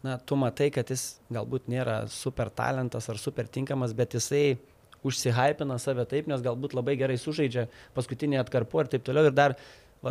na, 0.04 0.18
tu 0.18 0.36
matai, 0.38 0.70
kad 0.74 0.90
jis 0.92 1.16
galbūt 1.32 1.70
nėra 1.72 2.02
super 2.12 2.50
talentas 2.50 3.08
ar 3.10 3.20
super 3.20 3.48
tinkamas, 3.48 3.94
bet 3.96 4.16
jisai 4.18 4.58
užsihypina 5.06 5.78
save 5.82 6.06
taip, 6.10 6.28
nes 6.30 6.42
galbūt 6.44 6.74
labai 6.76 6.96
gerai 6.98 7.16
sužaidžia 7.20 7.66
paskutinį 7.96 8.40
atkarpu 8.42 8.82
ir 8.82 8.90
taip 8.92 9.04
toliau. 9.06 9.28
Ir 9.28 9.36
dar 9.36 9.56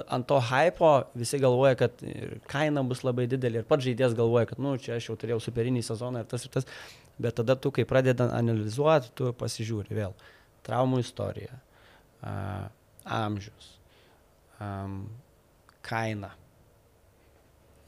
ant 0.03 0.27
to 0.27 0.39
hypo 0.41 0.91
visi 1.15 1.39
galvoja, 1.39 1.75
kad 1.79 2.03
kaina 2.51 2.83
bus 2.87 3.03
labai 3.05 3.27
didelė 3.31 3.61
ir 3.61 3.67
pats 3.69 3.85
žaidėjas 3.85 4.15
galvoja, 4.17 4.49
kad, 4.49 4.61
nu, 4.61 4.75
čia 4.81 4.95
aš 4.97 5.09
jau 5.09 5.17
turėjau 5.19 5.41
superinį 5.43 5.83
sezoną 5.85 6.23
ir 6.23 6.31
tas 6.31 6.47
ir 6.47 6.53
tas. 6.55 6.69
Bet 7.21 7.37
tada 7.37 7.55
tu, 7.55 7.71
kai 7.71 7.85
pradeda 7.87 8.27
analizuoti, 8.35 9.13
tu 9.15 9.31
pasižiūri 9.39 9.95
vėl. 9.95 10.15
Traumų 10.65 10.99
istorija, 11.03 11.59
a, 12.25 12.33
amžius, 13.21 13.69
am, 14.59 15.05
kaina. 15.85 16.33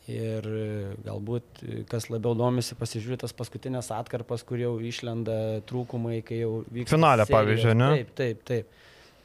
Ir 0.07 0.45
e, 0.47 0.67
galbūt, 1.03 1.63
e, 1.67 1.81
kas 1.91 2.05
labiau 2.07 2.31
domisi, 2.39 2.77
pasižiūrėti 2.79 3.25
tas 3.25 3.33
paskutinės 3.35 3.89
atkarpas, 3.91 4.45
kur 4.47 4.61
jau 4.61 4.77
išlenda 4.79 5.59
trūkumai, 5.67 6.21
kai 6.23 6.37
jau 6.45 6.61
vyksta. 6.63 6.95
Finale, 6.95 7.25
serijos. 7.25 7.33
pavyzdžiui, 7.35 7.73
ne? 7.75 7.89
Taip, 7.97 8.13
taip, 8.15 8.45
taip. 8.47 8.77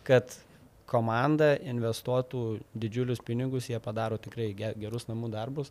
Kad 0.09 0.35
komanda 0.91 1.53
investuotų 1.63 2.43
didžiulius 2.75 3.23
pinigus, 3.25 3.71
jie 3.71 3.79
padaro 3.85 4.19
tikrai 4.21 4.51
ge- 4.59 4.75
gerus 4.83 5.07
namų 5.07 5.31
darbus. 5.33 5.71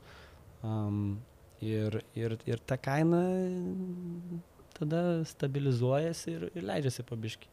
Um, 0.63 1.19
ir, 1.59 1.99
ir, 2.15 2.37
ir 2.47 2.63
ta 2.65 2.77
kaina 2.79 3.19
tada 4.81 5.01
stabilizuojasi 5.29 6.33
ir, 6.33 6.45
ir 6.57 6.65
leidžiasi 6.67 7.05
pabiški. 7.07 7.47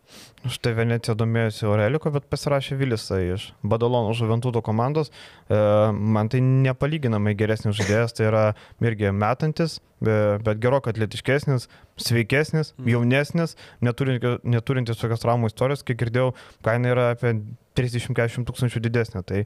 Štai 0.50 0.72
Venecija 0.78 1.14
domėjosi 1.18 1.66
Aureliku, 1.68 2.10
bet 2.14 2.26
pasirašė 2.32 2.78
Vilisą 2.80 3.20
iš 3.34 3.50
Badalono 3.62 4.14
Žuventuto 4.16 4.62
komandos. 4.64 5.12
E, 5.48 5.58
man 5.92 6.30
tai 6.32 6.40
nepalyginamai 6.44 7.36
geresnis 7.38 7.76
žaidėjas, 7.78 8.16
tai 8.18 8.28
yra 8.30 8.44
irgi 8.84 9.12
metantis, 9.12 9.78
be- 10.00 10.38
bet 10.46 10.60
gerokai 10.62 10.94
atletiškesnis, 10.94 11.68
sveikesnis, 11.98 12.72
Mhm. 12.78 12.88
jaunesnis, 12.94 13.56
neturinti- 13.82 14.38
neturintis 14.44 15.00
tokios 15.00 15.20
traumų 15.24 15.52
istorijos, 15.52 15.84
kiek 15.84 15.98
girdėjau, 15.98 16.32
kaina 16.62 16.94
yra 16.94 17.10
apie 17.14 17.36
30-40 17.76 18.46
tūkstančių 18.48 18.80
didesnė. 18.88 19.24
Tai 19.26 19.44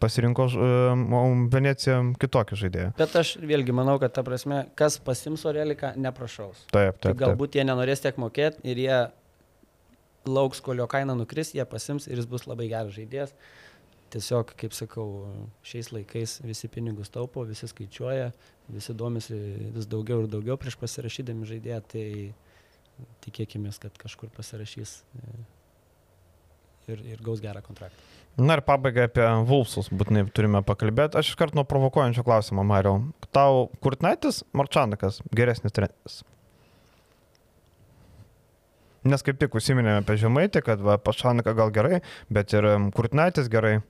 pasirinko 0.00 0.46
e, 0.48 0.68
Venecija 1.52 1.98
kitokį 2.20 2.58
žaidėją. 2.62 2.92
Bet 2.98 3.16
aš 3.18 3.34
vėlgi 3.42 3.74
manau, 3.76 3.98
kad 4.02 4.14
ta 4.16 4.24
prasme, 4.26 4.64
kas 4.78 4.98
pasims 5.02 5.44
Oreliką, 5.48 5.92
neprašaus. 6.00 6.64
Taip, 6.70 6.72
Tai 6.72 6.84
taip. 6.92 7.02
taip. 7.10 7.18
galbūt 7.24 7.58
jie 7.58 7.66
nenorės 7.68 8.04
tiek 8.04 8.20
mokėti 8.20 8.64
ir 8.72 8.80
jie 8.84 9.00
lauks, 10.28 10.62
kol 10.62 10.78
jo 10.78 10.86
kaina 10.90 11.16
nukris, 11.18 11.52
jie 11.56 11.64
pasims 11.68 12.06
ir 12.08 12.20
jis 12.20 12.28
bus 12.30 12.46
labai 12.46 12.68
geras 12.70 12.94
žaidėjas. 12.96 13.34
Tiesiog, 14.12 14.52
kaip 14.60 14.74
sakau, 14.76 15.06
šiais 15.64 15.88
laikais 15.94 16.36
visi 16.44 16.68
pinigus 16.68 17.08
taupo, 17.12 17.46
visi 17.48 17.68
skaičiuoja, 17.70 18.28
visi 18.68 18.92
domisi 18.92 19.38
vis 19.72 19.88
daugiau 19.88 20.24
ir 20.24 20.28
daugiau 20.32 20.58
prieš 20.60 20.76
pasirašydami 20.82 21.48
žaidėją, 21.48 21.80
tai 21.88 22.04
tikėkime, 23.24 23.72
kad 23.80 23.96
kažkur 23.98 24.28
pasirašys 24.36 24.98
e, 25.16 25.30
ir, 26.92 27.06
ir 27.14 27.24
gaus 27.24 27.40
gerą 27.40 27.64
kontraktą. 27.64 28.04
Na 28.40 28.56
ir 28.56 28.62
pabaigai 28.64 29.06
apie 29.10 29.24
Vulfsus 29.44 29.90
būtinai 29.92 30.24
turime 30.32 30.62
pakalbėti. 30.64 31.18
Aš 31.20 31.34
iškart 31.34 31.56
nuo 31.56 31.66
provokuojančio 31.68 32.24
klausimo, 32.24 32.64
Mariau. 32.64 33.02
Tau 33.34 33.66
Kurtnaitis, 33.84 34.40
Marčanakas 34.56 35.20
geresnis 35.36 35.74
treneris? 35.76 36.22
Nes 39.04 39.24
kaip 39.26 39.36
tik 39.40 39.52
užsiminėme 39.58 40.00
apie 40.00 40.16
Žemaitį, 40.22 40.62
kad 40.64 40.80
va, 40.80 40.96
Pašanaką 41.02 41.56
gal 41.58 41.72
gerai, 41.74 42.00
bet 42.32 42.54
ir 42.54 42.68
em, 42.70 42.88
Kurtnaitis 42.94 43.50
gerai. 43.52 43.80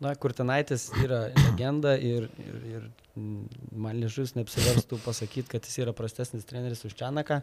Na, 0.00 0.14
Kurtinaitis 0.14 0.88
yra 1.02 1.26
legenda 1.46 1.96
ir, 1.98 2.28
ir, 2.40 2.58
ir 2.70 2.84
man 3.16 3.98
ližus 4.00 4.36
neapsiverstų 4.36 5.00
pasakyti, 5.04 5.48
kad 5.52 5.66
jis 5.66 5.82
yra 5.84 5.96
prastesnis 5.96 6.46
treneris 6.48 6.84
už 6.88 6.96
Čianaką. 6.96 7.42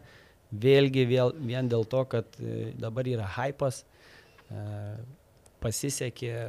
Vėlgi 0.64 1.04
vėl, 1.10 1.34
vien 1.38 1.68
dėl 1.70 1.86
to, 1.90 2.02
kad 2.10 2.38
e, 2.38 2.72
dabar 2.78 3.08
yra 3.10 3.26
hypas, 3.36 3.82
e, 4.48 4.64
pasisekė 5.64 6.30
e, 6.30 6.44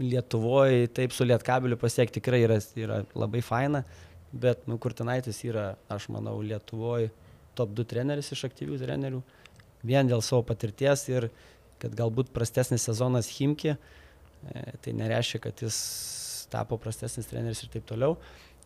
Lietuvoje, 0.00 0.86
taip 0.96 1.12
su 1.12 1.26
Lietkabiliu 1.26 1.76
pasiekti 1.80 2.20
tikrai 2.20 2.44
yra, 2.46 2.56
yra 2.80 3.02
labai 3.18 3.42
faina, 3.44 3.82
bet 4.32 4.64
nu, 4.70 4.78
Kurtinaitis 4.80 5.42
yra, 5.44 5.72
aš 5.92 6.08
manau, 6.12 6.38
Lietuvoje 6.40 7.10
top 7.58 7.74
2 7.76 7.84
treneris 7.90 8.32
iš 8.32 8.46
aktyvių 8.48 8.78
trenerių, 8.80 9.20
vien 9.84 10.08
dėl 10.08 10.24
savo 10.24 10.46
patirties 10.48 11.04
ir 11.10 11.28
kad 11.82 11.92
galbūt 11.98 12.30
prastesnis 12.32 12.86
sezonas 12.86 13.28
Himki, 13.36 13.74
e, 13.74 14.64
tai 14.80 14.96
nereiškia, 14.96 15.42
kad 15.48 15.60
jis 15.64 15.82
tapo 16.52 16.78
prastesnis 16.80 17.28
treneris 17.28 17.64
ir 17.64 17.72
taip 17.74 17.84
toliau. 17.88 18.16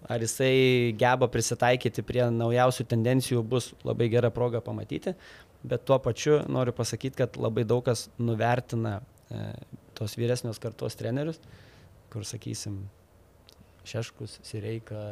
Ar 0.06 0.20
jisai 0.20 0.92
geba 0.98 1.26
prisitaikyti 1.32 2.04
prie 2.06 2.26
naujausių 2.30 2.84
tendencijų, 2.90 3.40
bus 3.42 3.70
labai 3.86 4.10
gera 4.12 4.30
proga 4.30 4.60
pamatyti, 4.62 5.16
bet 5.66 5.84
tuo 5.88 5.98
pačiu 6.02 6.40
noriu 6.52 6.74
pasakyti, 6.76 7.16
kad 7.22 7.38
labai 7.40 7.66
daug 7.68 7.84
kas 7.86 8.06
nuvertina 8.18 9.00
e, 9.30 9.50
tos 9.98 10.16
vyresnios 10.18 10.60
kartos 10.62 10.98
trenerius, 10.98 11.40
kur 12.12 12.26
sakysim, 12.26 12.84
Šeškus, 13.86 14.40
Sireika, 14.46 15.02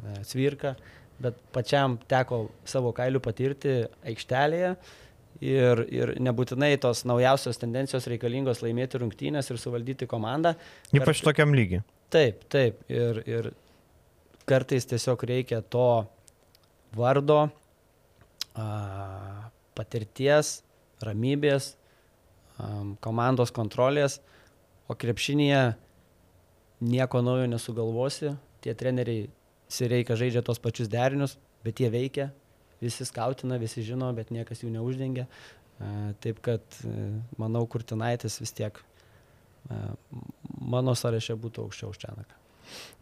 e, 0.00 0.14
Cvirka, 0.28 0.74
bet 1.20 1.36
pačiam 1.52 1.98
teko 2.08 2.46
savo 2.68 2.94
kailių 2.96 3.20
patirti 3.24 3.74
aikštelėje 4.06 4.74
ir, 5.44 5.84
ir 5.92 6.14
nebūtinai 6.22 6.72
tos 6.82 7.04
naujausios 7.08 7.60
tendencijos 7.60 8.08
reikalingos 8.10 8.62
laimėti 8.64 9.00
rungtynės 9.02 9.50
ir 9.52 9.60
suvaldyti 9.60 10.08
komandą. 10.10 10.54
Ypač 10.94 11.22
tokiam 11.26 11.54
lygiai. 11.56 11.84
Taip, 12.12 12.44
taip. 12.52 12.80
Ir, 12.88 13.22
ir 13.28 13.50
kartais 14.48 14.88
tiesiog 14.88 15.22
reikia 15.28 15.60
to 15.60 16.06
vardo, 16.96 17.48
patirties, 19.78 20.58
ramybės, 21.04 21.72
komandos 23.04 23.52
kontrolės, 23.54 24.18
o 24.90 24.96
krepšinėje 24.98 25.62
nieko 26.88 27.22
naujo 27.22 27.46
nesugalvosi. 27.50 28.34
Tie 28.64 28.74
treneriai 28.74 29.28
Sireika 29.68 30.16
žaidžia 30.16 30.40
tos 30.42 30.58
pačius 30.64 30.88
derinius, 30.88 31.36
bet 31.60 31.82
jie 31.82 31.90
veikia, 31.92 32.30
visi 32.80 33.04
skautina, 33.04 33.58
visi 33.60 33.84
žino, 33.84 34.08
bet 34.16 34.32
niekas 34.32 34.62
jų 34.64 34.72
neuždengia. 34.72 35.26
Taip 36.24 36.40
kad 36.42 36.78
e, 36.82 36.92
manau, 37.38 37.66
Kurtinaitis 37.70 38.40
vis 38.40 38.54
tiek 38.56 38.80
mano 40.58 40.94
sąraše 40.96 41.36
būtų 41.38 41.66
aukščiau 41.66 41.92
už 41.92 42.00
Čianaką. 42.02 42.38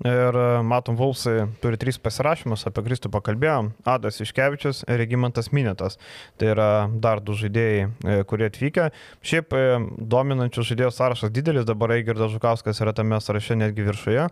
Ir 0.05 0.37
e, 0.37 0.63
matom, 0.63 0.97
Vulfsai 0.99 1.47
turi 1.63 1.79
trys 1.81 1.97
pasirašymus, 2.03 2.67
apie 2.69 2.83
Kristų 2.85 3.09
pakalbėjom. 3.15 3.71
Adas 3.89 4.21
Iškevičius 4.21 4.83
ir 4.85 5.01
Regimantas 5.01 5.49
Minėtas. 5.57 5.97
Tai 6.37 6.51
yra 6.53 6.69
dar 6.93 7.23
du 7.25 7.37
žaidėjai, 7.39 7.87
e, 7.87 8.19
kurie 8.29 8.51
atvykę. 8.51 8.91
Šiaip 9.25 9.57
e, 9.57 9.63
dominančių 9.97 10.67
žaidėjų 10.71 10.93
sąrašas 10.93 11.33
didelis, 11.33 11.65
dabar 11.69 11.97
Eigirdas 11.97 12.35
Žukauskas 12.35 12.83
yra 12.85 12.93
tame 12.97 13.21
sąraše 13.25 13.57
netgi 13.57 13.87
viršuje. 13.87 14.29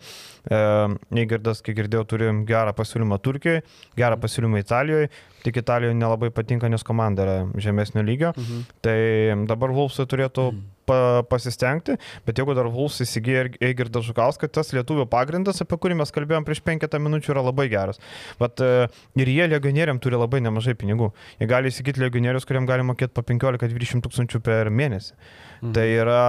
Eigirdas, 0.52 1.64
kiek 1.64 1.78
girdėjau, 1.80 2.04
turi 2.12 2.28
gerą 2.44 2.76
pasiūlymą 2.76 3.16
Turkijoje, 3.24 3.64
gerą 3.96 4.20
pasiūlymą 4.20 4.60
Italijoje. 4.60 5.08
Tik 5.44 5.62
Italijoje 5.64 5.96
nelabai 5.96 6.28
patinka, 6.32 6.68
nes 6.72 6.84
komanda 6.84 7.24
yra 7.24 7.40
žemesnio 7.60 8.04
lygio. 8.04 8.36
Mhm. 8.36 8.64
Tai 8.84 9.00
dabar 9.48 9.72
Vulfsai 9.72 10.04
turėtų 10.08 10.50
pa, 10.88 10.98
pasistengti, 11.28 11.96
bet 12.26 12.40
jeigu 12.40 12.54
dar 12.56 12.68
Vuls 12.72 13.00
įsigyja 13.04 13.44
ir 13.44 13.50
Eigirdą 13.70 14.02
Žukauską, 14.04 14.48
tas 14.52 14.72
lietuvių 14.76 15.06
pagrindas, 15.10 15.62
apie 15.64 15.78
kurį 15.80 15.98
mes 16.00 16.12
kalbėjom 16.14 16.46
prieš 16.46 16.62
penketą 16.66 17.00
minučių, 17.02 17.34
yra 17.34 17.44
labai 17.48 17.68
geras. 17.72 18.00
Bet 18.40 18.62
e, 18.64 18.88
ir 19.20 19.32
jie 19.32 19.48
legionieriam 19.50 20.00
turi 20.02 20.20
labai 20.20 20.42
nemažai 20.44 20.76
pinigų. 20.78 21.10
Jie 21.40 21.48
gali 21.50 21.72
įsigyti 21.72 22.02
legionierius, 22.04 22.46
kuriam 22.48 22.68
gali 22.68 22.86
mokėti 22.86 23.14
po 23.16 23.24
15-20 23.26 24.04
tūkstančių 24.04 24.42
per 24.44 24.72
mėnesį. 24.72 25.14
Mhm. 25.60 25.72
Tai 25.76 25.86
yra, 25.88 26.20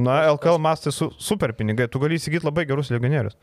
na, 0.00 0.20
LKL 0.32 0.60
mastai 0.62 0.94
su, 0.94 1.10
super 1.20 1.52
pinigai, 1.56 1.88
tu 1.90 2.00
gali 2.02 2.20
įsigyti 2.20 2.48
labai 2.48 2.66
gerus 2.68 2.92
legionierius. 2.94 3.36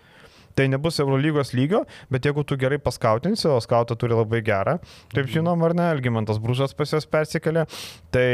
Tai 0.57 0.67
nebus 0.71 0.99
Eurolygos 1.01 1.53
lygio, 1.57 1.83
bet 2.11 2.27
jeigu 2.27 2.43
tu 2.47 2.57
gerai 2.59 2.79
paskautinsi, 2.81 3.47
o 3.51 3.59
skautą 3.63 3.95
turi 3.99 4.17
labai 4.17 4.41
gerą, 4.45 4.77
taip 5.13 5.29
žinom 5.31 5.63
ar 5.67 5.75
ne, 5.77 5.89
Elgimantas 5.95 6.41
Brūžas 6.41 6.75
pas 6.77 6.91
juos 6.91 7.07
persikėlė, 7.11 7.65
tai 8.13 8.27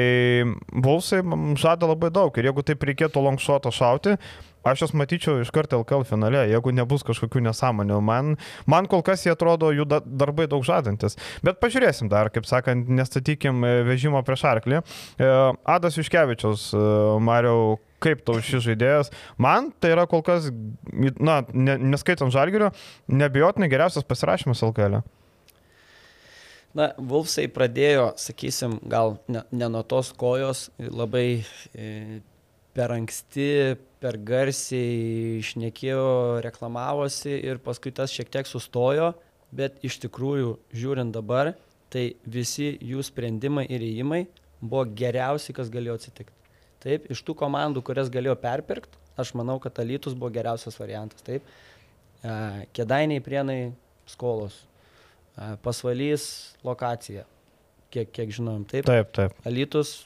Vulsai 0.74 1.22
žada 1.59 1.89
labai 1.89 2.11
daug 2.13 2.38
ir 2.38 2.49
jeigu 2.49 2.65
taip 2.65 2.86
reikėtų 2.89 3.24
longšoto 3.28 3.74
šauti, 3.74 4.18
aš 4.66 4.86
jas 4.86 4.93
matyčiau 4.97 5.41
iš 5.41 5.51
karto 5.53 5.80
LKL 5.82 6.05
finale, 6.08 6.45
jeigu 6.51 6.74
nebus 6.76 7.05
kažkokių 7.08 7.43
nesąmonių. 7.49 7.99
Man, 8.03 8.38
man 8.70 8.88
kol 8.89 9.03
kas 9.05 9.26
jie 9.26 9.34
atrodo 9.34 9.74
jų 9.76 9.88
darbai 9.89 10.47
daug 10.49 10.66
žadantis. 10.68 11.18
Bet 11.45 11.62
pažiūrėsim 11.64 12.12
dar, 12.12 12.32
kaip 12.34 12.47
sakant, 12.49 12.89
nestatykim 12.89 13.66
e, 13.66 13.74
vežimo 13.88 14.22
prieš 14.26 14.47
arklį. 14.51 14.82
E, 14.82 15.34
Adas 15.78 15.99
Iškevičius, 16.01 16.72
e, 16.74 16.88
Mariau, 17.24 17.78
kaip 18.03 18.24
tau 18.26 18.41
šis 18.43 18.66
žaidėjas. 18.68 19.14
Man 19.41 19.72
tai 19.82 19.93
yra 19.95 20.08
kol 20.10 20.24
kas, 20.26 20.51
na, 21.18 21.41
ne, 21.53 21.78
neskaitant 21.93 22.34
žalgerio, 22.34 22.72
nebijotinai 23.10 23.70
geriausias 23.72 24.05
pasirašymas 24.08 24.66
LKL. 24.70 25.01
E. 25.01 25.18
Na, 26.78 26.91
Vulfsai 26.99 27.47
pradėjo, 27.49 28.12
sakysim, 28.22 28.78
gal 28.86 29.16
ne, 29.32 29.41
ne 29.55 29.70
nuo 29.72 29.82
tos 29.88 30.12
kojos, 30.14 30.68
labai 30.78 31.41
e, 31.74 32.20
per 32.78 32.93
anksti, 32.93 33.75
per 34.01 34.19
garsiai 34.21 35.38
išnekėjo, 35.39 36.41
reklamavosi 36.45 37.34
ir 37.49 37.61
paskui 37.63 37.93
tas 37.95 38.13
šiek 38.13 38.30
tiek 38.34 38.49
sustojo, 38.49 39.15
bet 39.57 39.80
iš 39.88 39.97
tikrųjų, 40.03 40.53
žiūrint 40.78 41.15
dabar, 41.15 41.55
tai 41.93 42.11
visi 42.30 42.75
jų 42.84 43.01
sprendimai 43.07 43.65
ir 43.65 43.82
įėjimai 43.82 44.25
buvo 44.61 44.84
geriausi, 44.99 45.55
kas 45.57 45.71
galėjo 45.73 45.97
atsitikti. 45.97 46.36
Taip, 46.84 47.07
iš 47.13 47.23
tų 47.25 47.34
komandų, 47.39 47.82
kurias 47.86 48.11
galėjo 48.13 48.36
perpirkti, 48.41 48.99
aš 49.17 49.34
manau, 49.38 49.57
kad 49.63 49.80
Alytus 49.82 50.13
buvo 50.13 50.30
geriausias 50.36 50.78
variantas. 50.78 51.25
Taip, 51.25 51.45
Kedainiai 52.78 53.21
prienai 53.23 53.57
skolos, 54.09 54.59
pasvalys 55.65 56.28
lokacija, 56.65 57.25
kiek, 57.93 58.11
kiek 58.13 58.34
žinom. 58.34 58.65
Taip, 58.69 58.86
taip. 58.89 59.11
taip. 59.15 59.38
Alytus 59.47 59.99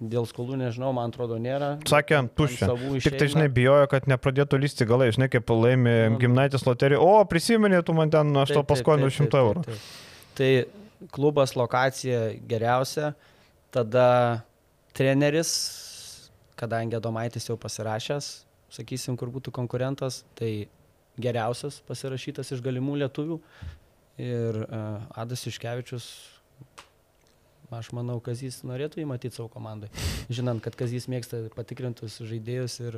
dėl 0.00 0.26
skolų 0.28 0.56
nežinau, 0.60 0.90
man 0.96 1.12
atrodo, 1.12 1.36
nėra. 1.40 1.74
Sakė, 1.88 2.22
tuščia. 2.36 2.70
Tik 3.04 3.18
tai, 3.20 3.28
žinai, 3.32 3.48
bijojo, 3.52 3.88
kad 3.92 4.08
nepradėtų 4.10 4.60
lysti 4.62 4.86
galai, 4.88 5.10
žinai, 5.14 5.28
kaip 5.32 5.52
laimi 5.52 5.94
nu, 6.14 6.20
gimnaitis 6.22 6.64
loteriją. 6.66 7.02
O, 7.04 7.24
prisiminė, 7.28 7.82
tu 7.84 7.96
man 7.96 8.12
ten, 8.12 8.32
aš 8.40 8.54
to 8.56 8.64
paskolinau 8.66 9.12
100 9.12 9.42
eurų. 9.44 9.64
Taip, 9.66 9.76
taip. 9.76 10.32
Tai 10.40 11.10
klubas 11.12 11.52
lokacija 11.56 12.30
geriausia, 12.48 13.12
tada 13.74 14.08
treneris, 14.96 15.52
kadangi 16.60 16.96
Adomaitis 16.96 17.48
jau 17.48 17.58
pasirašęs, 17.60 18.32
sakysim, 18.72 19.16
kur 19.20 19.32
būtų 19.32 19.52
konkurentas, 19.54 20.22
tai 20.38 20.68
geriausias 21.20 21.80
pasirašytas 21.88 22.54
iš 22.56 22.64
galimų 22.64 23.02
lietuvių. 23.04 23.40
Ir 24.20 24.64
uh, 24.66 25.00
Adas 25.16 25.46
Iškevičius 25.48 26.06
Aš 27.70 27.92
manau, 27.94 28.16
Kazys 28.18 28.64
norėtų 28.66 28.98
jį 28.98 29.06
matyti 29.06 29.38
savo 29.38 29.46
komandai, 29.52 29.90
žinant, 30.32 30.58
kad 30.64 30.74
Kazys 30.78 31.06
mėgsta 31.10 31.44
patikrintus 31.54 32.16
žaidėjus 32.26 32.74
ir, 32.82 32.96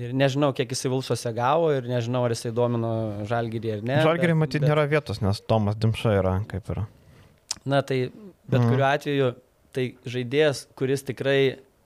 ir 0.00 0.14
nežinau, 0.18 0.50
kiek 0.56 0.72
jisai 0.74 0.90
Vilsuose 0.90 1.30
gavo 1.36 1.68
ir 1.70 1.86
nežinau, 1.86 2.24
ar 2.26 2.34
jisai 2.34 2.50
domino 2.56 2.90
Žalgirį 3.30 3.70
ar 3.76 3.84
ne. 3.86 3.98
Žalgirį 4.02 4.34
matyti 4.40 4.64
bet... 4.64 4.72
nėra 4.72 4.88
vietos, 4.90 5.22
nes 5.22 5.38
Tomas 5.46 5.78
Dimša 5.78 6.14
yra 6.18 6.32
kaip 6.50 6.72
yra. 6.74 6.88
Na 7.62 7.84
tai 7.86 8.08
bet 8.10 8.58
mhm. 8.58 8.72
kuriuo 8.72 8.88
atveju 8.88 9.30
tai 9.74 9.86
žaidėjas, 10.10 10.64
kuris 10.78 11.06
tikrai 11.06 11.38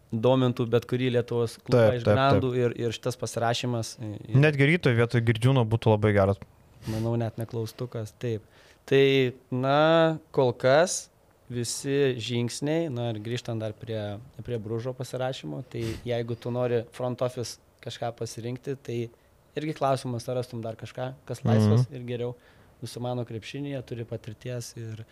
domintų 0.08 0.64
bet 0.72 0.88
kurį 0.88 1.12
Lietuvos 1.18 1.58
klubą 1.60 1.98
iš 1.98 2.08
grandų 2.08 2.54
ir, 2.56 2.78
ir 2.86 2.96
šitas 2.96 3.20
pasirašymas. 3.20 3.92
Ir... 4.00 4.40
Netgi 4.40 4.70
rytoj 4.72 4.96
vietoj 4.96 5.24
Girdžiūno 5.28 5.66
būtų 5.68 5.92
labai 5.92 6.14
geras. 6.16 6.40
Manau, 6.88 7.12
net 7.20 7.36
neklaustukas, 7.36 8.14
taip. 8.22 8.44
Tai, 8.88 9.04
na, 9.52 10.16
kol 10.32 10.54
kas 10.56 11.10
visi 11.48 12.14
žingsniai, 12.20 12.88
na 12.92 13.08
ir 13.12 13.22
grįžtant 13.24 13.60
dar 13.62 13.72
prie, 13.76 14.00
prie 14.44 14.58
brūžo 14.60 14.92
pasirašymo, 14.96 15.62
tai 15.72 15.84
jeigu 16.06 16.36
tu 16.36 16.52
nori 16.52 16.82
front 16.96 17.24
office 17.24 17.56
kažką 17.84 18.12
pasirinkti, 18.18 18.76
tai 18.84 18.98
irgi 19.58 19.74
klausimas, 19.78 20.28
ar 20.28 20.38
rastum 20.40 20.62
dar 20.64 20.78
kažką, 20.78 21.12
kas 21.28 21.42
laisvas 21.46 21.86
mhm. 21.86 21.94
ir 21.96 22.08
geriau 22.08 22.34
nusimano 22.82 23.24
krepšinėje, 23.26 23.80
turi 23.88 24.06
patirties. 24.06 24.72
Ir... 24.78 25.02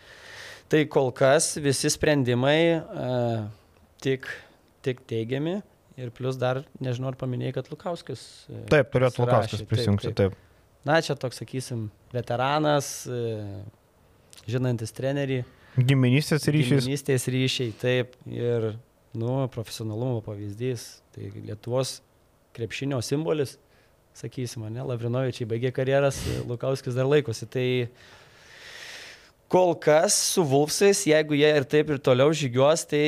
Tai 0.71 0.83
kol 0.93 1.11
kas 1.17 1.55
visi 1.63 1.91
sprendimai 1.91 2.59
uh, 2.79 3.47
tik, 4.03 4.29
tik 4.87 5.03
teigiami 5.11 5.59
ir 5.97 6.13
plus 6.15 6.39
dar, 6.39 6.63
nežinau, 6.83 7.11
ar 7.11 7.19
paminėjai, 7.19 7.57
kad 7.57 7.73
Lukauskis. 7.73 8.23
Uh, 8.51 8.63
taip, 8.71 8.93
turėtų 8.95 9.25
Lukauskis 9.25 9.65
prisijungti, 9.67 10.13
taip, 10.13 10.21
taip. 10.21 10.37
taip. 10.37 10.85
Na, 10.87 11.01
čia 11.03 11.17
toks, 11.19 11.41
sakysim, 11.43 11.89
veteranas, 12.15 12.91
uh, 13.11 13.65
žinantis 14.47 14.95
trenerį. 14.95 15.43
Giminystės 15.77 16.47
ryšiai. 16.49 16.81
Giminystės 16.81 17.27
ryšiai, 17.29 17.73
taip. 17.77 18.15
Ir, 18.33 18.71
nu, 19.17 19.33
profesionalumo 19.53 20.23
pavyzdys. 20.25 20.87
Tai 21.13 21.29
Lietuvos 21.37 21.99
krepšinio 22.57 23.03
simbolis, 23.05 23.57
sakysim, 24.17 24.65
ne, 24.73 24.85
Lavrinovičiai 24.89 25.49
baigė 25.51 25.75
karjeras, 25.77 26.23
Lukauskis 26.49 26.97
dar 26.97 27.09
laikosi. 27.09 27.49
Tai 27.53 27.67
kol 29.53 29.75
kas 29.81 30.17
su 30.33 30.47
Vulfsais, 30.49 31.05
jeigu 31.11 31.37
jie 31.37 31.53
ir 31.61 31.69
taip 31.69 31.93
ir 31.93 32.01
toliau 32.01 32.33
žygiuos, 32.33 32.87
tai 32.89 33.05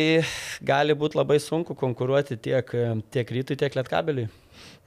gali 0.61 0.97
būti 0.99 1.17
labai 1.17 1.41
sunku 1.41 1.77
konkuruoti 1.79 2.37
tiek, 2.37 2.77
tiek 3.15 3.33
rytui, 3.39 3.57
tiek 3.57 3.81
lietkabeliui. 3.81 4.29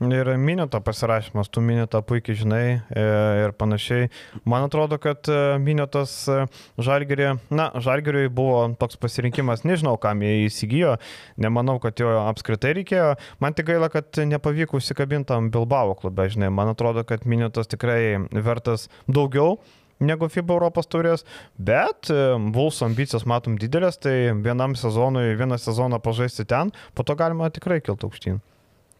Ir 0.01 0.31
minėto 0.41 0.79
pasirašymas, 0.81 1.51
tu 1.53 1.61
minėtą 1.61 1.99
puikiai 2.01 2.39
žinai 2.39 2.63
e, 2.73 3.01
ir 3.43 3.51
panašiai. 3.53 4.07
Man 4.49 4.65
atrodo, 4.65 4.97
kad 4.97 5.29
e, 5.29 5.59
minėtas 5.61 6.15
e, 6.25 6.37
Žalgerį, 6.81 7.27
na, 7.53 7.67
Žalgeriui 7.77 8.31
buvo 8.33 8.63
toks 8.81 8.97
pasirinkimas, 8.97 9.61
nežinau, 9.61 9.93
kam 10.01 10.25
jie 10.25 10.47
įsigijo, 10.47 10.95
nemanau, 11.37 11.77
kad 11.83 12.01
jo 12.01 12.15
apskritai 12.23 12.73
reikėjo. 12.79 13.13
Man 13.45 13.53
tik 13.53 13.69
gaila, 13.69 13.91
kad 13.93 14.17
nepavyko 14.25 14.81
užsikabintam 14.81 15.53
Bilbao 15.53 15.93
klube, 16.01 16.31
žinai. 16.33 16.49
Man 16.49 16.73
atrodo, 16.73 17.05
kad 17.05 17.29
minėtas 17.29 17.69
tikrai 17.69 18.25
vertas 18.33 18.89
daugiau 19.05 19.59
negu 20.01 20.25
FIBA 20.33 20.57
Europos 20.57 20.89
turės, 20.89 21.27
bet 21.61 22.09
Vulso 22.55 22.87
ambicijos 22.89 23.29
matom 23.29 23.61
didelės, 23.61 24.01
tai 24.01 24.31
vienam 24.33 24.73
sezonui, 24.73 25.35
vieną 25.37 25.61
sezoną 25.61 26.01
pažaisti 26.01 26.49
ten, 26.49 26.73
po 26.97 27.05
to 27.05 27.13
galima 27.19 27.53
tikrai 27.53 27.83
kilti 27.85 28.09
aukštyn. 28.09 28.47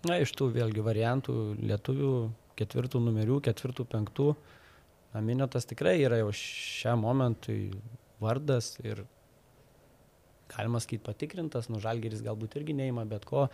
Na, 0.09 0.17
iš 0.17 0.31
tų 0.33 0.47
vėlgi 0.55 0.81
variantų 0.81 1.35
lietuvių 1.61 2.13
ketvirtų 2.57 3.01
numerių, 3.05 3.37
ketvirtų, 3.45 3.85
penktų, 3.91 4.33
Aminiotas 5.11 5.67
tikrai 5.67 5.97
yra 6.05 6.21
jau 6.21 6.29
šiam 6.31 7.01
momentui 7.03 7.73
vardas 8.23 8.77
ir 8.79 9.01
galima 10.53 10.79
sakyti 10.79 11.03
patikrintas, 11.03 11.67
nu 11.67 11.81
žalgeris 11.83 12.23
galbūt 12.23 12.55
irgi 12.55 12.77
neima 12.77 13.03
bet 13.07 13.27
ko. 13.27 13.49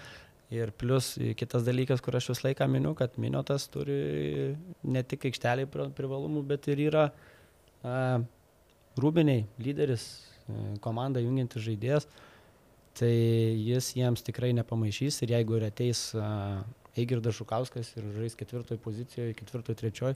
Ir 0.53 0.69
plus 0.77 1.15
kitas 1.35 1.65
dalykas, 1.65 1.99
kur 2.05 2.15
aš 2.15 2.29
visą 2.31 2.45
laiką 2.45 2.69
miniu, 2.71 2.93
kad 2.95 3.17
Miniotas 3.19 3.65
turi 3.73 4.53
ne 4.85 5.03
tik 5.03 5.25
aikšteliai 5.31 5.67
privalumų, 5.97 6.45
bet 6.53 6.69
ir 6.69 6.83
yra 6.85 7.07
a, 7.81 8.21
rūbiniai, 9.01 9.43
lyderis, 9.59 10.05
komanda 10.85 11.19
jungiantis 11.25 11.65
žaidėjas. 11.65 12.07
A, 12.07 12.36
tai 12.97 13.13
jis 13.67 13.93
jiems 13.97 14.25
tikrai 14.25 14.51
nepamaišys 14.57 15.21
ir 15.23 15.37
jeigu 15.37 15.59
ir 15.59 15.67
ateis 15.69 16.09
Eigirdas 16.97 17.37
Žukauskas 17.37 17.93
ir 17.99 18.09
žais 18.15 18.35
ketvirtoj 18.37 18.79
pozicijoje, 18.81 19.35
ketvirtoj, 19.37 19.77
trečioj, 19.77 20.13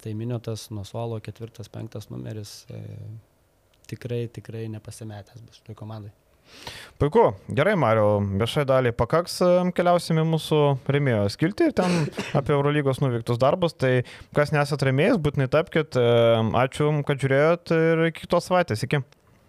tai 0.00 0.16
miniotas 0.16 0.70
nuo 0.72 0.84
suolo 0.88 1.20
ketvirtas, 1.20 1.68
penktas 1.72 2.08
numeris 2.12 2.62
e, 2.72 2.80
tikrai, 3.90 4.24
tikrai 4.32 4.66
nepasimetęs 4.72 5.44
bus 5.44 5.60
šitoj 5.60 5.76
komandai. 5.78 6.12
Puiku, 7.00 7.32
gerai, 7.56 7.72
Mario, 7.80 8.20
viešai 8.38 8.62
daliai 8.68 8.94
pakaks, 8.94 9.38
keliausime 9.74 10.22
mūsų 10.28 10.60
remėjo 10.94 11.24
skilti 11.32 11.70
ir 11.70 11.74
ten 11.76 12.04
apie 12.38 12.54
Eurolygos 12.54 13.00
nuveiktus 13.02 13.40
darbus. 13.42 13.74
Tai 13.80 13.92
kas 14.36 14.52
nesat 14.54 14.84
remėjęs, 14.86 15.20
būtinai 15.24 15.48
tapkite. 15.50 16.04
Ačiū, 16.60 16.92
kad 17.08 17.20
žiūrėjot 17.20 17.74
ir 17.76 18.04
kitos 18.20 18.50
savaitės. 18.50 18.84
Iki. 18.86 19.02